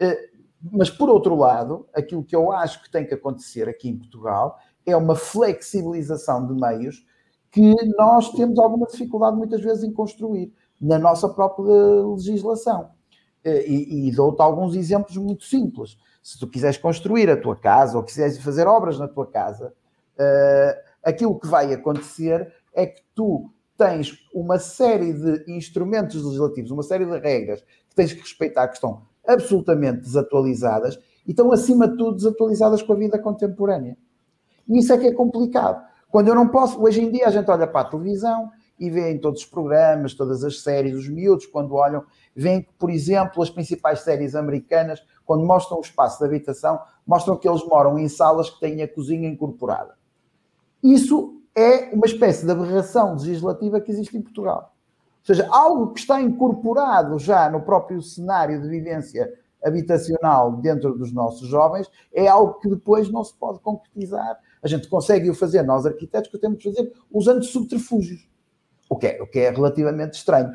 eh, 0.00 0.30
mas, 0.72 0.88
por 0.88 1.10
outro 1.10 1.34
lado, 1.34 1.86
aquilo 1.94 2.24
que 2.24 2.34
eu 2.34 2.50
acho 2.50 2.82
que 2.82 2.90
tem 2.90 3.06
que 3.06 3.14
acontecer 3.14 3.68
aqui 3.68 3.88
em 3.88 3.98
Portugal 3.98 4.58
é 4.86 4.96
uma 4.96 5.14
flexibilização 5.14 6.46
de 6.46 6.54
meios 6.54 7.04
que 7.50 7.74
nós 7.96 8.30
temos 8.32 8.58
alguma 8.58 8.86
dificuldade 8.86 9.36
muitas 9.36 9.60
vezes 9.60 9.84
em 9.84 9.92
construir 9.92 10.52
na 10.80 10.98
nossa 10.98 11.28
própria 11.28 11.72
legislação. 12.06 12.90
Eh, 13.44 13.64
e, 13.68 14.08
e 14.08 14.12
dou-te 14.12 14.40
alguns 14.40 14.74
exemplos 14.74 15.16
muito 15.18 15.44
simples. 15.44 15.98
Se 16.22 16.38
tu 16.38 16.48
quiseres 16.48 16.78
construir 16.78 17.28
a 17.28 17.36
tua 17.36 17.54
casa 17.54 17.98
ou 17.98 18.02
quiseres 18.02 18.38
fazer 18.38 18.66
obras 18.66 18.98
na 18.98 19.06
tua 19.06 19.26
casa, 19.26 19.74
uh, 20.14 20.80
aquilo 21.02 21.38
que 21.38 21.46
vai 21.46 21.72
acontecer 21.74 22.50
é 22.72 22.86
que 22.86 23.02
tu 23.14 23.50
tens 23.76 24.16
uma 24.34 24.58
série 24.58 25.12
de 25.12 25.44
instrumentos 25.52 26.24
legislativos, 26.24 26.70
uma 26.70 26.82
série 26.82 27.04
de 27.04 27.18
regras 27.18 27.60
que 27.90 27.94
tens 27.94 28.14
que 28.14 28.20
respeitar, 28.20 28.68
que 28.68 28.76
estão 28.76 29.02
absolutamente 29.26 30.00
desatualizadas 30.00 30.98
e 31.26 31.32
estão, 31.32 31.52
acima 31.52 31.86
de 31.86 31.98
tudo, 31.98 32.16
desatualizadas 32.16 32.80
com 32.80 32.94
a 32.94 32.96
vida 32.96 33.18
contemporânea. 33.18 33.96
E 34.66 34.78
isso 34.78 34.92
é 34.92 34.98
que 34.98 35.08
é 35.08 35.12
complicado. 35.12 35.84
Quando 36.08 36.28
eu 36.28 36.34
não 36.34 36.48
posso, 36.48 36.80
hoje 36.82 37.02
em 37.02 37.10
dia 37.10 37.26
a 37.26 37.30
gente 37.30 37.50
olha 37.50 37.66
para 37.66 37.80
a 37.82 37.90
televisão 37.90 38.50
e 38.78 38.90
vê 38.90 39.12
em 39.12 39.18
todos 39.18 39.42
os 39.42 39.46
programas, 39.46 40.14
todas 40.14 40.42
as 40.44 40.60
séries, 40.60 40.96
os 40.96 41.08
miúdos, 41.08 41.46
quando 41.46 41.74
olham, 41.74 42.04
veem 42.34 42.62
que, 42.62 42.72
por 42.78 42.90
exemplo, 42.90 43.42
as 43.42 43.50
principais 43.50 44.00
séries 44.00 44.34
americanas, 44.34 45.02
quando 45.24 45.44
mostram 45.44 45.78
o 45.78 45.82
espaço 45.82 46.18
de 46.18 46.24
habitação, 46.24 46.80
mostram 47.06 47.36
que 47.36 47.48
eles 47.48 47.64
moram 47.64 47.98
em 47.98 48.08
salas 48.08 48.50
que 48.50 48.60
têm 48.60 48.82
a 48.82 48.88
cozinha 48.88 49.28
incorporada. 49.28 49.94
Isso 50.82 51.40
é 51.54 51.94
uma 51.94 52.06
espécie 52.06 52.44
de 52.44 52.52
aberração 52.52 53.14
legislativa 53.14 53.80
que 53.80 53.92
existe 53.92 54.16
em 54.16 54.22
Portugal. 54.22 54.74
Ou 55.20 55.26
seja, 55.26 55.48
algo 55.50 55.92
que 55.92 56.00
está 56.00 56.20
incorporado 56.20 57.18
já 57.18 57.48
no 57.48 57.62
próprio 57.62 58.02
cenário 58.02 58.60
de 58.60 58.68
vivência 58.68 59.32
habitacional 59.64 60.52
dentro 60.58 60.96
dos 60.96 61.12
nossos 61.12 61.48
jovens 61.48 61.90
é 62.12 62.28
algo 62.28 62.60
que 62.60 62.68
depois 62.68 63.10
não 63.10 63.24
se 63.24 63.32
pode 63.34 63.60
concretizar. 63.60 64.38
A 64.62 64.68
gente 64.68 64.88
consegue 64.88 65.30
o 65.30 65.34
fazer, 65.34 65.62
nós 65.62 65.86
arquitetos, 65.86 66.30
que 66.30 66.38
temos 66.38 66.58
de 66.58 66.64
fazer 66.64 66.92
usando 67.10 67.42
subterfúgios, 67.42 68.28
o 68.88 68.96
que 68.96 69.06
é, 69.06 69.22
o 69.22 69.26
que 69.26 69.38
é 69.40 69.50
relativamente 69.50 70.14
estranho. 70.14 70.54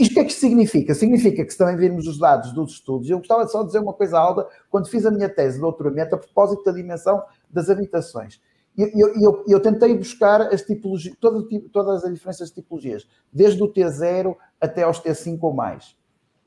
Isto 0.00 0.12
o 0.12 0.14
que 0.14 0.20
é 0.20 0.24
que 0.24 0.32
significa? 0.32 0.94
Significa 0.94 1.44
que 1.44 1.50
se 1.50 1.58
também 1.58 1.76
virmos 1.76 2.06
os 2.06 2.18
dados 2.18 2.52
dos 2.52 2.72
estudos, 2.72 3.10
eu 3.10 3.18
gostava 3.18 3.46
só 3.46 3.60
de 3.60 3.66
dizer 3.66 3.78
uma 3.78 3.92
coisa, 3.92 4.18
Alda, 4.18 4.48
quando 4.70 4.88
fiz 4.88 5.04
a 5.04 5.10
minha 5.10 5.28
tese 5.28 5.56
de 5.56 5.60
doutoramento 5.60 6.14
a 6.14 6.18
propósito 6.18 6.64
da 6.64 6.72
dimensão 6.72 7.22
das 7.50 7.68
habitações 7.68 8.40
eu, 8.76 9.14
eu, 9.18 9.44
eu, 9.48 9.60
tentei 9.60 9.96
buscar 9.96 10.42
as 10.42 10.60
tipologias, 10.60 11.16
todo, 11.18 11.48
todas 11.72 12.04
as 12.04 12.12
diferenças 12.12 12.48
de 12.50 12.56
tipologias, 12.56 13.08
desde 13.32 13.62
o 13.62 13.72
T0 13.72 14.36
até 14.60 14.82
aos 14.82 15.00
T5 15.00 15.38
ou 15.40 15.54
mais. 15.54 15.96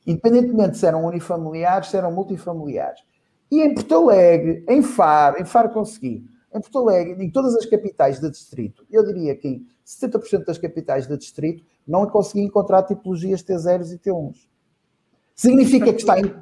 Independentemente 0.05 0.77
se 0.77 0.85
eram 0.85 1.05
unifamiliares, 1.05 1.89
se 1.89 1.97
eram 1.97 2.11
multifamiliares. 2.11 3.01
E 3.51 3.61
em 3.61 3.73
Porto 3.73 3.95
Alegre, 3.95 4.63
em 4.69 4.83
Faro, 4.83 5.41
em 5.41 5.45
Faro 5.45 5.69
consegui, 5.69 6.23
em 6.53 6.61
Porto 6.61 6.79
Alegre, 6.79 7.23
em 7.23 7.29
todas 7.29 7.55
as 7.55 7.65
capitais 7.65 8.19
de 8.19 8.29
distrito, 8.29 8.85
eu 8.89 9.05
diria 9.05 9.35
que 9.35 9.47
em 9.47 9.67
70% 9.85 10.45
das 10.45 10.57
capitais 10.57 11.07
de 11.07 11.17
distrito 11.17 11.63
não 11.87 12.07
consegui 12.07 12.41
encontrar 12.41 12.83
tipologias 12.83 13.43
T0s 13.43 13.93
e 13.93 13.97
T1s. 13.99 14.47
Significa 15.35 15.93
que 15.93 15.99
está 15.99 16.19
em 16.19 16.33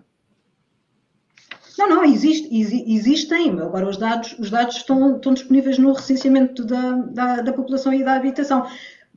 não, 1.78 1.88
não, 1.90 2.04
existe, 2.04 2.50
existem. 2.52 3.52
Agora 3.60 3.88
os 3.88 3.98
dados, 3.98 4.36
os 4.40 4.50
dados 4.50 4.78
estão, 4.78 5.16
estão 5.16 5.34
disponíveis 5.34 5.78
no 5.78 5.94
recenseamento 5.94 6.66
da, 6.66 6.92
da, 6.94 7.42
da 7.42 7.54
população 7.54 7.94
e 7.94 8.04
da 8.04 8.16
habitação. 8.16 8.66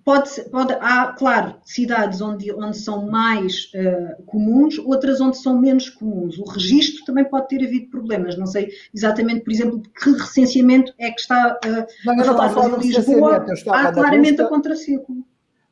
Pode, 0.05 0.31
pode, 0.51 0.73
há, 0.81 1.13
claro, 1.13 1.57
cidades 1.63 2.21
onde, 2.21 2.51
onde 2.53 2.79
são 2.79 3.07
mais 3.07 3.71
uh, 3.75 4.23
comuns, 4.25 4.79
outras 4.79 5.21
onde 5.21 5.37
são 5.37 5.61
menos 5.61 5.91
comuns. 5.91 6.39
O 6.39 6.45
registro 6.45 7.05
também 7.05 7.25
pode 7.25 7.49
ter 7.49 7.65
havido 7.65 7.91
problemas. 7.91 8.37
Não 8.37 8.47
sei 8.47 8.71
exatamente, 8.95 9.45
por 9.45 9.53
exemplo, 9.53 9.79
de 9.79 9.89
que 9.91 10.11
recenseamento 10.11 10.93
é 10.99 11.11
que 11.11 11.21
está 11.21 11.59
uh, 11.65 11.87
não, 12.05 12.21
a 12.21 12.25
falar, 12.25 12.69
mas 12.69 12.85
em 12.85 12.89
Lisboa 12.89 13.45
há 13.69 13.93
claramente 13.93 14.41
a 14.41 14.49
contraciclo. 14.49 15.17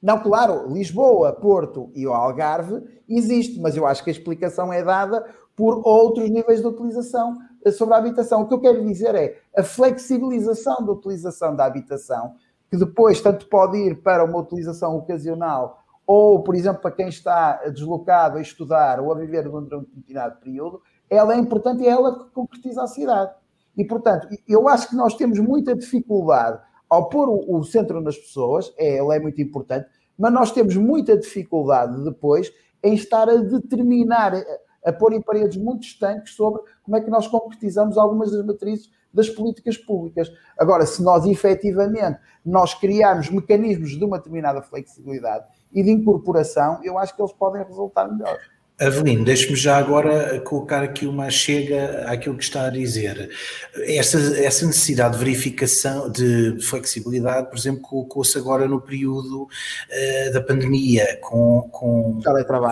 Não, 0.00 0.20
claro, 0.20 0.72
Lisboa, 0.72 1.32
Porto 1.32 1.90
e 1.94 2.06
o 2.06 2.12
Algarve 2.12 2.82
existe, 3.08 3.58
mas 3.60 3.76
eu 3.76 3.86
acho 3.86 4.04
que 4.04 4.10
a 4.10 4.12
explicação 4.12 4.72
é 4.72 4.82
dada 4.82 5.24
por 5.56 5.82
outros 5.84 6.30
níveis 6.30 6.60
de 6.60 6.66
utilização 6.68 7.36
sobre 7.72 7.94
a 7.94 7.98
habitação. 7.98 8.42
O 8.42 8.46
que 8.46 8.54
eu 8.54 8.60
quero 8.60 8.84
dizer 8.84 9.14
é 9.16 9.40
a 9.56 9.64
flexibilização 9.64 10.84
da 10.84 10.92
utilização 10.92 11.56
da 11.56 11.64
habitação, 11.64 12.36
que 12.70 12.76
depois 12.76 13.20
tanto 13.20 13.46
pode 13.48 13.78
ir 13.78 14.02
para 14.02 14.24
uma 14.24 14.38
utilização 14.38 14.96
ocasional 14.96 15.84
ou, 16.08 16.42
por 16.42 16.54
exemplo, 16.54 16.80
para 16.80 16.90
quem 16.90 17.08
está 17.08 17.56
deslocado 17.68 18.38
a 18.38 18.40
estudar 18.40 18.98
ou 18.98 19.12
a 19.12 19.14
viver 19.14 19.42
durante 19.42 19.74
um 19.74 19.80
determinado 19.80 20.40
período, 20.40 20.80
ela 21.10 21.34
é 21.34 21.36
importante 21.36 21.82
e 21.82 21.86
é 21.86 21.90
ela 21.90 22.24
que 22.24 22.30
concretiza 22.30 22.82
a 22.82 22.86
cidade. 22.86 23.30
E, 23.76 23.84
portanto, 23.84 24.26
eu 24.48 24.68
acho 24.70 24.88
que 24.88 24.96
nós 24.96 25.14
temos 25.14 25.38
muita 25.38 25.74
dificuldade 25.74 26.60
ao 26.88 27.10
pôr 27.10 27.28
o, 27.28 27.62
centro 27.62 28.00
nas 28.00 28.16
pessoas, 28.16 28.72
é, 28.78 28.96
ela 28.96 29.14
é 29.14 29.20
muito 29.20 29.40
importante, 29.42 29.86
mas 30.18 30.32
nós 30.32 30.50
temos 30.50 30.74
muita 30.76 31.14
dificuldade 31.14 32.02
depois 32.02 32.50
em 32.82 32.94
estar 32.94 33.28
a 33.28 33.36
determinar, 33.36 34.34
a, 34.34 34.42
a 34.86 34.92
pôr 34.94 35.12
em 35.12 35.20
paredes 35.20 35.58
muito 35.58 35.82
estanques 35.82 36.34
sobre 36.34 36.62
como 36.88 36.96
é 36.96 37.02
que 37.02 37.10
nós 37.10 37.28
concretizamos 37.28 37.98
algumas 37.98 38.32
das 38.32 38.46
matrizes 38.46 38.90
das 39.12 39.28
políticas 39.28 39.76
públicas. 39.76 40.32
Agora, 40.58 40.86
se 40.86 41.02
nós 41.02 41.26
efetivamente 41.26 42.18
nós 42.44 42.72
criarmos 42.72 43.28
mecanismos 43.28 43.90
de 43.90 44.02
uma 44.02 44.16
determinada 44.16 44.62
flexibilidade 44.62 45.44
e 45.70 45.82
de 45.82 45.90
incorporação, 45.90 46.80
eu 46.82 46.98
acho 46.98 47.14
que 47.14 47.20
eles 47.20 47.32
podem 47.32 47.62
resultar 47.62 48.08
melhor. 48.08 48.38
Avelino, 48.80 49.24
deixe-me 49.24 49.56
já 49.56 49.76
agora 49.76 50.38
colocar 50.40 50.84
aqui 50.84 51.04
uma 51.04 51.28
chega 51.30 52.04
àquilo 52.06 52.36
que 52.36 52.44
está 52.44 52.66
a 52.66 52.70
dizer. 52.70 53.28
Essa, 53.74 54.18
essa 54.38 54.64
necessidade 54.64 55.18
de 55.18 55.24
verificação, 55.24 56.08
de 56.08 56.56
flexibilidade, 56.60 57.48
por 57.48 57.58
exemplo, 57.58 57.80
colocou-se 57.80 58.38
agora 58.38 58.68
no 58.68 58.80
período 58.80 59.42
uh, 59.42 60.32
da 60.32 60.40
pandemia, 60.40 61.18
com, 61.20 61.68
com 61.72 62.20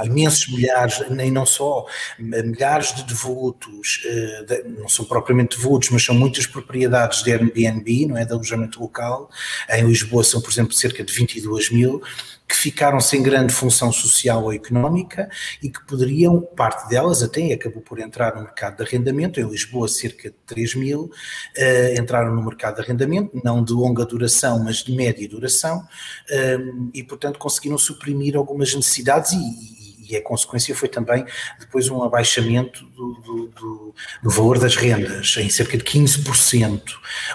imensos 0.05 0.47
milhares, 0.53 1.03
nem 1.11 1.33
não 1.33 1.45
só, 1.45 1.85
milhares 2.21 2.95
de 2.95 3.03
devolutos, 3.03 4.05
uh, 4.05 4.47
de, 4.47 4.63
não 4.79 4.89
são 4.89 5.05
propriamente 5.05 5.57
devolutos, 5.57 5.91
mas 5.91 6.05
são 6.05 6.15
muitas 6.15 6.47
propriedades 6.47 7.25
de 7.25 7.33
Airbnb, 7.33 8.07
não 8.07 8.17
é, 8.17 8.25
de 8.25 8.33
alojamento 8.33 8.81
local. 8.81 9.29
Em 9.69 9.85
Lisboa 9.85 10.23
são, 10.23 10.41
por 10.41 10.53
exemplo, 10.53 10.73
cerca 10.73 11.03
de 11.03 11.13
22 11.13 11.71
mil 11.71 12.01
que 12.49 12.55
ficaram 12.55 13.01
sem 13.01 13.23
grande 13.23 13.53
função 13.53 13.93
social 13.93 14.45
ou 14.45 14.53
económica 14.53 15.29
e 15.63 15.69
que 15.69 15.85
poderiam, 15.85 16.41
parte 16.41 16.89
delas 16.89 17.23
até 17.23 17.53
acabou 17.53 17.83
por 17.83 17.99
entrar 17.99 18.35
no 18.37 18.43
mercado 18.43 18.77
de 18.77 18.83
arrendamento, 18.83 19.41
em 19.41 19.49
Lisboa 19.49 19.89
cerca 19.89 20.31
de 20.31 20.37
3 20.47 20.75
mil 20.77 21.05
uh, 21.05 22.01
entraram 22.01 22.35
no 22.35 22.43
mercado 22.43 22.77
de 22.77 22.83
arrendamento, 22.83 23.41
não 23.43 23.65
de 23.65 23.73
longa 23.73 24.05
duração, 24.05 24.63
mas 24.63 24.77
de 24.77 24.95
média 24.95 25.29
duração, 25.29 25.79
uh, 25.81 26.91
e 26.95 27.03
portanto 27.03 27.39
conseguiram 27.39 27.79
suprimir 27.79 28.37
algumas 28.37 28.75
necessidades 28.75 29.33
e, 29.33 29.86
e 30.09 30.17
a 30.17 30.23
consequência 30.23 30.75
foi 30.75 30.89
também 30.89 31.25
depois 31.59 31.89
um 31.89 32.03
abaixamento 32.03 32.85
do, 32.87 33.15
do, 33.15 33.49
do, 33.49 33.95
do, 34.23 34.31
valor 34.31 34.59
das 34.59 34.77
rendas, 34.77 35.37
em 35.39 35.49
cerca 35.49 35.77
de 35.77 35.85
15%, 35.85 36.81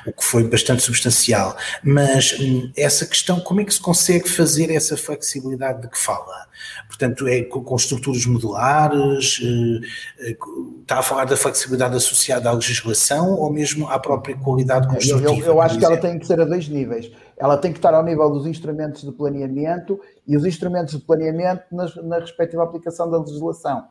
o 0.05 0.13
que 0.13 0.24
foi 0.24 0.43
bastante 0.43 0.84
substancial. 0.84 1.55
Mas 1.84 2.38
hum, 2.39 2.72
essa 2.76 3.05
questão, 3.05 3.39
como 3.39 3.61
é 3.61 3.65
que 3.65 3.74
se 3.74 3.82
consegue 3.82 4.30
fazer 4.30 4.72
essa 4.72 4.95
flexibilidade 4.95 5.82
de 5.82 5.89
que 5.89 5.97
fala? 5.97 6.47
Portanto, 6.88 7.28
é 7.28 7.41
com, 7.43 7.76
estruturas 7.76 8.26
modulares, 8.26 9.41
eh, 9.43 10.30
eh, 10.30 10.38
está 10.82 10.99
a 10.99 11.03
falar 11.03 11.26
da 11.26 11.36
flexibilidade 11.36 11.95
associada 11.95 12.49
à 12.49 12.53
legislação 12.53 13.32
ou 13.32 13.51
mesmo 13.51 13.89
à 13.89 13.97
própria 13.97 14.38
qualidade 14.38 14.88
construtiva? 14.88 15.36
Eu, 15.36 15.39
eu, 15.39 15.45
eu 15.45 15.61
acho 15.61 15.80
que 15.80 15.86
ela 15.86 15.97
tem 15.97 16.19
que 16.19 16.28
ser 16.28 16.39
a 16.39 16.45
dois 16.45 16.67
níveis 16.67 17.11
ela 17.41 17.57
tem 17.57 17.71
que 17.71 17.79
estar 17.79 17.91
ao 17.95 18.03
nível 18.03 18.29
dos 18.29 18.45
instrumentos 18.45 19.01
de 19.01 19.11
planeamento 19.11 19.99
e 20.27 20.37
os 20.37 20.45
instrumentos 20.45 20.93
de 20.93 21.03
planeamento 21.03 21.63
na, 21.71 21.87
na 22.03 22.19
respectiva 22.19 22.63
aplicação 22.63 23.09
da 23.09 23.17
legislação. 23.17 23.87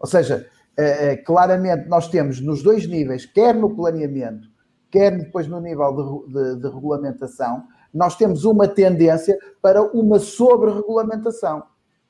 Ou 0.00 0.06
seja, 0.06 0.48
é, 0.74 1.08
é, 1.08 1.16
claramente 1.18 1.86
nós 1.90 2.08
temos 2.08 2.40
nos 2.40 2.62
dois 2.62 2.86
níveis, 2.86 3.26
quer 3.26 3.54
no 3.54 3.76
planeamento, 3.76 4.48
quer 4.90 5.14
depois 5.14 5.46
no 5.46 5.60
nível 5.60 6.24
de, 6.26 6.32
de, 6.32 6.60
de 6.62 6.68
regulamentação, 6.74 7.64
nós 7.92 8.16
temos 8.16 8.46
uma 8.46 8.66
tendência 8.66 9.38
para 9.60 9.82
uma 9.82 10.18
sobre-regulamentação. 10.18 11.64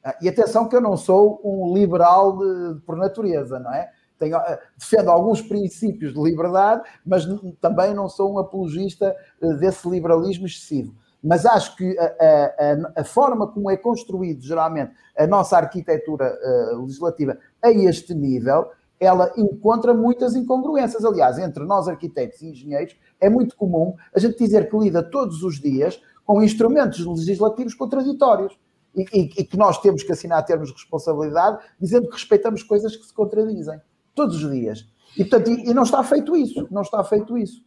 Ah, 0.04 0.16
e 0.22 0.28
atenção 0.28 0.68
que 0.68 0.76
eu 0.76 0.80
não 0.80 0.96
sou 0.96 1.40
um 1.44 1.74
liberal 1.74 2.38
de, 2.38 2.80
por 2.82 2.96
natureza, 2.96 3.58
não 3.58 3.74
é? 3.74 3.90
Eh, 4.20 4.60
defendo 4.76 5.10
alguns 5.10 5.42
princípios 5.42 6.14
de 6.14 6.20
liberdade, 6.22 6.82
mas 7.04 7.26
também 7.60 7.92
não 7.94 8.08
sou 8.08 8.32
um 8.32 8.38
apologista 8.38 9.14
eh, 9.40 9.54
desse 9.54 9.88
liberalismo 9.88 10.46
excessivo. 10.46 10.94
Mas 11.22 11.44
acho 11.44 11.76
que 11.76 11.98
a, 11.98 12.04
a, 12.04 13.00
a 13.00 13.04
forma 13.04 13.48
como 13.48 13.70
é 13.70 13.76
construído, 13.76 14.42
geralmente, 14.42 14.92
a 15.18 15.26
nossa 15.26 15.56
arquitetura 15.56 16.38
uh, 16.72 16.82
legislativa 16.82 17.36
a 17.60 17.70
este 17.70 18.14
nível, 18.14 18.70
ela 19.00 19.32
encontra 19.36 19.92
muitas 19.92 20.36
incongruências. 20.36 21.04
Aliás, 21.04 21.38
entre 21.38 21.64
nós 21.64 21.88
arquitetos 21.88 22.40
e 22.42 22.50
engenheiros, 22.50 22.96
é 23.20 23.28
muito 23.28 23.56
comum 23.56 23.96
a 24.14 24.20
gente 24.20 24.38
dizer 24.38 24.70
que 24.70 24.78
lida 24.78 25.02
todos 25.02 25.42
os 25.42 25.58
dias 25.60 26.00
com 26.24 26.42
instrumentos 26.42 27.04
legislativos 27.04 27.74
contraditórios. 27.74 28.56
E, 28.94 29.02
e, 29.12 29.20
e 29.40 29.44
que 29.44 29.58
nós 29.58 29.78
temos 29.78 30.02
que 30.02 30.12
assinar 30.12 30.42
termos 30.44 30.68
de 30.68 30.74
responsabilidade, 30.74 31.58
dizendo 31.78 32.06
que 32.08 32.14
respeitamos 32.14 32.62
coisas 32.62 32.96
que 32.96 33.04
se 33.04 33.12
contradizem 33.12 33.78
todos 34.16 34.42
os 34.42 34.50
dias. 34.50 34.84
E, 35.16 35.24
portanto, 35.24 35.50
e, 35.50 35.70
e 35.70 35.74
não 35.74 35.84
está 35.84 36.02
feito 36.02 36.36
isso, 36.36 36.66
não 36.70 36.82
está 36.82 37.04
feito 37.04 37.38
isso. 37.38 37.62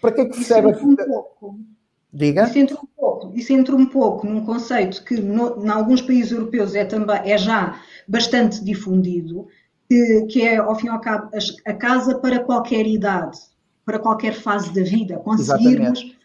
Para, 0.00 0.12
que 0.12 0.20
é 0.22 0.24
que 0.24 0.42
serve? 0.42 0.72
Um 0.82 0.96
pouco. 0.96 1.60
Diga. 2.12 2.44
Isso 2.44 2.58
entra 2.58 2.76
um 2.76 2.88
pouco, 2.94 3.32
isso 3.34 3.52
entra 3.52 3.76
um 3.76 3.86
pouco 3.86 4.26
num 4.26 4.44
conceito 4.44 5.02
que 5.04 5.18
no, 5.18 5.64
em 5.64 5.68
alguns 5.68 6.02
países 6.02 6.32
europeus 6.32 6.74
é, 6.74 6.84
também, 6.84 7.20
é 7.24 7.38
já 7.38 7.80
bastante 8.06 8.62
difundido, 8.62 9.46
que, 9.88 10.26
que 10.26 10.42
é, 10.42 10.56
ao 10.56 10.74
fim 10.74 10.88
e 10.88 10.90
ao 10.90 11.00
cabo, 11.00 11.30
a, 11.34 11.70
a 11.70 11.74
casa 11.74 12.18
para 12.18 12.40
qualquer 12.40 12.86
idade, 12.86 13.38
para 13.84 13.98
qualquer 13.98 14.34
fase 14.34 14.74
da 14.74 14.82
vida. 14.82 15.16
Conseguirmos 15.18 16.00
Exatamente 16.00 16.21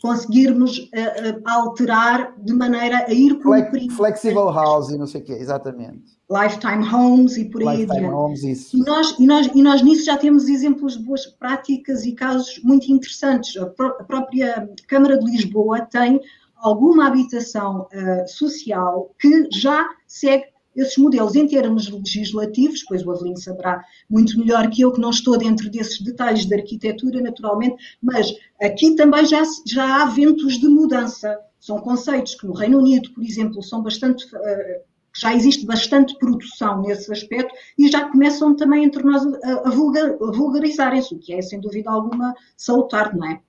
conseguirmos 0.00 0.78
uh, 0.78 0.82
uh, 0.82 1.42
alterar 1.44 2.34
de 2.38 2.52
maneira 2.54 3.04
a 3.06 3.12
ir 3.12 3.38
cumprindo. 3.40 3.94
Flexible 3.94 4.50
housing, 4.50 4.98
não 4.98 5.06
sei 5.06 5.20
o 5.20 5.24
quê, 5.24 5.32
exatamente. 5.32 6.18
Lifetime 6.30 6.86
homes 6.88 7.36
e 7.36 7.44
por 7.46 7.62
aí 7.62 7.82
Lifetime 7.82 8.08
homes, 8.08 8.42
isso. 8.42 8.76
E 8.76 8.80
nós, 8.80 9.16
e, 9.18 9.26
nós, 9.26 9.50
e 9.54 9.62
nós 9.62 9.82
nisso 9.82 10.04
já 10.04 10.16
temos 10.16 10.48
exemplos 10.48 10.96
de 10.96 11.04
boas 11.04 11.26
práticas 11.26 12.04
e 12.04 12.12
casos 12.12 12.60
muito 12.62 12.90
interessantes. 12.90 13.56
A, 13.56 13.66
pró 13.66 13.88
a 13.98 14.04
própria 14.04 14.70
Câmara 14.86 15.18
de 15.18 15.30
Lisboa 15.30 15.80
tem 15.80 16.20
alguma 16.56 17.06
habitação 17.06 17.88
uh, 17.92 18.28
social 18.28 19.14
que 19.18 19.48
já 19.50 19.88
segue 20.06 20.44
esses 20.74 20.96
modelos 20.96 21.34
em 21.34 21.46
termos 21.46 21.88
legislativos, 21.88 22.84
pois 22.88 23.04
o 23.04 23.10
Avelino 23.10 23.36
saberá 23.36 23.84
muito 24.08 24.38
melhor 24.38 24.68
que 24.70 24.82
eu, 24.82 24.92
que 24.92 25.00
não 25.00 25.10
estou 25.10 25.36
dentro 25.36 25.70
desses 25.70 26.00
detalhes 26.00 26.46
de 26.46 26.54
arquitetura, 26.54 27.20
naturalmente, 27.20 27.76
mas 28.00 28.32
aqui 28.62 28.94
também 28.94 29.24
já, 29.26 29.42
já 29.66 30.02
há 30.02 30.04
ventos 30.06 30.58
de 30.58 30.68
mudança. 30.68 31.38
São 31.58 31.78
conceitos 31.80 32.34
que 32.34 32.46
no 32.46 32.54
Reino 32.54 32.78
Unido, 32.78 33.10
por 33.12 33.22
exemplo, 33.22 33.62
são 33.62 33.82
bastante. 33.82 34.24
Uh, 34.34 34.90
já 35.12 35.34
existe 35.34 35.66
bastante 35.66 36.16
produção 36.18 36.82
nesse 36.82 37.10
aspecto 37.12 37.52
e 37.76 37.88
já 37.88 38.08
começam 38.08 38.54
também 38.54 38.84
entre 38.84 39.02
nós 39.02 39.26
a, 39.42 39.68
a, 39.68 39.70
vulgar, 39.70 40.08
a 40.08 40.30
vulgarizarem-se, 40.30 41.12
o 41.12 41.18
que 41.18 41.34
é, 41.34 41.42
sem 41.42 41.60
dúvida 41.60 41.90
alguma, 41.90 42.32
salutar, 42.56 43.14
não 43.16 43.26
é? 43.28 43.40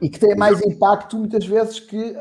E 0.00 0.10
que 0.10 0.20
tem 0.20 0.36
mais 0.36 0.60
impacto, 0.62 1.16
muitas 1.16 1.46
vezes, 1.46 1.80
que 1.80 2.14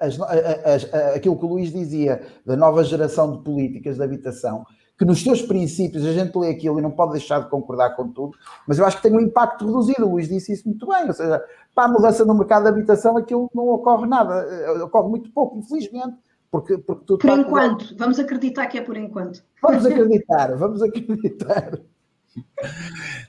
as, 0.00 0.18
as, 0.20 0.94
aquilo 1.14 1.38
que 1.38 1.44
o 1.44 1.48
Luís 1.48 1.72
dizia 1.72 2.22
da 2.46 2.56
nova 2.56 2.84
geração 2.84 3.36
de 3.36 3.42
políticas 3.42 3.96
de 3.96 4.02
habitação, 4.02 4.64
que 4.98 5.04
nos 5.04 5.22
seus 5.22 5.42
princípios 5.42 6.04
a 6.04 6.12
gente 6.12 6.36
lê 6.38 6.50
aquilo 6.50 6.78
e 6.78 6.82
não 6.82 6.90
pode 6.90 7.12
deixar 7.12 7.40
de 7.40 7.50
concordar 7.50 7.96
com 7.96 8.08
tudo, 8.08 8.36
mas 8.68 8.78
eu 8.78 8.86
acho 8.86 8.98
que 8.98 9.02
tem 9.02 9.12
um 9.12 9.20
impacto 9.20 9.66
reduzido. 9.66 10.06
O 10.06 10.12
Luís 10.12 10.28
disse 10.28 10.52
isso 10.52 10.68
muito 10.68 10.86
bem, 10.86 11.06
ou 11.06 11.12
seja, 11.12 11.42
para 11.74 11.84
a 11.84 11.88
mudança 11.88 12.24
no 12.24 12.34
mercado 12.34 12.64
de 12.64 12.68
habitação 12.68 13.16
aquilo 13.16 13.50
não 13.54 13.68
ocorre 13.68 14.06
nada, 14.06 14.34
eh, 14.34 14.82
ocorre 14.82 15.08
muito 15.08 15.32
pouco, 15.32 15.58
infelizmente. 15.58 16.16
Porque, 16.50 16.76
porque 16.76 17.16
por 17.16 17.38
enquanto, 17.38 17.96
vamos 17.96 18.18
acreditar 18.18 18.66
que 18.66 18.76
é 18.76 18.82
por 18.82 18.96
enquanto. 18.96 19.42
Vamos 19.62 19.84
acreditar, 19.86 20.54
vamos 20.56 20.82
acreditar. 20.82 21.80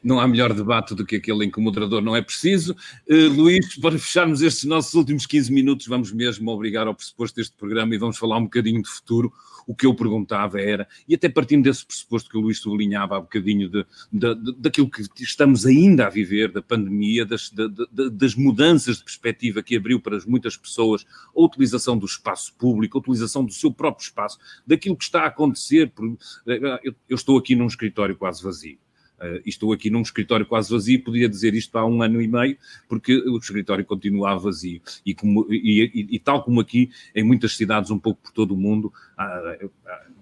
Não 0.03 0.19
há 0.19 0.27
melhor 0.27 0.53
debate 0.53 0.95
do 0.95 1.05
que 1.05 1.15
aquele 1.15 1.45
em 1.45 1.51
que 1.51 1.59
o 1.59 1.61
moderador 1.61 2.01
não 2.01 2.15
é 2.15 2.21
preciso. 2.21 2.75
Uh, 3.09 3.29
Luís, 3.29 3.75
para 3.77 3.97
fecharmos 3.97 4.41
estes 4.41 4.63
nossos 4.65 4.93
últimos 4.93 5.25
15 5.25 5.51
minutos, 5.51 5.87
vamos 5.87 6.11
mesmo 6.11 6.49
obrigar 6.51 6.87
ao 6.87 6.95
pressuposto 6.95 7.35
deste 7.35 7.55
programa 7.55 7.95
e 7.95 7.97
vamos 7.97 8.17
falar 8.17 8.37
um 8.37 8.43
bocadinho 8.43 8.81
de 8.81 8.89
futuro. 8.89 9.33
O 9.65 9.73
que 9.73 9.85
eu 9.85 9.95
perguntava 9.95 10.59
era, 10.59 10.85
e 11.07 11.15
até 11.15 11.29
partindo 11.29 11.63
desse 11.63 11.85
pressuposto 11.85 12.29
que 12.29 12.37
o 12.37 12.41
Luís 12.41 12.59
sublinhava 12.59 13.15
há 13.15 13.21
bocadinho, 13.21 13.69
de, 13.69 13.85
de, 14.11 14.35
de, 14.35 14.55
daquilo 14.57 14.89
que 14.89 15.23
estamos 15.23 15.65
ainda 15.65 16.07
a 16.07 16.09
viver, 16.09 16.51
da 16.51 16.61
pandemia, 16.61 17.25
das, 17.25 17.49
de, 17.49 17.69
das 18.11 18.35
mudanças 18.35 18.97
de 18.97 19.05
perspectiva 19.05 19.63
que 19.63 19.77
abriu 19.77 20.01
para 20.01 20.19
muitas 20.27 20.57
pessoas 20.57 21.05
a 21.33 21.41
utilização 21.41 21.97
do 21.97 22.05
espaço 22.05 22.53
público, 22.55 22.97
a 22.97 23.01
utilização 23.01 23.45
do 23.45 23.53
seu 23.53 23.71
próprio 23.71 24.03
espaço, 24.03 24.37
daquilo 24.67 24.97
que 24.97 25.05
está 25.05 25.21
a 25.21 25.27
acontecer. 25.27 25.91
Por, 25.91 26.17
eh, 26.45 26.79
eu, 26.83 26.93
eu 27.07 27.15
estou 27.15 27.37
aqui 27.37 27.55
num 27.55 27.67
escritório 27.67 28.17
quase 28.17 28.43
vazio 28.43 28.82
Uh, 29.23 29.41
estou 29.45 29.71
aqui 29.71 29.89
num 29.89 30.01
escritório 30.01 30.45
quase 30.45 30.69
vazio, 30.69 31.01
podia 31.01 31.29
dizer 31.29 31.53
isto 31.53 31.77
há 31.77 31.85
um 31.85 32.01
ano 32.01 32.21
e 32.21 32.27
meio, 32.27 32.57
porque 32.89 33.15
o 33.15 33.37
escritório 33.37 33.85
continuava 33.85 34.39
vazio. 34.39 34.81
E, 35.05 35.15
como, 35.15 35.47
e, 35.49 35.89
e, 35.93 36.15
e 36.15 36.19
tal 36.19 36.43
como 36.43 36.59
aqui, 36.59 36.89
em 37.15 37.23
muitas 37.23 37.55
cidades 37.55 37.89
um 37.89 37.97
pouco 37.97 38.21
por 38.21 38.33
todo 38.33 38.53
o 38.53 38.57
mundo, 38.57 38.91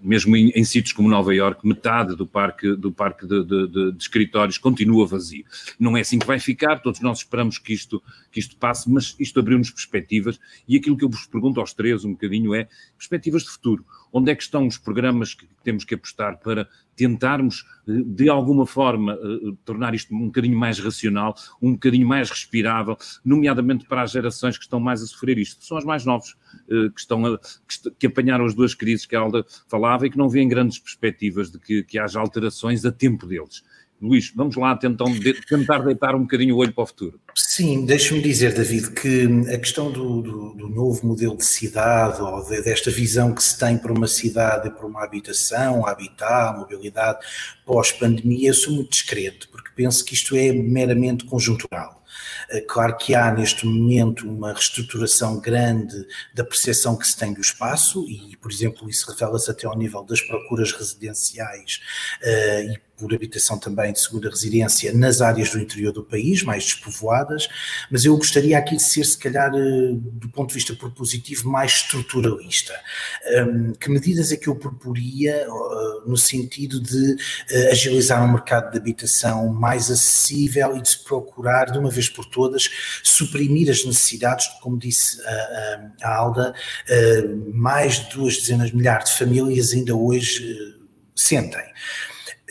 mesmo 0.02 0.36
em, 0.36 0.50
em, 0.50 0.64
sítios 0.64 0.92
como 0.92 1.08
Nova 1.08 1.34
Iorque, 1.34 1.66
metade 1.66 2.16
do 2.16 2.26
parque, 2.26 2.74
do 2.74 2.92
parque 2.92 3.26
de, 3.26 3.44
de, 3.44 3.68
de, 3.68 3.92
de, 3.92 3.98
escritórios 3.98 4.58
continua 4.58 5.06
vazio. 5.06 5.44
Não 5.78 5.96
é 5.96 6.00
assim 6.00 6.18
que 6.18 6.26
vai 6.26 6.38
ficar, 6.38 6.80
todos 6.80 7.00
nós 7.00 7.18
esperamos 7.18 7.58
que 7.58 7.72
isto, 7.72 8.02
que 8.30 8.40
isto 8.40 8.56
passe, 8.56 8.90
mas 8.90 9.16
isto 9.18 9.38
abriu-nos 9.40 9.70
perspectivas 9.70 10.38
e 10.68 10.76
aquilo 10.76 10.96
que 10.96 11.04
eu 11.04 11.08
vos 11.08 11.26
pergunto 11.26 11.60
aos 11.60 11.72
três 11.72 12.04
um 12.04 12.12
bocadinho 12.12 12.54
é 12.54 12.68
perspectivas 12.96 13.42
de 13.42 13.50
futuro. 13.50 13.84
Onde 14.12 14.30
é 14.30 14.34
que 14.34 14.42
estão 14.42 14.66
os 14.66 14.76
programas 14.76 15.32
que 15.32 15.48
temos 15.64 15.84
que 15.84 15.94
apostar 15.94 16.38
para 16.38 16.68
tentarmos, 16.96 17.64
eh, 17.88 17.92
de 18.04 18.28
alguma 18.28 18.66
forma, 18.66 19.14
eh, 19.14 19.54
tornar 19.64 19.94
isto 19.94 20.14
um 20.14 20.26
bocadinho 20.26 20.58
mais 20.58 20.78
racional, 20.78 21.34
um 21.60 21.72
bocadinho 21.72 22.06
mais 22.06 22.30
respirável, 22.30 22.96
nomeadamente 23.24 23.86
para 23.86 24.02
as 24.02 24.10
gerações 24.10 24.58
que 24.58 24.64
estão 24.64 24.78
mais 24.78 25.02
a 25.02 25.06
sofrer 25.06 25.38
isto, 25.38 25.64
são 25.64 25.76
as 25.76 25.84
mais 25.84 26.04
novos, 26.04 26.30
eh, 26.30 26.41
que, 26.68 27.00
estão 27.00 27.24
a, 27.26 27.38
que 27.98 28.06
apanharam 28.06 28.44
as 28.44 28.54
duas 28.54 28.74
crises 28.74 29.06
que 29.06 29.16
a 29.16 29.20
Alda 29.20 29.44
falava 29.68 30.06
e 30.06 30.10
que 30.10 30.18
não 30.18 30.28
vêem 30.28 30.48
grandes 30.48 30.78
perspectivas 30.78 31.50
de 31.50 31.58
que, 31.58 31.82
que 31.82 31.98
haja 31.98 32.20
alterações 32.20 32.84
a 32.84 32.92
tempo 32.92 33.26
deles. 33.26 33.62
Luís, 34.02 34.32
vamos 34.34 34.56
lá 34.56 34.76
tentar, 34.76 35.04
tentar 35.48 35.78
deitar 35.78 36.16
um 36.16 36.22
bocadinho 36.22 36.56
o 36.56 36.58
olho 36.58 36.72
para 36.72 36.82
o 36.82 36.86
futuro. 36.86 37.20
Sim, 37.36 37.86
deixe-me 37.86 38.20
dizer, 38.20 38.52
David, 38.52 38.90
que 38.90 39.28
a 39.54 39.56
questão 39.56 39.92
do, 39.92 40.20
do, 40.20 40.54
do, 40.54 40.68
novo 40.68 41.06
modelo 41.06 41.36
de 41.36 41.44
cidade, 41.44 42.20
ou 42.20 42.44
de, 42.44 42.62
desta 42.62 42.90
visão 42.90 43.32
que 43.32 43.40
se 43.40 43.56
tem 43.56 43.78
para 43.78 43.92
uma 43.92 44.08
cidade 44.08 44.66
e 44.66 44.70
para 44.72 44.84
uma 44.84 45.04
habitação, 45.04 45.86
habitat, 45.86 46.58
mobilidade, 46.58 47.20
pós-pandemia, 47.64 48.48
eu 48.48 48.54
sou 48.54 48.74
muito 48.74 48.90
discreto, 48.90 49.48
porque 49.50 49.70
penso 49.76 50.04
que 50.04 50.14
isto 50.14 50.34
é 50.34 50.52
meramente 50.52 51.24
conjuntural. 51.24 52.02
Eh, 52.52 52.60
claro 52.60 52.96
que 52.96 53.14
há 53.14 53.32
neste 53.32 53.66
momento 53.66 54.28
uma 54.28 54.52
reestruturação 54.52 55.40
grande 55.40 56.06
da 56.34 56.44
percepção 56.44 56.96
que 56.96 57.06
se 57.06 57.16
tem 57.16 57.32
do 57.32 57.40
espaço, 57.40 58.06
e, 58.08 58.36
por 58.36 58.52
exemplo, 58.52 58.88
isso 58.90 59.10
revela-se 59.10 59.50
até 59.50 59.66
ao 59.66 59.76
nível 59.76 60.04
das 60.04 60.20
procuras 60.20 60.72
residenciais 60.72 61.80
uh, 62.22 62.72
e 62.72 62.80
por 62.98 63.12
habitação 63.12 63.58
também 63.58 63.92
de 63.92 64.00
segunda 64.00 64.30
residência 64.30 64.92
nas 64.92 65.20
áreas 65.20 65.50
do 65.50 65.58
interior 65.58 65.92
do 65.92 66.04
país, 66.04 66.44
mais 66.44 66.62
despovoadas, 66.64 67.48
mas 67.90 68.04
eu 68.04 68.16
gostaria 68.16 68.56
aqui 68.56 68.76
de 68.76 68.82
ser, 68.82 69.04
se 69.04 69.18
calhar, 69.18 69.50
eh, 69.52 69.92
do 69.94 70.28
ponto 70.28 70.48
de 70.50 70.54
vista 70.54 70.72
propositivo, 70.74 71.48
mais 71.48 71.72
estruturalista. 71.72 72.72
Hum, 73.26 73.72
que 73.72 73.90
medidas 73.90 74.30
é 74.30 74.36
que 74.36 74.46
eu 74.46 74.54
proporia 74.54 75.46
no 76.06 76.16
sentido 76.16 76.80
de 76.80 77.16
agilizar 77.70 78.22
um 78.24 78.32
mercado 78.32 78.70
de 78.70 78.78
habitação 78.78 79.48
mais 79.48 79.90
acessível 79.90 80.76
e 80.76 80.82
de 80.82 80.90
se 80.90 81.02
procurar, 81.02 81.72
de 81.72 81.78
uma 81.78 81.90
vez 81.90 82.08
por 82.08 82.24
todas, 82.26 82.41
suprimir 83.02 83.70
as 83.70 83.84
necessidades, 83.84 84.46
como 84.60 84.78
disse 84.78 85.20
a, 85.26 85.90
a 86.02 86.14
Alda, 86.16 86.54
mais 87.52 88.00
de 88.00 88.16
duas 88.16 88.36
dezenas 88.38 88.70
de 88.70 88.76
milhares 88.76 89.10
de 89.10 89.18
famílias 89.18 89.72
ainda 89.72 89.94
hoje 89.94 90.74
sentem. 91.14 91.64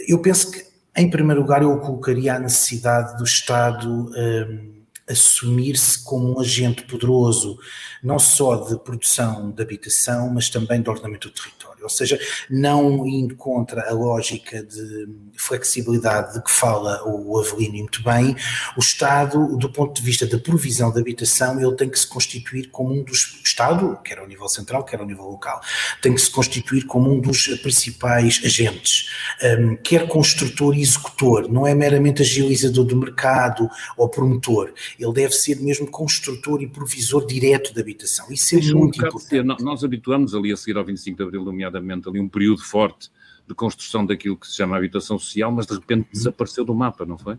Eu 0.08 0.22
penso 0.22 0.52
que, 0.52 0.64
em 0.96 1.10
primeiro 1.10 1.42
lugar, 1.42 1.62
eu 1.62 1.78
colocaria 1.80 2.36
a 2.36 2.40
necessidade 2.40 3.18
do 3.18 3.24
Estado 3.24 3.90
um, 3.90 4.84
assumir-se 5.10 6.04
como 6.04 6.36
um 6.36 6.40
agente 6.40 6.84
poderoso, 6.84 7.58
não 8.04 8.18
só 8.18 8.56
de 8.56 8.78
produção 8.80 9.52
de 9.52 9.62
habitação, 9.62 10.30
mas 10.34 10.50
também 10.50 10.82
de 10.82 10.90
ordenamento 10.90 11.30
do 11.30 11.34
território 11.34 11.71
ou 11.84 11.90
seja, 11.90 12.20
não 12.50 13.06
indo 13.08 13.36
contra 13.36 13.90
a 13.90 13.94
lógica 13.94 14.64
de 14.64 15.08
flexibilidade 15.36 16.34
de 16.34 16.44
que 16.44 16.52
fala 16.52 17.02
o 17.06 17.40
Avelino 17.40 17.92
muito 17.92 18.04
bem, 18.04 18.36
o 18.78 18.80
Estado, 18.80 19.58
do 19.58 19.70
ponto 19.70 19.94
de 19.94 20.02
vista 20.02 20.26
da 20.26 20.38
provisão 20.38 20.92
de 20.92 21.00
habitação, 21.00 21.60
ele 21.60 21.76
tem 21.76 21.90
que 21.90 22.00
se 22.00 22.08
constituir 22.08 22.70
como 22.70 22.94
um 22.94 23.04
dos, 23.04 23.42
Estado, 23.44 23.98
quer 24.04 24.20
ao 24.20 24.28
nível 24.28 24.48
central, 24.48 24.84
quer 24.86 25.00
ao 25.00 25.06
nível 25.06 25.26
local, 25.26 25.60
tem 26.02 26.14
que 26.14 26.22
se 26.22 26.30
constituir 26.30 26.86
como 26.86 27.12
um 27.12 27.20
dos 27.20 27.48
principais 27.62 28.42
agentes, 28.46 29.10
um, 29.60 29.76
quer 29.76 30.08
construtor 30.08 30.76
e 30.76 30.82
executor, 30.82 31.52
não 31.52 31.68
é 31.68 31.76
meramente 31.76 32.22
agilizador 32.22 32.86
do 32.86 32.96
mercado 32.96 33.70
ou 33.98 34.08
promotor, 34.08 34.72
ele 34.98 35.14
deve 35.14 35.34
ser 35.34 35.60
mesmo 35.60 35.90
construtor 35.90 36.62
e 36.62 36.68
provisor 36.68 37.26
direto 37.26 37.74
de 37.74 37.82
habitação, 37.82 38.32
isso 38.32 38.56
é 38.56 38.60
Deixa 38.60 38.76
muito 38.76 39.04
um 39.04 39.08
importante. 39.08 39.30
Ser, 39.30 39.44
nós 39.44 39.84
habituamos 39.84 40.34
ali 40.34 40.52
a 40.52 40.58
seguir 40.58 40.78
ao 40.78 40.86
25 40.86 41.18
de 41.18 41.24
Abril, 41.24 41.44
nomeadamente 41.44 41.71
nomeadamente 41.72 42.10
ali 42.10 42.20
um 42.20 42.28
período 42.28 42.62
forte 42.64 43.10
de 43.52 43.56
construção 43.56 44.06
daquilo 44.06 44.38
que 44.38 44.48
se 44.48 44.56
chama 44.56 44.78
habitação 44.78 45.20
social, 45.20 45.52
mas 45.52 45.68
de 45.68 45.74
repente 45.74 46.06
uhum. 46.06 46.14
desapareceu 46.14 46.64
do 46.64 46.74
mapa, 46.74 47.06
não 47.06 47.18
foi? 47.18 47.38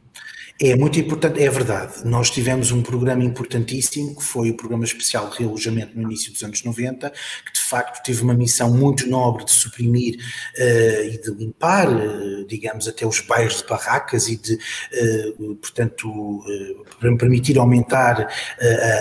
É 0.60 0.76
muito 0.76 1.00
importante, 1.00 1.42
é 1.42 1.48
verdade. 1.48 2.04
Nós 2.04 2.30
tivemos 2.30 2.70
um 2.70 2.82
programa 2.82 3.24
importantíssimo, 3.24 4.14
que 4.14 4.22
foi 4.22 4.50
o 4.50 4.56
Programa 4.56 4.84
Especial 4.84 5.30
de 5.30 5.38
Realojamento 5.38 5.96
no 5.96 6.02
início 6.02 6.30
dos 6.30 6.42
anos 6.42 6.62
90, 6.62 7.10
que 7.10 7.52
de 7.54 7.60
facto 7.60 8.02
teve 8.04 8.22
uma 8.22 8.34
missão 8.34 8.70
muito 8.70 9.08
nobre 9.08 9.44
de 9.44 9.50
suprimir 9.50 10.16
uh, 10.16 11.04
e 11.04 11.20
de 11.20 11.30
limpar, 11.30 11.88
uh, 11.88 12.46
digamos, 12.46 12.86
até 12.86 13.06
os 13.06 13.20
bairros 13.20 13.62
de 13.62 13.66
barracas 13.66 14.28
e 14.28 14.36
de, 14.36 14.54
uh, 14.54 15.54
portanto, 15.56 16.44
permitir 17.18 17.58
aumentar 17.58 18.28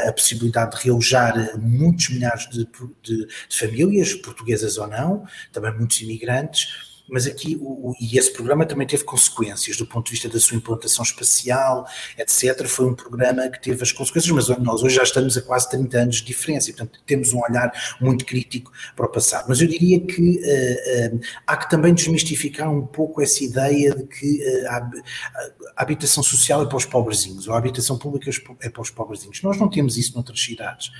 a 0.08 0.12
possibilidade 0.14 0.78
de 0.78 0.84
realojar 0.84 1.60
muitos 1.60 2.10
milhares 2.10 2.50
de, 2.50 2.68
de, 3.04 3.28
de 3.28 3.58
famílias, 3.58 4.14
portuguesas 4.14 4.78
ou 4.78 4.88
não, 4.88 5.26
também 5.52 5.74
muitos 5.74 6.02
imigrantes 6.02 6.92
mas 7.10 7.28
aqui, 7.28 7.58
o, 7.62 7.94
e 8.00 8.18
esse 8.18 8.32
programa 8.32 8.66
também 8.66 8.88
teve 8.88 9.04
consequências 9.04 9.78
do 9.78 9.86
ponto 9.86 10.06
de 10.06 10.12
vista 10.12 10.30
da 10.30 10.40
sua 10.40 10.58
implantação 10.58 11.04
espacial, 11.04 11.86
etc. 12.18 12.66
Foi 12.68 12.86
um 12.86 12.94
programa 12.94 13.50
que 13.50 13.62
teve 13.62 13.82
as 13.84 13.92
consequências, 13.92 14.32
mas 14.32 14.48
nós 14.60 14.82
hoje 14.82 14.96
já 14.96 15.04
estamos 15.04 15.38
a 15.38 15.42
quase 15.42 15.70
30 15.70 15.98
anos 15.98 16.16
de 16.18 16.26
diferença 16.26 16.70
e, 16.70 16.74
portanto, 16.74 17.00
temos 17.06 17.34
um 17.34 17.40
olhar 17.40 17.72
muito 18.00 18.26
crítico 18.26 18.72
para 18.96 19.06
o 19.06 19.10
passado. 19.10 19.46
Mas 19.50 19.62
eu 19.62 19.68
diria 19.68 20.00
que 20.00 20.40
uh, 20.40 21.16
uh, 21.16 21.20
há 21.46 21.58
que 21.58 21.70
também 21.70 21.94
desmistificar 21.94 22.72
um 22.72 22.86
pouco 22.86 23.22
essa 23.22 23.44
ideia 23.44 23.94
de 23.94 24.04
que 24.04 24.40
uh, 24.44 24.68
a, 24.70 25.82
habitação 25.82 26.24
social 26.24 26.64
é 26.64 26.66
para 26.66 26.78
os 26.78 26.86
pobrezinhos, 26.86 27.48
ou 27.48 27.54
a 27.54 27.58
habitação 27.58 27.98
pública 27.98 28.30
é 28.62 28.70
para 28.70 28.82
os 28.82 28.90
pobrezinhos. 28.90 29.42
Nós 29.42 29.58
não 29.58 29.70
temos 29.70 29.98
isso 29.98 30.14
noutras 30.14 30.42
cidades. 30.42 30.92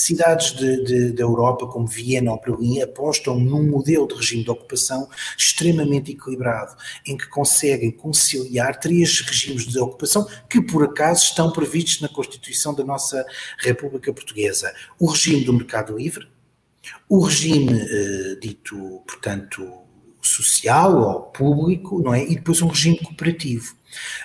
Cidades 0.00 0.52
de, 0.52 0.84
de, 0.84 1.12
da 1.12 1.22
Europa, 1.22 1.66
como 1.66 1.86
Viena 1.86 2.32
ou 2.32 2.40
Berlim, 2.40 2.80
apostam 2.80 3.38
num 3.38 3.68
modelo 3.68 4.08
de 4.08 4.14
regime 4.14 4.44
de 4.44 4.50
ocupação 4.50 5.08
extremamente 5.36 6.12
equilibrado, 6.12 6.74
em 7.06 7.16
que 7.16 7.28
conseguem 7.28 7.90
conciliar 7.90 8.80
três 8.80 9.20
regimes 9.20 9.66
de 9.66 9.78
ocupação 9.78 10.26
que, 10.48 10.60
por 10.60 10.84
acaso, 10.84 11.24
estão 11.24 11.52
previstos 11.52 12.00
na 12.00 12.08
Constituição 12.08 12.74
da 12.74 12.84
nossa 12.84 13.24
República 13.58 14.12
Portuguesa. 14.12 14.72
O 14.98 15.06
regime 15.06 15.44
do 15.44 15.52
mercado 15.52 15.96
livre, 15.96 16.26
o 17.08 17.20
regime 17.20 17.80
eh, 17.80 18.36
dito, 18.40 19.02
portanto, 19.06 19.80
social 20.22 21.00
ou 21.00 21.20
público, 21.22 22.00
não 22.00 22.14
é? 22.14 22.24
E 22.24 22.34
depois 22.36 22.62
um 22.62 22.68
regime 22.68 22.98
cooperativo. 22.98 23.74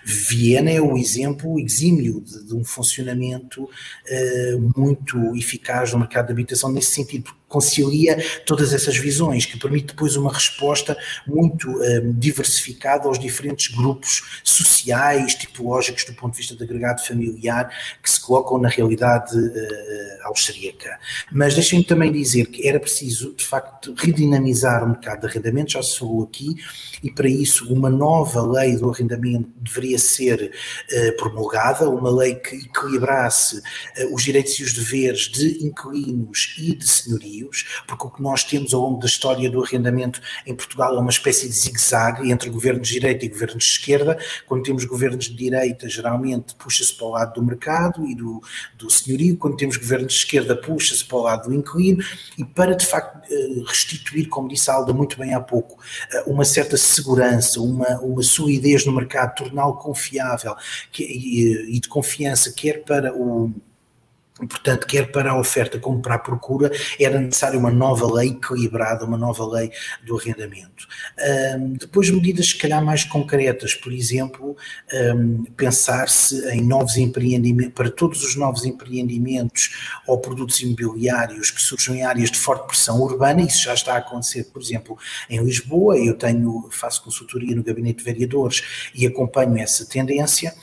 Viena 0.03 0.71
é 0.71 0.81
o 0.81 0.97
exemplo 0.97 1.59
exímio 1.59 2.21
de, 2.21 2.47
de 2.47 2.55
um 2.55 2.63
funcionamento 2.63 3.63
uh, 3.63 4.71
muito 4.75 5.35
eficaz 5.35 5.91
do 5.91 5.99
mercado 5.99 6.27
de 6.27 6.31
habitação 6.33 6.71
nesse 6.71 6.91
sentido, 6.91 7.31
concilia 7.47 8.17
todas 8.45 8.73
essas 8.73 8.97
visões, 8.97 9.45
que 9.45 9.57
permite 9.57 9.87
depois 9.87 10.15
uma 10.15 10.33
resposta 10.33 10.97
muito 11.25 11.69
um, 11.69 12.11
diversificada 12.13 13.07
aos 13.07 13.17
diferentes 13.17 13.73
grupos 13.73 14.41
sociais, 14.43 15.35
tipológicos 15.35 16.03
do 16.05 16.13
ponto 16.13 16.33
de 16.33 16.39
vista 16.39 16.55
de 16.55 16.63
agregado 16.63 17.05
familiar, 17.05 17.69
que 18.01 18.09
se 18.09 18.19
colocam 18.19 18.57
na 18.57 18.67
realidade 18.67 19.37
uh, 19.37 20.27
austríaca. 20.27 20.99
Mas 21.31 21.53
deixem-me 21.53 21.85
também 21.85 22.11
dizer 22.11 22.47
que 22.47 22.67
era 22.67 22.79
preciso, 22.79 23.33
de 23.33 23.45
facto, 23.45 23.93
redinamizar 23.97 24.83
o 24.83 24.89
mercado 24.89 25.21
de 25.21 25.27
arrendamento, 25.27 25.71
já 25.71 25.83
se 25.83 25.97
falou 25.97 26.23
aqui, 26.23 26.55
e 27.03 27.11
para 27.11 27.29
isso 27.29 27.71
uma 27.71 27.89
nova 27.89 28.41
lei 28.41 28.75
do 28.75 28.89
arrendamento 28.89 29.49
deveria 29.55 29.97
ser 29.97 30.51
uh, 30.91 31.17
promulgada, 31.17 31.89
uma 31.89 32.09
lei 32.09 32.35
que 32.35 32.55
equilibrasse 32.55 33.57
uh, 33.57 34.13
os 34.13 34.23
direitos 34.23 34.53
e 34.59 34.63
os 34.63 34.73
deveres 34.73 35.29
de 35.29 35.65
inquilinos 35.65 36.55
e 36.57 36.75
de 36.75 36.87
senhorios, 36.87 37.83
porque 37.87 38.05
o 38.05 38.09
que 38.09 38.21
nós 38.21 38.43
temos 38.43 38.73
ao 38.73 38.81
longo 38.81 38.99
da 38.99 39.05
história 39.05 39.49
do 39.49 39.63
arrendamento 39.63 40.21
em 40.45 40.53
Portugal 40.53 40.95
é 40.95 40.99
uma 40.99 41.09
espécie 41.09 41.47
de 41.47 41.55
zigue-zague 41.55 42.29
entre 42.29 42.49
governos 42.49 42.87
de 42.87 42.95
direita 42.95 43.25
e 43.25 43.29
governos 43.29 43.63
de 43.63 43.71
esquerda. 43.71 44.17
Quando 44.45 44.63
temos 44.63 44.83
governos 44.83 45.25
de 45.25 45.35
direita, 45.35 45.87
geralmente 45.87 46.53
puxa-se 46.55 46.93
para 46.93 47.05
o 47.05 47.11
lado 47.11 47.33
do 47.33 47.43
mercado 47.43 48.05
e 48.05 48.13
do, 48.13 48.41
do 48.77 48.89
senhorio, 48.89 49.37
quando 49.37 49.55
temos 49.55 49.77
governos 49.77 50.13
de 50.13 50.19
esquerda, 50.19 50.55
puxa-se 50.55 51.05
para 51.05 51.17
o 51.17 51.21
lado 51.21 51.49
do 51.49 51.55
inquilino, 51.55 52.03
e 52.37 52.43
para 52.43 52.75
de 52.75 52.85
facto 52.85 53.15
uh, 53.31 53.63
restituir, 53.63 54.27
como 54.27 54.49
disse 54.49 54.69
a 54.69 54.73
Alda 54.73 54.93
muito 54.93 55.17
bem 55.17 55.33
há 55.33 55.39
pouco, 55.39 55.79
uma 56.27 56.43
certa 56.43 56.75
segurança, 56.75 57.61
uma, 57.61 57.99
uma 58.01 58.21
solidez 58.21 58.85
no 58.85 58.91
mercado, 58.91 59.44
torná-lo 59.45 59.75
confiável 59.75 60.55
que, 60.91 61.03
e, 61.03 61.75
e, 61.75 61.79
de 61.79 61.87
confiança, 61.87 62.53
quer 62.53 62.83
para 62.83 63.15
o, 63.15 63.53
Portanto, 64.37 64.85
quer 64.85 65.13
para 65.13 65.31
a 65.31 65.39
oferta 65.39 65.79
como 65.79 66.01
para 66.01 66.15
a 66.15 66.19
procura, 66.19 66.69
era 66.99 67.17
necessária 67.21 67.57
uma 67.57 67.71
nova 67.71 68.05
lei 68.13 68.31
equilibrada, 68.31 69.05
uma 69.05 69.17
nova 69.17 69.47
lei 69.47 69.71
do 70.05 70.17
arrendamento. 70.17 70.85
Um, 71.57 71.73
depois, 71.73 72.09
medidas, 72.09 72.47
se 72.47 72.57
calhar, 72.57 72.83
mais 72.83 73.05
concretas, 73.05 73.73
por 73.73 73.93
exemplo, 73.93 74.57
um, 75.15 75.45
pensar-se 75.55 76.49
em 76.49 76.61
novos 76.61 76.97
empreendimentos, 76.97 77.73
para 77.73 77.89
todos 77.89 78.25
os 78.25 78.35
novos 78.35 78.65
empreendimentos 78.65 80.01
ou 80.05 80.17
produtos 80.17 80.59
imobiliários 80.59 81.49
que 81.49 81.61
surjam 81.61 81.95
em 81.95 82.03
áreas 82.03 82.29
de 82.29 82.37
forte 82.37 82.67
pressão 82.67 82.99
urbana, 82.99 83.41
isso 83.41 83.63
já 83.63 83.73
está 83.73 83.93
a 83.93 83.99
acontecer, 83.99 84.43
por 84.51 84.61
exemplo, 84.61 84.97
em 85.29 85.41
Lisboa, 85.41 85.97
eu 85.97 86.13
tenho, 86.13 86.67
faço 86.71 87.01
consultoria 87.01 87.55
no 87.55 87.63
Gabinete 87.63 87.99
de 87.99 88.03
Vereadores 88.03 88.91
e 88.93 89.07
acompanho 89.07 89.57
essa 89.57 89.85
tendência 89.85 90.53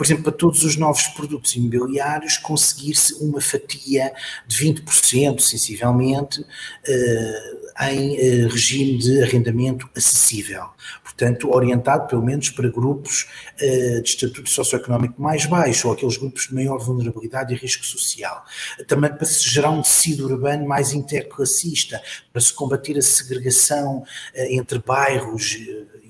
por 0.00 0.06
exemplo, 0.06 0.24
para 0.24 0.32
todos 0.32 0.64
os 0.64 0.78
novos 0.78 1.08
produtos 1.08 1.54
imobiliários, 1.54 2.38
conseguir-se 2.38 3.22
uma 3.22 3.38
fatia 3.38 4.10
de 4.46 4.56
20%, 4.56 5.40
sensivelmente, 5.40 6.42
eh, 6.88 7.56
em 7.82 8.16
eh, 8.16 8.48
regime 8.48 8.96
de 8.96 9.22
arrendamento 9.22 9.86
acessível. 9.94 10.64
Portanto, 11.04 11.54
orientado 11.54 12.08
pelo 12.08 12.22
menos 12.22 12.48
para 12.48 12.70
grupos 12.70 13.28
eh, 13.60 14.00
de 14.00 14.08
estatuto 14.08 14.48
socioeconómico 14.48 15.20
mais 15.20 15.44
baixo 15.44 15.88
ou 15.88 15.92
aqueles 15.92 16.16
grupos 16.16 16.46
de 16.48 16.54
maior 16.54 16.78
vulnerabilidade 16.78 17.52
e 17.52 17.56
risco 17.58 17.84
social. 17.84 18.42
Também 18.88 19.10
para 19.10 19.26
se 19.26 19.46
gerar 19.46 19.68
um 19.68 19.82
tecido 19.82 20.24
urbano 20.24 20.66
mais 20.66 20.94
interclassista, 20.94 22.00
para 22.32 22.40
se 22.40 22.54
combater 22.54 22.96
a 22.96 23.02
segregação 23.02 24.02
entre 24.34 24.78
bairros 24.78 25.58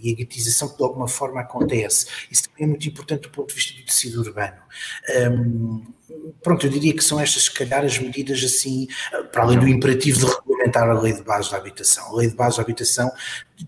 e 0.02 0.12
a 0.12 0.14
guetização 0.14 0.68
que 0.68 0.76
de 0.76 0.82
alguma 0.82 1.08
forma 1.08 1.40
acontece. 1.40 2.06
Isso 2.30 2.48
também 2.48 2.64
é 2.64 2.66
muito 2.66 2.88
importante 2.88 3.22
do 3.22 3.30
ponto 3.30 3.48
de 3.48 3.54
vista 3.54 3.78
do 3.78 3.84
tecido 3.84 4.20
urbano. 4.20 4.56
Um, 5.30 5.82
pronto, 6.42 6.66
eu 6.66 6.70
diria 6.70 6.94
que 6.94 7.02
são 7.02 7.20
estas, 7.20 7.44
se 7.44 7.52
calhar, 7.52 7.84
as 7.84 7.98
medidas 7.98 8.42
assim, 8.42 8.88
para 9.32 9.42
além 9.42 9.58
do 9.58 9.68
imperativo 9.68 10.20
de 10.20 10.26
regulamentar 10.26 10.88
a 10.88 10.98
lei 11.00 11.12
de 11.12 11.22
base 11.22 11.50
da 11.50 11.56
habitação. 11.56 12.06
A 12.12 12.16
lei 12.16 12.28
de 12.28 12.34
base 12.34 12.56
da 12.56 12.62
habitação 12.62 13.10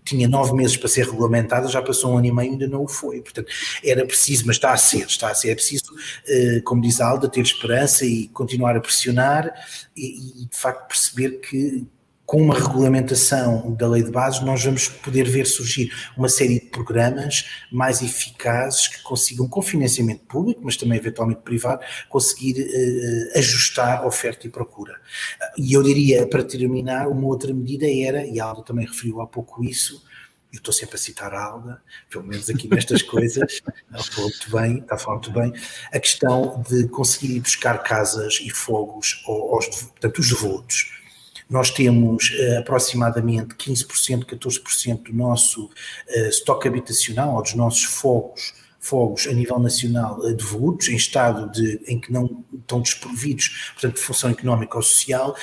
tinha 0.03 0.27
nove 0.27 0.53
meses 0.53 0.77
para 0.77 0.89
ser 0.89 1.05
regulamentada, 1.05 1.67
já 1.67 1.81
passou 1.81 2.13
um 2.13 2.17
ano 2.17 2.27
e 2.27 2.31
meio 2.31 2.49
e 2.49 2.51
ainda 2.53 2.67
não 2.67 2.83
o 2.83 2.87
foi. 2.87 3.21
Portanto, 3.21 3.51
era 3.83 4.05
preciso, 4.05 4.45
mas 4.47 4.55
está 4.55 4.73
a 4.73 4.77
ser, 4.77 5.05
está 5.05 5.29
a 5.29 5.35
ser. 5.35 5.51
É 5.51 5.55
preciso, 5.55 5.85
eh, 6.27 6.61
como 6.63 6.81
diz 6.81 6.99
a 6.99 7.07
Alda, 7.07 7.29
ter 7.29 7.41
esperança 7.41 8.05
e 8.05 8.27
continuar 8.29 8.75
a 8.75 8.81
pressionar 8.81 9.53
e, 9.95 10.43
e 10.43 10.45
de 10.47 10.57
facto 10.57 10.87
perceber 10.87 11.39
que 11.39 11.85
com 12.33 12.41
uma 12.41 12.55
regulamentação 12.55 13.75
da 13.75 13.87
lei 13.87 14.01
de 14.01 14.09
bases, 14.09 14.41
nós 14.41 14.63
vamos 14.63 14.87
poder 14.87 15.29
ver 15.29 15.45
surgir 15.45 15.93
uma 16.17 16.27
série 16.27 16.59
de 16.59 16.65
programas 16.65 17.47
mais 17.71 18.01
eficazes 18.01 18.87
que 18.87 19.03
consigam, 19.03 19.47
com 19.47 19.61
financiamento 19.61 20.21
público, 20.21 20.59
mas 20.63 20.75
também 20.75 20.97
eventualmente 20.97 21.41
privado, 21.41 21.85
conseguir 22.09 22.59
uh, 22.59 23.37
ajustar 23.37 24.03
oferta 24.03 24.47
e 24.47 24.49
procura. 24.49 24.99
E 25.55 25.73
eu 25.73 25.83
diria, 25.83 26.25
para 26.25 26.43
terminar, 26.43 27.07
uma 27.07 27.27
outra 27.27 27.53
medida 27.53 27.85
era, 27.85 28.25
e 28.25 28.39
a 28.39 28.45
Alda 28.45 28.63
também 28.63 28.87
referiu 28.87 29.21
há 29.21 29.27
pouco 29.27 29.63
isso, 29.63 30.03
eu 30.51 30.57
estou 30.57 30.73
sempre 30.73 30.95
a 30.95 30.99
citar 30.99 31.35
a 31.35 31.39
Alda, 31.39 31.83
pelo 32.09 32.23
menos 32.23 32.49
aqui 32.49 32.67
nestas 32.67 33.03
coisas, 33.05 33.61
ela 33.93 34.03
falou 34.03 34.31
muito 34.31 34.51
bem, 34.51 34.79
está 34.79 34.95
a 34.95 34.97
falar 34.97 35.17
muito 35.17 35.31
bem, 35.31 35.53
a 35.91 35.99
questão 35.99 36.63
de 36.67 36.87
conseguir 36.87 37.35
ir 37.35 37.41
buscar 37.41 37.77
casas 37.83 38.39
e 38.41 38.49
fogos 38.49 39.23
aos, 39.27 39.67
portanto, 39.67 40.17
os 40.17 40.29
devotos 40.29 41.02
nós 41.49 41.69
temos 41.69 42.29
uh, 42.29 42.59
aproximadamente 42.59 43.55
15%, 43.55 44.25
14% 44.25 45.03
do 45.03 45.13
nosso 45.13 45.65
uh, 45.65 46.27
estoque 46.27 46.67
habitacional, 46.67 47.35
ou 47.35 47.41
dos 47.41 47.53
nossos 47.53 47.83
fogos, 47.83 48.53
fogos 48.83 49.27
a 49.27 49.33
nível 49.33 49.57
nacional 49.59 50.19
eh, 50.27 50.33
devolutos, 50.33 50.89
em 50.89 50.95
estado 50.95 51.49
de, 51.49 51.81
em 51.87 51.97
que 51.97 52.11
não 52.11 52.43
estão 52.53 52.81
desprovidos, 52.81 53.71
portanto, 53.73 53.95
de 53.95 54.01
função 54.01 54.29
económica 54.29 54.75
ou 54.75 54.83
social, 54.83 55.35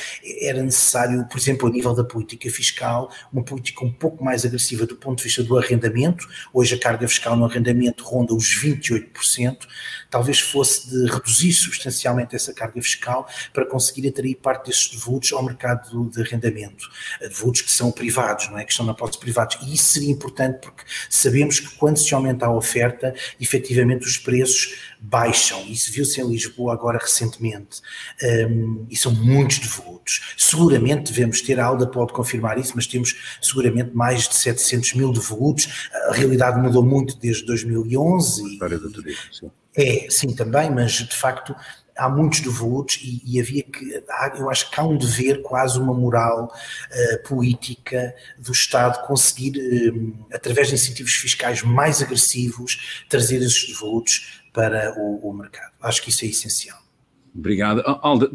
era 0.43 0.63
necessário, 0.63 1.27
por 1.27 1.39
exemplo, 1.39 1.67
a 1.67 1.73
nível 1.73 1.95
da 1.95 2.05
política 2.05 2.51
fiscal, 2.51 3.11
uma 3.33 3.43
política 3.43 3.83
um 3.83 3.93
pouco 3.93 4.23
mais 4.23 4.45
agressiva 4.45 4.85
do 4.85 4.95
ponto 4.95 5.19
de 5.19 5.25
vista 5.25 5.43
do 5.43 5.57
arrendamento. 5.57 6.29
Hoje 6.53 6.75
a 6.75 6.79
carga 6.79 7.09
fiscal 7.09 7.35
no 7.35 7.47
arrendamento 7.47 8.05
ronda 8.05 8.35
os 8.35 8.45
28%, 8.63 9.67
talvez 10.11 10.39
fosse 10.39 10.91
de 10.91 11.11
reduzir 11.11 11.55
substancialmente 11.55 12.37
essa 12.37 12.53
carga 12.53 12.81
fiscal 12.83 13.27
para 13.55 13.65
conseguir 13.65 14.07
atrair 14.09 14.35
parte 14.35 14.67
desses 14.67 14.91
devolutos 14.91 15.33
ao 15.33 15.43
mercado 15.43 16.11
de 16.11 16.21
arrendamento. 16.21 16.91
Devolutos 17.21 17.63
que 17.63 17.71
são 17.71 17.91
privados, 17.91 18.51
não 18.51 18.59
é? 18.59 18.65
Que 18.65 18.71
estão 18.71 18.85
na 18.85 18.93
posse 18.93 19.19
privados. 19.19 19.57
E 19.63 19.73
isso 19.73 19.95
seria 19.95 20.11
importante 20.11 20.59
porque 20.61 20.83
sabemos 21.09 21.59
que 21.59 21.75
quando 21.77 21.97
se 21.97 22.13
aumenta 22.15 22.45
a 22.45 22.55
oferta, 22.55 23.15
efetivamente 23.41 24.07
os 24.07 24.17
preços 24.19 24.75
baixam. 25.01 25.65
Isso 25.67 25.93
viu-se 25.93 26.21
em 26.21 26.29
Lisboa 26.29 26.73
agora 26.73 26.99
recentemente. 26.99 27.81
Um, 28.23 28.87
e 28.91 28.97
são 28.97 29.13
muitos 29.13 29.59
devolutos. 29.59 30.35
Seguramente 30.37 31.13
devemos 31.13 31.41
ter, 31.41 31.59
a 31.59 31.65
Alda 31.65 31.87
pode 31.87 32.13
confirmar 32.13 32.59
isso, 32.59 32.73
mas 32.75 32.87
temos 32.87 33.39
seguramente 33.41 33.95
mais 33.95 34.29
de 34.29 34.35
700 34.37 34.95
mil 34.95 35.13
devolutos. 35.13 35.89
A 36.09 36.13
realidade 36.13 36.61
mudou 36.61 36.85
muito 36.85 37.19
desde 37.19 37.45
2011. 37.47 38.57
E, 38.57 38.59
sim. 39.33 39.51
É, 39.77 40.07
sim, 40.11 40.35
também, 40.35 40.69
mas 40.71 40.93
de 40.93 41.15
facto 41.15 41.55
há 41.97 42.09
muitos 42.09 42.41
devolutos 42.41 42.99
e, 43.03 43.23
e, 43.25 43.41
havia 43.41 43.63
que, 43.63 44.03
eu 44.39 44.51
acho 44.51 44.71
que 44.71 44.81
há 44.81 44.85
um 44.85 44.97
dever, 44.97 45.43
quase 45.43 45.79
uma 45.79 45.95
moral 45.95 46.47
uh, 46.47 47.29
política 47.29 48.15
do 48.39 48.53
Estado 48.53 49.07
conseguir, 49.07 49.57
uh, 49.59 50.27
através 50.33 50.69
de 50.69 50.75
incentivos 50.75 51.13
fiscais 51.13 51.63
mais 51.63 52.03
agressivos, 52.03 53.05
trazer 53.09 53.43
esses 53.43 53.69
devolutos 53.69 54.43
para 54.53 54.95
o, 54.99 55.29
o 55.29 55.33
mercado. 55.33 55.73
Acho 55.81 56.03
que 56.03 56.11
isso 56.11 56.25
é 56.25 56.29
essencial. 56.29 56.79
Obrigado. 57.35 57.83
Alda, 58.03 58.31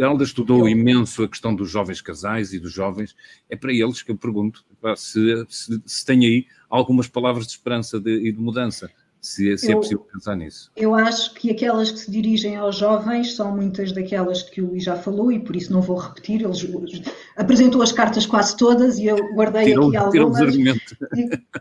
Alda 0.00 0.24
estudou 0.24 0.60
eu... 0.60 0.68
imenso 0.68 1.22
a 1.22 1.28
questão 1.28 1.54
dos 1.54 1.70
jovens 1.70 2.00
casais 2.00 2.52
e 2.52 2.58
dos 2.58 2.72
jovens. 2.72 3.16
É 3.48 3.56
para 3.56 3.72
eles 3.72 4.02
que 4.02 4.12
eu 4.12 4.16
pergunto 4.16 4.64
se, 4.96 5.46
se, 5.48 5.82
se 5.84 6.04
tem 6.04 6.26
aí 6.26 6.46
algumas 6.68 7.08
palavras 7.08 7.46
de 7.46 7.52
esperança 7.52 7.98
de, 7.98 8.28
e 8.28 8.32
de 8.32 8.38
mudança 8.38 8.90
se, 9.24 9.56
se 9.56 9.68
é 9.68 9.72
eu, 9.72 9.78
é 9.78 9.80
possível 9.80 10.06
pensar 10.12 10.36
nisso. 10.36 10.70
Eu 10.76 10.94
acho 10.94 11.32
que 11.32 11.50
aquelas 11.50 11.90
que 11.90 11.98
se 11.98 12.10
dirigem 12.10 12.56
aos 12.56 12.76
jovens 12.76 13.34
são 13.34 13.56
muitas 13.56 13.90
daquelas 13.90 14.42
que 14.42 14.60
o 14.60 14.66
Luís 14.66 14.84
já 14.84 14.96
falou 14.96 15.32
e 15.32 15.40
por 15.40 15.56
isso 15.56 15.72
não 15.72 15.80
vou 15.80 15.96
repetir. 15.96 16.42
Ele 16.42 17.02
apresentou 17.34 17.80
as 17.80 17.90
cartas 17.90 18.26
quase 18.26 18.54
todas 18.54 18.98
e 18.98 19.06
eu 19.06 19.16
guardei 19.34 19.64
tirou, 19.64 19.88
aqui 19.88 19.96
algumas. 19.96 20.42
Argumentos. 20.42 20.94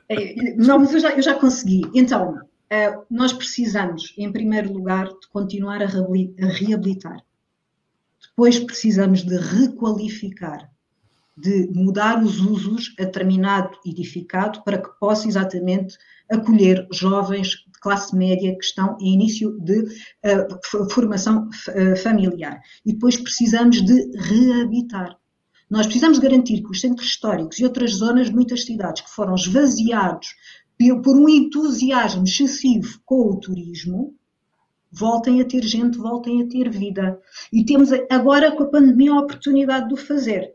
É, 0.09 0.55
não, 0.57 0.79
mas 0.79 0.93
eu 0.93 0.99
já, 0.99 1.11
eu 1.15 1.21
já 1.21 1.35
consegui. 1.35 1.83
Então, 1.93 2.37
eh, 2.69 2.93
nós 3.09 3.31
precisamos, 3.31 4.13
em 4.17 4.29
primeiro 4.29 4.73
lugar, 4.73 5.07
de 5.07 5.27
continuar 5.31 5.81
a 5.81 5.85
reabilitar. 5.85 7.23
Depois 8.27 8.59
precisamos 8.59 9.23
de 9.23 9.37
requalificar, 9.37 10.69
de 11.37 11.69
mudar 11.73 12.21
os 12.21 12.41
usos 12.41 12.93
a 12.99 13.03
determinado 13.05 13.77
edificado 13.85 14.61
para 14.63 14.79
que 14.79 14.89
possa 14.99 15.29
exatamente 15.29 15.97
acolher 16.35 16.87
jovens 16.91 17.49
de 17.49 17.79
classe 17.81 18.15
média 18.15 18.55
que 18.57 18.63
estão 18.63 18.97
em 18.99 19.13
início 19.13 19.59
de 19.59 19.81
uh, 19.81 20.89
formação 20.89 21.47
uh, 21.47 21.95
familiar. 21.97 22.61
E 22.85 22.93
depois 22.93 23.17
precisamos 23.17 23.81
de 23.81 24.17
reabitar. 24.17 25.17
Nós 25.69 25.85
precisamos 25.85 26.19
garantir 26.19 26.61
que 26.61 26.69
os 26.69 26.81
centros 26.81 27.07
históricos 27.07 27.59
e 27.59 27.63
outras 27.63 27.95
zonas 27.95 28.27
de 28.27 28.35
muitas 28.35 28.63
cidades 28.63 29.01
que 29.01 29.09
foram 29.09 29.35
esvaziados 29.35 30.27
por 31.03 31.15
um 31.15 31.29
entusiasmo 31.29 32.23
excessivo 32.23 32.99
com 33.05 33.29
o 33.29 33.39
turismo, 33.39 34.15
voltem 34.91 35.41
a 35.41 35.45
ter 35.45 35.63
gente, 35.63 35.97
voltem 35.97 36.41
a 36.41 36.47
ter 36.47 36.69
vida. 36.69 37.19
E 37.51 37.65
temos 37.65 37.89
agora 38.09 38.51
com 38.51 38.63
a 38.63 38.69
pandemia 38.69 39.13
a 39.13 39.19
oportunidade 39.21 39.87
de 39.87 39.93
o 39.93 39.97
fazer. 39.97 40.53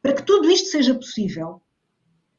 Para 0.00 0.14
que 0.14 0.22
tudo 0.22 0.50
isto 0.50 0.68
seja 0.68 0.94
possível, 0.94 1.60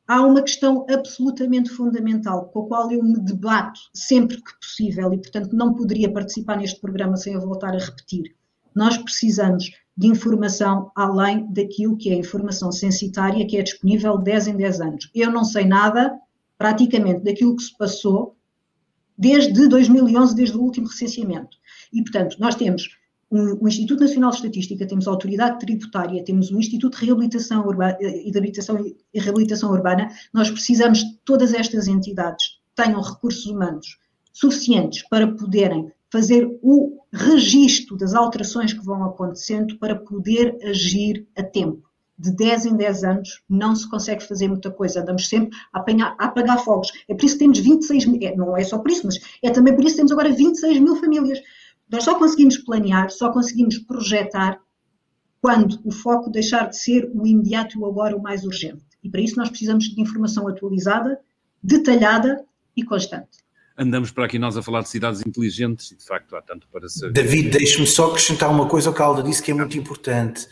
há 0.08 0.22
uma 0.22 0.42
questão 0.42 0.86
absolutamente 0.90 1.70
fundamental 1.70 2.46
com 2.50 2.64
a 2.64 2.68
qual 2.68 2.92
eu 2.92 3.04
me 3.04 3.20
debato 3.20 3.80
sempre 3.94 4.38
que 4.38 4.60
possível 4.60 5.14
e, 5.14 5.18
portanto, 5.18 5.56
não 5.56 5.74
poderia 5.74 6.12
participar 6.12 6.58
neste 6.58 6.80
programa 6.80 7.16
sem 7.18 7.34
eu 7.34 7.42
voltar 7.42 7.74
a 7.74 7.80
repetir. 7.80 8.36
Nós 8.76 8.98
precisamos 8.98 9.72
de 9.98 10.08
informação 10.08 10.92
além 10.96 11.52
daquilo 11.52 11.98
que 11.98 12.10
é 12.10 12.16
informação 12.16 12.72
censitária 12.72 13.46
que 13.46 13.58
é 13.58 13.62
disponível 13.62 14.18
10 14.18 14.48
em 14.48 14.58
10 14.58 14.82
anos. 14.82 15.12
Eu 15.14 15.32
não 15.32 15.44
sei 15.44 15.66
nada, 15.66 16.18
praticamente, 16.58 17.24
daquilo 17.24 17.56
que 17.56 17.64
se 17.64 17.78
passou 17.78 18.36
desde 19.18 19.68
2011, 19.68 20.36
desde 20.36 20.58
o 20.58 20.62
último 20.62 20.88
recenseamento. 20.88 21.58
E, 21.94 22.02
portanto, 22.02 22.38
nós 22.40 22.56
temos 22.56 22.90
o 23.32 23.68
Instituto 23.68 24.02
Nacional 24.02 24.32
de 24.32 24.36
Estatística, 24.38 24.86
temos 24.86 25.08
a 25.08 25.12
Autoridade 25.12 25.60
Tributária, 25.60 26.24
temos 26.24 26.52
o 26.52 26.60
Instituto 26.60 27.00
de 27.00 27.06
Reabilitação 27.06 27.66
Urbana, 27.66 27.98
e 28.02 28.30
de 28.30 28.38
Habitação 28.38 28.78
e 28.86 29.20
Reabilitação 29.20 29.72
Urbana, 29.72 30.10
nós 30.34 30.52
precisamos 30.52 31.02
que 31.02 31.18
todas 31.24 31.54
estas 31.54 31.88
entidades 31.88 32.60
tenham 32.76 33.02
recursos 33.02 33.46
humanos 33.46 33.98
suficientes 34.34 35.08
para 35.08 35.32
poderem 35.32 35.92
fazer 36.12 36.46
o 36.62 37.00
registro 37.14 37.96
das 37.96 38.14
alterações 38.14 38.74
que 38.74 38.84
vão 38.84 39.04
acontecendo 39.06 39.78
para 39.78 39.96
poder 39.96 40.58
agir 40.64 41.26
a 41.38 41.42
tempo. 41.42 41.90
De 42.20 42.36
10 42.36 42.66
em 42.66 42.76
10 42.76 43.04
anos 43.06 43.42
não 43.50 43.76
se 43.76 43.90
consegue 43.90 44.28
fazer 44.28 44.50
muita 44.50 44.70
coisa, 44.70 45.02
andamos 45.02 45.28
sempre 45.28 45.58
a, 45.72 45.80
apanhar, 45.80 46.16
a 46.20 46.26
apagar 46.26 46.64
fogos. 46.64 46.92
É 47.08 47.16
por 47.16 47.26
isso 47.26 47.36
que 47.36 47.40
temos 47.40 47.60
26 47.60 48.06
mil, 48.06 48.20
é, 48.22 48.36
não 48.36 48.58
é 48.58 48.64
só 48.64 48.78
por 48.78 48.92
isso, 48.92 49.06
mas 49.06 49.20
é 49.42 49.50
também 49.50 49.74
por 49.74 49.84
isso 49.86 49.94
que 49.94 49.98
temos 49.98 50.12
agora 50.12 50.32
26 50.32 50.80
mil 50.80 50.98
famílias 50.98 51.40
Nós 51.92 52.04
só 52.04 52.18
conseguimos 52.18 52.58
planear, 52.58 53.10
só 53.10 53.32
conseguimos 53.32 53.78
projetar 53.80 54.60
quando 55.42 55.80
o 55.84 55.92
foco 55.92 56.30
deixar 56.30 56.70
de 56.70 56.78
ser 56.78 57.12
o 57.14 57.28
imediato 57.28 57.78
e 57.78 57.82
o 57.82 57.86
agora 57.86 58.16
o 58.16 58.22
mais 58.22 58.46
urgente. 58.46 58.84
E 59.04 59.10
para 59.10 59.22
isso 59.22 59.36
nós 59.36 59.50
precisamos 59.50 59.86
de 59.86 60.00
informação 60.00 60.48
atualizada, 60.48 61.20
detalhada 61.62 62.46
e 62.78 62.84
constante. 62.84 63.42
Andamos 63.78 64.12
para 64.12 64.26
aqui 64.26 64.38
nós 64.38 64.56
a 64.56 64.62
falar 64.62 64.82
de 64.82 64.90
cidades 64.90 65.22
inteligentes 65.26 65.92
e 65.92 65.98
de 65.98 66.06
facto 66.06 66.36
há 66.36 66.42
tanto 66.42 66.68
para 66.72 66.88
ser. 66.88 67.12
David, 67.12 67.50
deixe-me 67.50 67.88
só 67.88 68.10
acrescentar 68.10 68.50
uma 68.50 68.68
coisa 68.68 68.90
ao 68.90 68.94
que 68.94 69.02
a 69.02 69.06
Alda 69.06 69.24
disse 69.24 69.42
que 69.42 69.52
é 69.52 69.54
muito 69.54 69.78
importante 69.78 70.48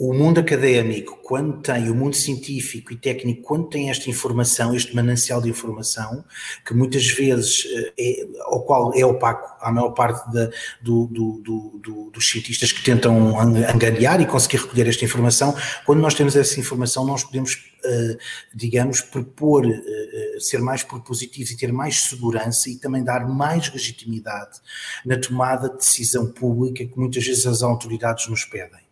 o 0.00 0.14
mundo 0.14 0.38
académico, 0.38 1.18
quando 1.24 1.60
tem, 1.60 1.90
o 1.90 1.94
mundo 1.94 2.14
científico 2.14 2.92
e 2.92 2.96
técnico, 2.96 3.42
quando 3.42 3.68
tem 3.68 3.90
esta 3.90 4.08
informação, 4.08 4.72
este 4.72 4.94
manancial 4.94 5.42
de 5.42 5.50
informação, 5.50 6.24
que 6.64 6.72
muitas 6.72 7.04
vezes 7.08 7.66
eh, 7.68 7.92
é, 7.98 8.26
ao 8.42 8.62
qual 8.62 8.94
é 8.94 9.04
opaco 9.04 9.56
à 9.60 9.72
maior 9.72 9.90
parte 9.90 10.32
da, 10.32 10.50
do, 10.80 11.06
do, 11.08 11.80
do, 11.82 12.10
dos 12.12 12.30
cientistas 12.30 12.70
que 12.70 12.80
tentam 12.80 13.36
angariar 13.40 14.20
e 14.20 14.26
conseguir 14.26 14.58
recolher 14.58 14.86
esta 14.86 15.04
informação, 15.04 15.52
quando 15.84 15.98
nós 15.98 16.14
temos 16.14 16.36
essa 16.36 16.60
informação, 16.60 17.04
nós 17.04 17.24
podemos, 17.24 17.58
eh, 17.84 18.18
digamos, 18.54 19.00
propor, 19.00 19.66
eh, 19.66 20.36
ser 20.38 20.60
mais 20.60 20.84
propositivos 20.84 21.50
e 21.50 21.56
ter 21.56 21.72
mais 21.72 22.02
segurança 22.02 22.70
e 22.70 22.76
também 22.76 23.02
dar 23.02 23.26
mais 23.26 23.72
legitimidade 23.72 24.60
na 25.04 25.18
tomada 25.18 25.68
de 25.68 25.78
decisão 25.78 26.30
pública 26.30 26.86
que 26.86 26.96
muitas 26.96 27.26
vezes 27.26 27.44
as 27.48 27.62
autoridades 27.64 28.28
nos 28.28 28.44
pedem. 28.44 28.87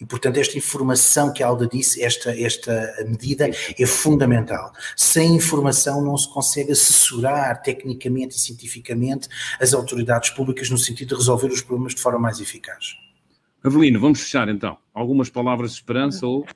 E, 0.00 0.06
portanto, 0.06 0.38
esta 0.38 0.56
informação 0.56 1.30
que 1.30 1.42
a 1.42 1.46
Alda 1.46 1.66
disse, 1.66 2.02
esta, 2.02 2.30
esta 2.40 3.04
medida 3.06 3.50
é 3.78 3.86
fundamental. 3.86 4.72
Sem 4.96 5.36
informação 5.36 6.00
não 6.02 6.16
se 6.16 6.32
consegue 6.32 6.72
assessorar 6.72 7.60
tecnicamente 7.60 8.34
e 8.34 8.40
cientificamente 8.40 9.28
as 9.60 9.74
autoridades 9.74 10.30
públicas 10.30 10.70
no 10.70 10.78
sentido 10.78 11.08
de 11.08 11.14
resolver 11.16 11.48
os 11.48 11.60
problemas 11.60 11.94
de 11.94 12.00
forma 12.00 12.18
mais 12.18 12.40
eficaz. 12.40 12.96
Avelino, 13.62 14.00
vamos 14.00 14.20
fechar 14.20 14.48
então. 14.48 14.78
Algumas 14.94 15.28
palavras 15.28 15.72
de 15.72 15.76
esperança 15.76 16.26
ou. 16.26 16.46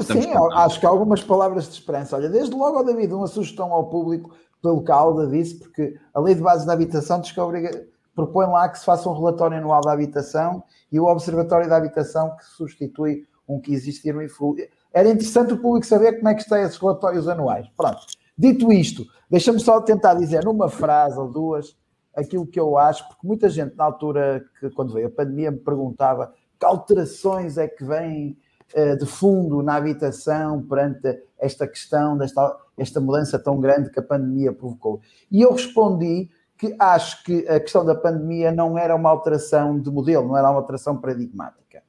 Sim, 0.00 0.32
acho 0.54 0.78
que 0.78 0.86
algumas 0.86 1.22
palavras 1.22 1.64
de 1.64 1.74
esperança. 1.74 2.16
Olha, 2.16 2.28
desde 2.28 2.54
logo, 2.54 2.84
David, 2.84 3.12
uma 3.12 3.26
sugestão 3.26 3.72
ao 3.72 3.88
público, 3.88 4.36
pelo 4.62 4.84
que 4.84 4.92
a 4.92 4.94
Alda 4.94 5.26
disse, 5.26 5.56
porque 5.56 5.96
a 6.14 6.20
Lei 6.20 6.34
de 6.34 6.40
Bases 6.40 6.66
da 6.66 6.72
Habitação 6.72 7.20
descobre, 7.20 7.68
propõe 8.16 8.46
lá 8.46 8.66
que 8.68 8.78
se 8.78 8.84
faça 8.84 9.08
um 9.08 9.12
relatório 9.12 9.58
anual 9.58 9.82
da 9.82 9.92
habitação 9.92 10.64
e 10.90 10.98
o 10.98 11.04
Observatório 11.04 11.68
da 11.68 11.76
Habitação 11.76 12.34
que 12.34 12.44
substitui 12.46 13.28
um 13.46 13.60
que 13.60 13.72
existia 13.72 14.12
no 14.12 14.22
IFU. 14.22 14.56
Era 14.92 15.10
interessante 15.10 15.52
o 15.52 15.58
público 15.58 15.86
saber 15.86 16.14
como 16.14 16.28
é 16.30 16.34
que 16.34 16.40
estão 16.40 16.58
esses 16.58 16.78
relatórios 16.78 17.28
anuais. 17.28 17.68
Pronto. 17.76 17.98
Dito 18.36 18.72
isto, 18.72 19.06
deixa-me 19.30 19.60
só 19.60 19.80
tentar 19.82 20.14
dizer 20.14 20.42
numa 20.44 20.68
frase 20.68 21.18
ou 21.18 21.30
duas 21.30 21.76
aquilo 22.14 22.46
que 22.46 22.58
eu 22.58 22.78
acho, 22.78 23.06
porque 23.06 23.26
muita 23.26 23.48
gente 23.50 23.76
na 23.76 23.84
altura 23.84 24.42
que 24.58 24.70
quando 24.70 24.94
veio 24.94 25.08
a 25.08 25.10
pandemia 25.10 25.50
me 25.50 25.58
perguntava 25.58 26.32
que 26.58 26.64
alterações 26.64 27.58
é 27.58 27.68
que 27.68 27.84
vêm 27.84 28.38
uh, 28.74 28.96
de 28.96 29.04
fundo 29.04 29.62
na 29.62 29.76
habitação 29.76 30.62
perante 30.62 31.22
esta 31.38 31.66
questão, 31.66 32.16
desta 32.16 32.56
esta 32.78 33.00
mudança 33.00 33.38
tão 33.38 33.58
grande 33.58 33.90
que 33.90 33.98
a 33.98 34.02
pandemia 34.02 34.52
provocou. 34.52 35.00
E 35.30 35.40
eu 35.40 35.52
respondi 35.52 36.28
que 36.58 36.74
acho 36.78 37.22
que 37.24 37.46
a 37.48 37.60
questão 37.60 37.84
da 37.84 37.94
pandemia 37.94 38.50
não 38.50 38.78
era 38.78 38.94
uma 38.94 39.10
alteração 39.10 39.78
de 39.78 39.90
modelo, 39.90 40.28
não 40.28 40.36
era 40.36 40.50
uma 40.50 40.58
alteração 40.58 40.96
paradigmática. 40.96 41.82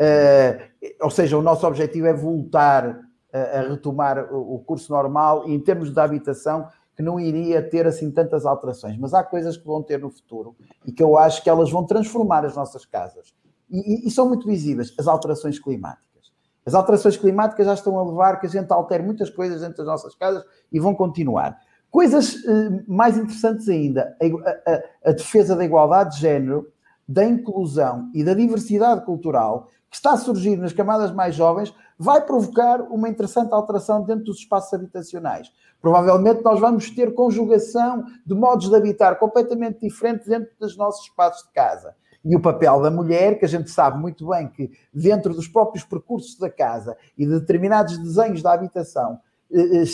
Uh, 0.00 0.94
ou 1.02 1.10
seja, 1.10 1.36
o 1.36 1.42
nosso 1.42 1.66
objetivo 1.66 2.06
é 2.06 2.12
voltar 2.12 3.00
a, 3.32 3.38
a 3.38 3.68
retomar 3.68 4.32
o, 4.32 4.54
o, 4.54 4.58
curso 4.60 4.92
normal 4.92 5.48
e 5.48 5.52
em 5.52 5.60
termos 5.60 5.92
de 5.92 6.00
habitação 6.00 6.68
que 6.96 7.02
não 7.02 7.18
iria 7.18 7.62
ter 7.62 7.86
assim 7.86 8.10
tantas 8.10 8.46
alterações, 8.46 8.96
mas 8.96 9.14
há 9.14 9.22
coisas 9.22 9.56
que 9.56 9.66
vão 9.66 9.82
ter 9.82 10.00
no 10.00 10.10
futuro 10.10 10.56
e 10.86 10.92
que 10.92 11.02
eu 11.02 11.16
acho 11.16 11.42
que 11.42 11.50
elas 11.50 11.70
vão 11.70 11.84
transformar 11.84 12.44
as 12.44 12.56
nossas 12.56 12.84
casas 12.84 13.34
e, 13.70 14.04
e, 14.04 14.08
e 14.08 14.10
são 14.10 14.28
muito 14.28 14.46
visíveis 14.46 14.94
as 14.98 15.06
alterações 15.06 15.58
climáticas. 15.58 16.32
As 16.64 16.74
alterações 16.74 17.16
climáticas 17.16 17.66
já 17.66 17.74
estão 17.74 17.98
a 17.98 18.04
levar 18.04 18.40
que 18.40 18.46
a 18.46 18.50
gente 18.50 18.70
altere 18.72 19.02
muitas 19.02 19.30
coisas 19.30 19.60
dentro 19.60 19.78
das 19.78 19.86
nossas 19.86 20.14
casas 20.14 20.44
e 20.72 20.78
vão 20.78 20.94
continuar. 20.94 21.58
Coisas 21.90 22.34
uh, 22.34 22.84
mais 22.86 23.16
interessantes 23.16 23.68
ainda, 23.68 24.16
a, 24.20 24.70
a, 24.70 25.10
a, 25.10 25.12
defesa 25.12 25.56
da 25.56 25.64
igualdade 25.64 26.16
de 26.16 26.20
género, 26.20 26.70
da 27.08 27.24
inclusão 27.24 28.10
e 28.14 28.22
da 28.22 28.34
diversidade 28.34 29.04
cultural 29.04 29.68
que 29.90 29.96
está 29.96 30.12
a 30.12 30.16
surgir 30.18 30.56
nas 30.56 30.72
camadas 30.72 31.10
mais 31.12 31.34
jovens 31.34 31.74
vai 31.98 32.20
provocar 32.20 32.82
uma 32.82 33.08
interessante 33.08 33.52
alteração 33.52 34.02
dentro 34.02 34.24
dos 34.24 34.38
espaços 34.38 34.72
habitacionais. 34.74 35.50
Provavelmente 35.80 36.42
nós 36.42 36.60
vamos 36.60 36.90
ter 36.90 37.14
conjugação 37.14 38.04
de 38.24 38.34
modos 38.34 38.68
de 38.68 38.76
habitar 38.76 39.18
completamente 39.18 39.80
diferentes 39.80 40.26
dentro 40.26 40.50
dos 40.60 40.76
nossos 40.76 41.06
espaços 41.06 41.46
de 41.46 41.52
casa. 41.52 41.94
E 42.24 42.36
o 42.36 42.40
papel 42.40 42.82
da 42.82 42.90
mulher, 42.90 43.38
que 43.38 43.44
a 43.44 43.48
gente 43.48 43.70
sabe 43.70 43.98
muito 43.98 44.28
bem 44.28 44.48
que 44.48 44.70
dentro 44.92 45.32
dos 45.32 45.48
próprios 45.48 45.84
percursos 45.84 46.36
da 46.36 46.50
casa 46.50 46.96
e 47.16 47.24
de 47.24 47.40
determinados 47.40 47.96
desenhos 47.96 48.42
da 48.42 48.52
habitação 48.52 49.18
eh, 49.50 49.82
eh, 49.82 49.84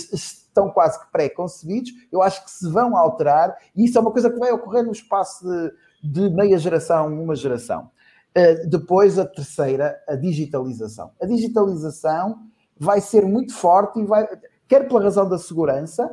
estão 0.55 0.71
quase 0.71 0.99
que 1.01 1.11
pré-concebidos, 1.11 1.91
eu 2.13 2.23
acho 2.23 2.45
que 2.45 2.51
se 2.51 2.71
vão 2.71 2.97
alterar, 2.97 3.57
e 3.75 3.85
isso 3.85 3.99
é 3.99 4.01
uma 4.01 4.13
coisa 4.13 4.31
que 4.31 4.39
vai 4.39 4.53
ocorrer 4.53 4.85
no 4.85 4.93
espaço 4.93 5.45
de, 5.45 6.29
de 6.29 6.35
meia 6.35 6.57
geração, 6.57 7.09
uma 7.09 7.35
geração. 7.35 7.91
Uh, 8.37 8.69
depois, 8.69 9.19
a 9.19 9.27
terceira, 9.27 10.01
a 10.09 10.15
digitalização. 10.15 11.13
A 11.21 11.27
digitalização 11.27 12.39
vai 12.79 13.01
ser 13.01 13.25
muito 13.25 13.53
forte 13.55 14.01
e 14.01 14.05
vai, 14.05 14.27
quer 14.67 14.89
pela 14.89 15.03
razão 15.03 15.29
da 15.29 15.39
segurança, 15.39 16.11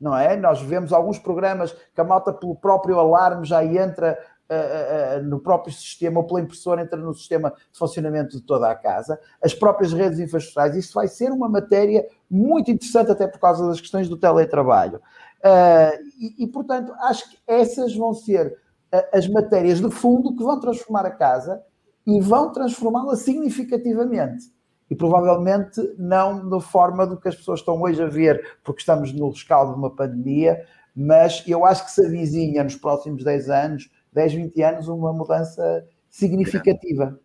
não 0.00 0.16
é? 0.16 0.36
Nós 0.36 0.60
vemos 0.60 0.92
alguns 0.92 1.18
programas 1.18 1.72
que 1.94 2.00
a 2.00 2.04
malta, 2.04 2.32
pelo 2.32 2.56
próprio 2.56 2.98
alarme, 2.98 3.46
já 3.46 3.64
entra 3.64 4.18
no 5.24 5.40
próprio 5.40 5.72
sistema 5.72 6.20
ou 6.20 6.26
pela 6.26 6.40
impressora 6.40 6.82
entra 6.82 6.98
no 6.98 7.14
sistema 7.14 7.50
de 7.50 7.78
funcionamento 7.78 8.36
de 8.36 8.42
toda 8.42 8.70
a 8.70 8.74
casa, 8.74 9.18
as 9.42 9.54
próprias 9.54 9.92
redes 9.92 10.18
infraestruturais, 10.18 10.76
isso 10.76 10.94
vai 10.94 11.08
ser 11.08 11.30
uma 11.30 11.48
matéria 11.48 12.06
muito 12.30 12.70
interessante 12.70 13.10
até 13.10 13.26
por 13.26 13.38
causa 13.38 13.66
das 13.66 13.80
questões 13.80 14.08
do 14.08 14.16
teletrabalho. 14.16 15.00
Uh, 15.42 15.98
e, 16.20 16.44
e, 16.44 16.46
portanto, 16.46 16.92
acho 17.00 17.28
que 17.28 17.36
essas 17.46 17.94
vão 17.96 18.14
ser 18.14 18.56
uh, 18.94 19.02
as 19.12 19.26
matérias 19.28 19.80
de 19.80 19.90
fundo 19.90 20.36
que 20.36 20.42
vão 20.42 20.60
transformar 20.60 21.04
a 21.04 21.10
casa 21.10 21.60
e 22.06 22.20
vão 22.20 22.52
transformá-la 22.52 23.16
significativamente. 23.16 24.52
E 24.88 24.94
provavelmente 24.94 25.80
não 25.98 26.48
da 26.48 26.60
forma 26.60 27.06
do 27.06 27.18
que 27.18 27.28
as 27.28 27.34
pessoas 27.34 27.60
estão 27.60 27.80
hoje 27.80 28.02
a 28.02 28.06
ver, 28.06 28.58
porque 28.62 28.80
estamos 28.80 29.12
no 29.12 29.30
rescaldo 29.30 29.72
de 29.72 29.78
uma 29.78 29.90
pandemia, 29.90 30.64
mas 30.94 31.42
eu 31.46 31.64
acho 31.64 31.86
que 31.86 31.90
se 31.90 32.04
avizinha 32.04 32.62
nos 32.62 32.76
próximos 32.76 33.24
10 33.24 33.50
anos 33.50 33.90
10, 34.12 34.34
20 34.34 34.62
anos, 34.62 34.88
uma 34.88 35.12
mudança 35.12 35.84
significativa. 36.10 37.18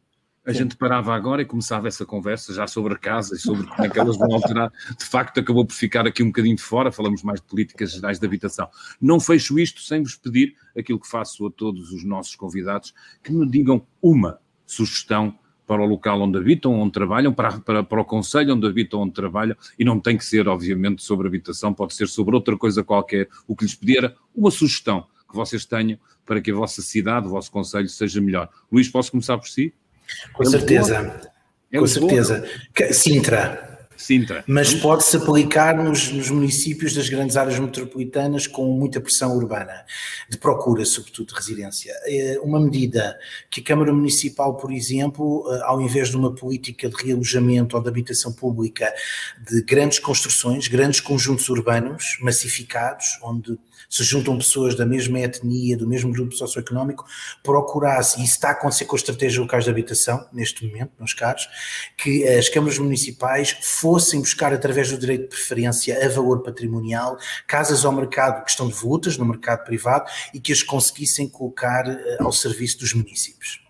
A 0.46 0.54
Sim. 0.54 0.60
gente 0.60 0.78
parava 0.78 1.14
agora 1.14 1.42
e 1.42 1.46
começava 1.46 1.90
essa 1.90 2.06
conversa 2.06 2.54
já 2.54 2.66
sobre 2.68 2.94
a 2.94 2.98
casa 2.98 3.36
e 3.36 3.38
sobre 3.38 3.68
como 3.68 3.86
é 3.86 3.90
que 3.90 4.00
elas 4.00 4.18
vão 4.18 4.34
alterar. 4.34 4.72
De 4.98 5.04
facto, 5.04 5.42
acabou 5.42 5.66
por 5.66 5.74
ficar 5.74 6.08
aqui 6.08 6.24
um 6.24 6.28
bocadinho 6.28 6.56
de 6.56 6.62
fora, 6.62 6.90
falamos 6.90 7.22
mais 7.22 7.42
de 7.42 7.48
políticas 7.48 7.92
gerais 7.92 8.18
de 8.18 8.26
habitação. 8.26 8.70
Não 9.02 9.20
fecho 9.20 9.60
isto 9.60 9.82
sem 9.82 10.02
vos 10.02 10.16
pedir 10.16 10.56
aquilo 10.78 11.02
que 11.02 11.08
faço 11.08 11.46
a 11.48 11.52
todos 11.52 11.92
os 11.92 12.06
nossos 12.06 12.34
convidados, 12.38 12.94
que 13.22 13.34
me 13.34 13.46
digam 13.46 13.86
uma 14.02 14.40
sugestão 14.66 15.38
para 15.66 15.82
o 15.82 15.86
local 15.86 16.22
onde 16.22 16.38
habitam, 16.38 16.74
onde 16.80 16.94
trabalham, 16.94 17.34
para, 17.34 17.60
para, 17.60 17.84
para 17.84 18.02
o 18.02 18.06
conselho 18.06 18.56
onde 18.56 18.66
habitam, 18.66 19.02
onde 19.02 19.12
trabalham, 19.12 19.58
e 19.78 19.84
não 19.84 20.00
tem 20.00 20.18
que 20.18 20.24
ser, 20.24 20.48
obviamente, 20.48 21.04
sobre 21.04 21.28
habitação, 21.28 21.74
pode 21.74 21.94
ser 21.94 22.08
sobre 22.08 22.34
outra 22.34 22.58
coisa 22.58 22.86
qualquer. 22.86 23.28
O 23.46 23.54
que 23.54 23.66
lhes 23.66 23.76
pedir 23.76 23.98
era 23.98 24.16
uma 24.34 24.50
sugestão 24.50 25.06
que 25.28 25.36
vocês 25.36 25.66
tenham 25.66 25.98
para 26.26 26.42
que 26.42 26.52
a 26.52 26.56
vossa 26.56 26.82
cidade, 26.82 27.28
o 27.28 27.30
vosso 27.30 27.52
conselho 27.52 27.88
seja 27.90 28.22
melhor. 28.22 28.50
Luís, 28.72 28.90
posso 28.90 29.12
começar 29.12 29.38
por 29.38 29.48
si? 29.48 29.74
Com 30.34 30.44
é 30.44 30.46
certeza. 30.46 31.32
É 31.72 31.80
Com 31.80 31.88
certeza. 31.88 32.48
Sintra. 32.92 33.67
Sintra. 33.98 34.44
Mas 34.48 34.74
pode-se 34.76 35.18
aplicar 35.18 35.76
nos, 35.76 36.12
nos, 36.12 36.30
municípios 36.30 36.94
das 36.94 37.10
grandes 37.10 37.36
áreas 37.36 37.58
metropolitanas 37.58 38.46
com 38.46 38.66
muita 38.78 39.02
pressão 39.02 39.36
urbana, 39.36 39.84
de 40.30 40.38
procura, 40.38 40.86
sobretudo, 40.86 41.30
de 41.30 41.34
residência. 41.34 41.92
É 42.06 42.40
uma 42.44 42.60
medida 42.60 43.18
que 43.50 43.60
a 43.60 43.64
Câmara 43.64 43.92
Municipal, 43.92 44.56
por 44.56 44.72
exemplo, 44.72 45.44
eh, 45.52 45.62
ao 45.64 45.82
invés 45.82 46.10
de 46.10 46.16
uma 46.16 46.34
política 46.34 46.88
de 46.88 46.96
realojamento 46.96 47.76
ou 47.76 47.82
de 47.82 47.90
habitação 47.90 48.32
pública 48.32 48.94
de 49.50 49.64
grandes 49.64 49.98
construções, 49.98 50.68
grandes 50.68 51.02
conjuntos 51.02 51.50
urbanos 51.50 52.18
massificados, 52.22 53.06
onde 53.24 53.58
se 53.90 54.04
juntam 54.04 54.38
pessoas 54.38 54.76
da 54.76 54.86
mesma 54.86 55.20
etnia, 55.20 55.78
do 55.78 55.88
mesmo 55.88 56.12
grupo 56.12 56.34
socioeconómico, 56.34 57.06
procurasse, 57.44 58.20
e 58.20 58.24
isso 58.24 58.34
está 58.34 58.50
a 58.50 58.52
acontecer 58.52 58.86
com 58.86 58.96
as 58.96 59.02
estratégias 59.02 59.38
locais 59.38 59.64
de 59.64 59.70
habitação, 59.70 60.28
neste 60.34 60.66
momento, 60.66 60.92
meus 61.00 61.14
caros, 61.14 61.48
que 61.98 62.28
as 62.28 62.50
câmaras 62.50 62.78
municipais 62.78 63.58
fossem 63.88 64.20
buscar, 64.20 64.52
através 64.52 64.92
do 64.92 64.98
direito 64.98 65.22
de 65.22 65.28
preferência 65.30 66.06
a 66.06 66.10
valor 66.10 66.44
patrimonial, 66.44 67.18
casas 67.48 67.86
ao 67.86 67.92
mercado 67.94 68.44
que 68.44 68.52
estão 68.52 68.68
devolutas 68.68 69.18
no 69.18 69.24
mercado 69.24 69.64
privado 69.64 70.12
e 70.34 70.42
que 70.42 70.52
as 70.52 70.62
conseguissem 70.62 71.30
colocar 71.30 71.88
eh, 71.88 72.18
ao 72.20 72.34
serviço 72.34 72.80
dos 72.80 72.94
municípios. 72.94 73.66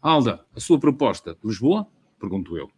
Alda, 0.00 0.40
a 0.56 0.60
sua 0.60 0.80
proposta, 0.80 1.36
Lisboa? 1.44 1.86
Pergunto 2.18 2.56
eu. 2.56 2.70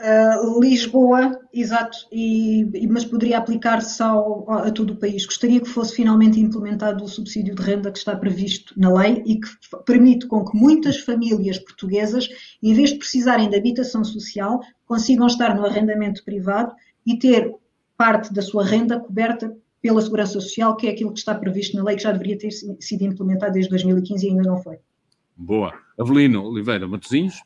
Uh, 0.00 0.60
Lisboa, 0.60 1.40
exato, 1.52 1.96
e, 2.10 2.84
mas 2.90 3.04
poderia 3.04 3.38
aplicar-se 3.38 4.02
a 4.02 4.70
todo 4.72 4.94
o 4.94 4.96
país. 4.96 5.24
Gostaria 5.24 5.60
que 5.60 5.68
fosse 5.68 5.94
finalmente 5.94 6.40
implementado 6.40 7.04
o 7.04 7.08
subsídio 7.08 7.54
de 7.54 7.62
renda 7.62 7.92
que 7.92 7.98
está 7.98 8.16
previsto 8.16 8.74
na 8.76 8.92
lei 8.92 9.22
e 9.24 9.40
que 9.40 9.48
permite 9.86 10.26
com 10.26 10.44
que 10.44 10.56
muitas 10.56 10.98
famílias 10.98 11.60
portuguesas, 11.60 12.28
em 12.60 12.74
vez 12.74 12.90
de 12.90 12.98
precisarem 12.98 13.48
de 13.48 13.56
habitação 13.56 14.02
social, 14.02 14.60
consigam 14.84 15.28
estar 15.28 15.54
no 15.54 15.64
arrendamento 15.64 16.24
privado 16.24 16.72
e 17.06 17.16
ter 17.16 17.54
parte 17.96 18.32
da 18.32 18.42
sua 18.42 18.64
renda 18.64 18.98
coberta 18.98 19.56
pela 19.80 20.00
Segurança 20.00 20.32
Social, 20.32 20.76
que 20.76 20.88
é 20.88 20.90
aquilo 20.90 21.12
que 21.12 21.18
está 21.20 21.34
previsto 21.34 21.76
na 21.76 21.84
lei, 21.84 21.94
que 21.94 22.02
já 22.02 22.10
deveria 22.10 22.36
ter 22.36 22.50
sido 22.50 23.04
implementado 23.04 23.52
desde 23.52 23.70
2015 23.70 24.26
e 24.26 24.30
ainda 24.30 24.42
não 24.42 24.60
foi. 24.60 24.78
Boa. 25.36 25.72
Avelino 25.98 26.42
Oliveira 26.44 26.88
Matosinhos. 26.88 27.42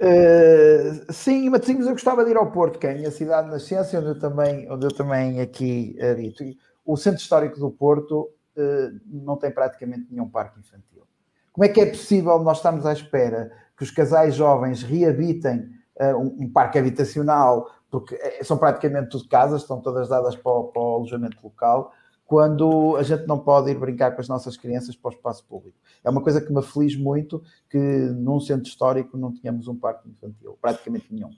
Uh, 0.00 1.12
sim, 1.12 1.48
Matosinhos, 1.50 1.86
eu 1.86 1.92
gostava 1.92 2.24
de 2.24 2.30
ir 2.30 2.36
ao 2.36 2.50
Porto, 2.50 2.78
que 2.78 2.86
é 2.86 2.92
a 2.92 2.94
minha 2.94 3.10
cidade 3.10 3.48
de 3.48 3.52
nascença, 3.52 3.98
onde 3.98 4.08
eu 4.08 4.18
também, 4.18 4.70
onde 4.70 4.86
eu 4.86 4.94
também 4.94 5.40
aqui 5.40 5.96
habito. 6.02 6.42
O 6.84 6.96
Centro 6.96 7.20
Histórico 7.20 7.58
do 7.58 7.70
Porto 7.70 8.30
uh, 8.56 9.00
não 9.06 9.36
tem 9.36 9.50
praticamente 9.50 10.06
nenhum 10.10 10.28
parque 10.28 10.58
infantil. 10.58 11.06
Como 11.52 11.64
é 11.64 11.68
que 11.68 11.80
é 11.80 11.86
possível 11.86 12.38
nós 12.40 12.58
estarmos 12.58 12.86
à 12.86 12.92
espera 12.92 13.52
que 13.76 13.82
os 13.82 13.90
casais 13.90 14.34
jovens 14.34 14.82
reabitem 14.82 15.68
uh, 16.00 16.16
um, 16.16 16.44
um, 16.44 16.52
parque 16.52 16.78
habitacional, 16.78 17.70
porque 17.90 18.18
são 18.42 18.56
praticamente 18.56 19.10
tudo 19.10 19.28
casas, 19.28 19.62
estão 19.62 19.80
todas 19.80 20.08
dadas 20.08 20.36
para 20.36 20.52
o, 20.52 20.64
para 20.64 20.82
o 20.82 20.94
alojamento 20.96 21.38
local, 21.42 21.92
quando 22.30 22.94
a 22.96 23.02
gente 23.02 23.26
não 23.26 23.40
pode 23.40 23.72
ir 23.72 23.74
brincar 23.76 24.12
com 24.12 24.20
as 24.20 24.28
nossas 24.28 24.56
crianças 24.56 24.94
para 24.94 25.10
o 25.10 25.12
espaço 25.12 25.44
público. 25.46 25.76
É 26.04 26.08
uma 26.08 26.22
coisa 26.22 26.40
que 26.40 26.52
me 26.52 26.60
aflige 26.60 26.96
muito 26.96 27.42
que 27.68 27.76
num 27.76 28.38
centro 28.38 28.68
histórico 28.68 29.18
não 29.18 29.34
tínhamos 29.34 29.66
um 29.66 29.74
parque 29.74 30.08
infantil, 30.08 30.56
praticamente 30.62 31.06
nenhum. 31.10 31.30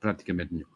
Praticamente 0.00 0.52
nenhum. 0.52 0.66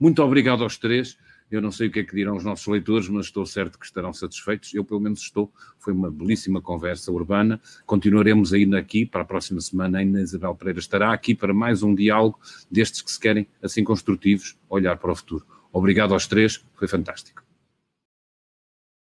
Muito 0.00 0.20
obrigado 0.20 0.64
aos 0.64 0.76
três. 0.76 1.16
Eu 1.48 1.62
não 1.62 1.70
sei 1.70 1.86
o 1.86 1.92
que 1.92 2.00
é 2.00 2.02
que 2.02 2.16
dirão 2.16 2.34
os 2.34 2.42
nossos 2.42 2.66
leitores, 2.66 3.08
mas 3.08 3.26
estou 3.26 3.46
certo 3.46 3.78
que 3.78 3.86
estarão 3.86 4.12
satisfeitos. 4.12 4.74
Eu, 4.74 4.84
pelo 4.84 4.98
menos, 4.98 5.20
estou. 5.20 5.52
Foi 5.78 5.92
uma 5.92 6.10
belíssima 6.10 6.60
conversa 6.60 7.12
urbana. 7.12 7.60
Continuaremos 7.86 8.52
ainda 8.52 8.76
aqui 8.76 9.06
para 9.06 9.22
a 9.22 9.24
próxima 9.24 9.60
semana. 9.60 9.98
A 9.98 10.02
Isabel 10.02 10.56
Pereira 10.56 10.80
estará 10.80 11.12
aqui 11.12 11.36
para 11.36 11.54
mais 11.54 11.84
um 11.84 11.94
diálogo 11.94 12.40
destes 12.68 13.00
que 13.00 13.12
se 13.12 13.20
querem, 13.20 13.46
assim 13.62 13.84
construtivos, 13.84 14.58
olhar 14.68 14.96
para 14.96 15.12
o 15.12 15.14
futuro. 15.14 15.46
Obrigado 15.72 16.14
aos 16.14 16.26
três, 16.26 16.64
foi 16.74 16.88
fantástico. 16.88 17.43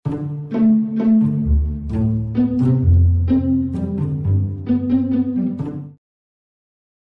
Thank 0.05 0.53
you. 0.53 0.72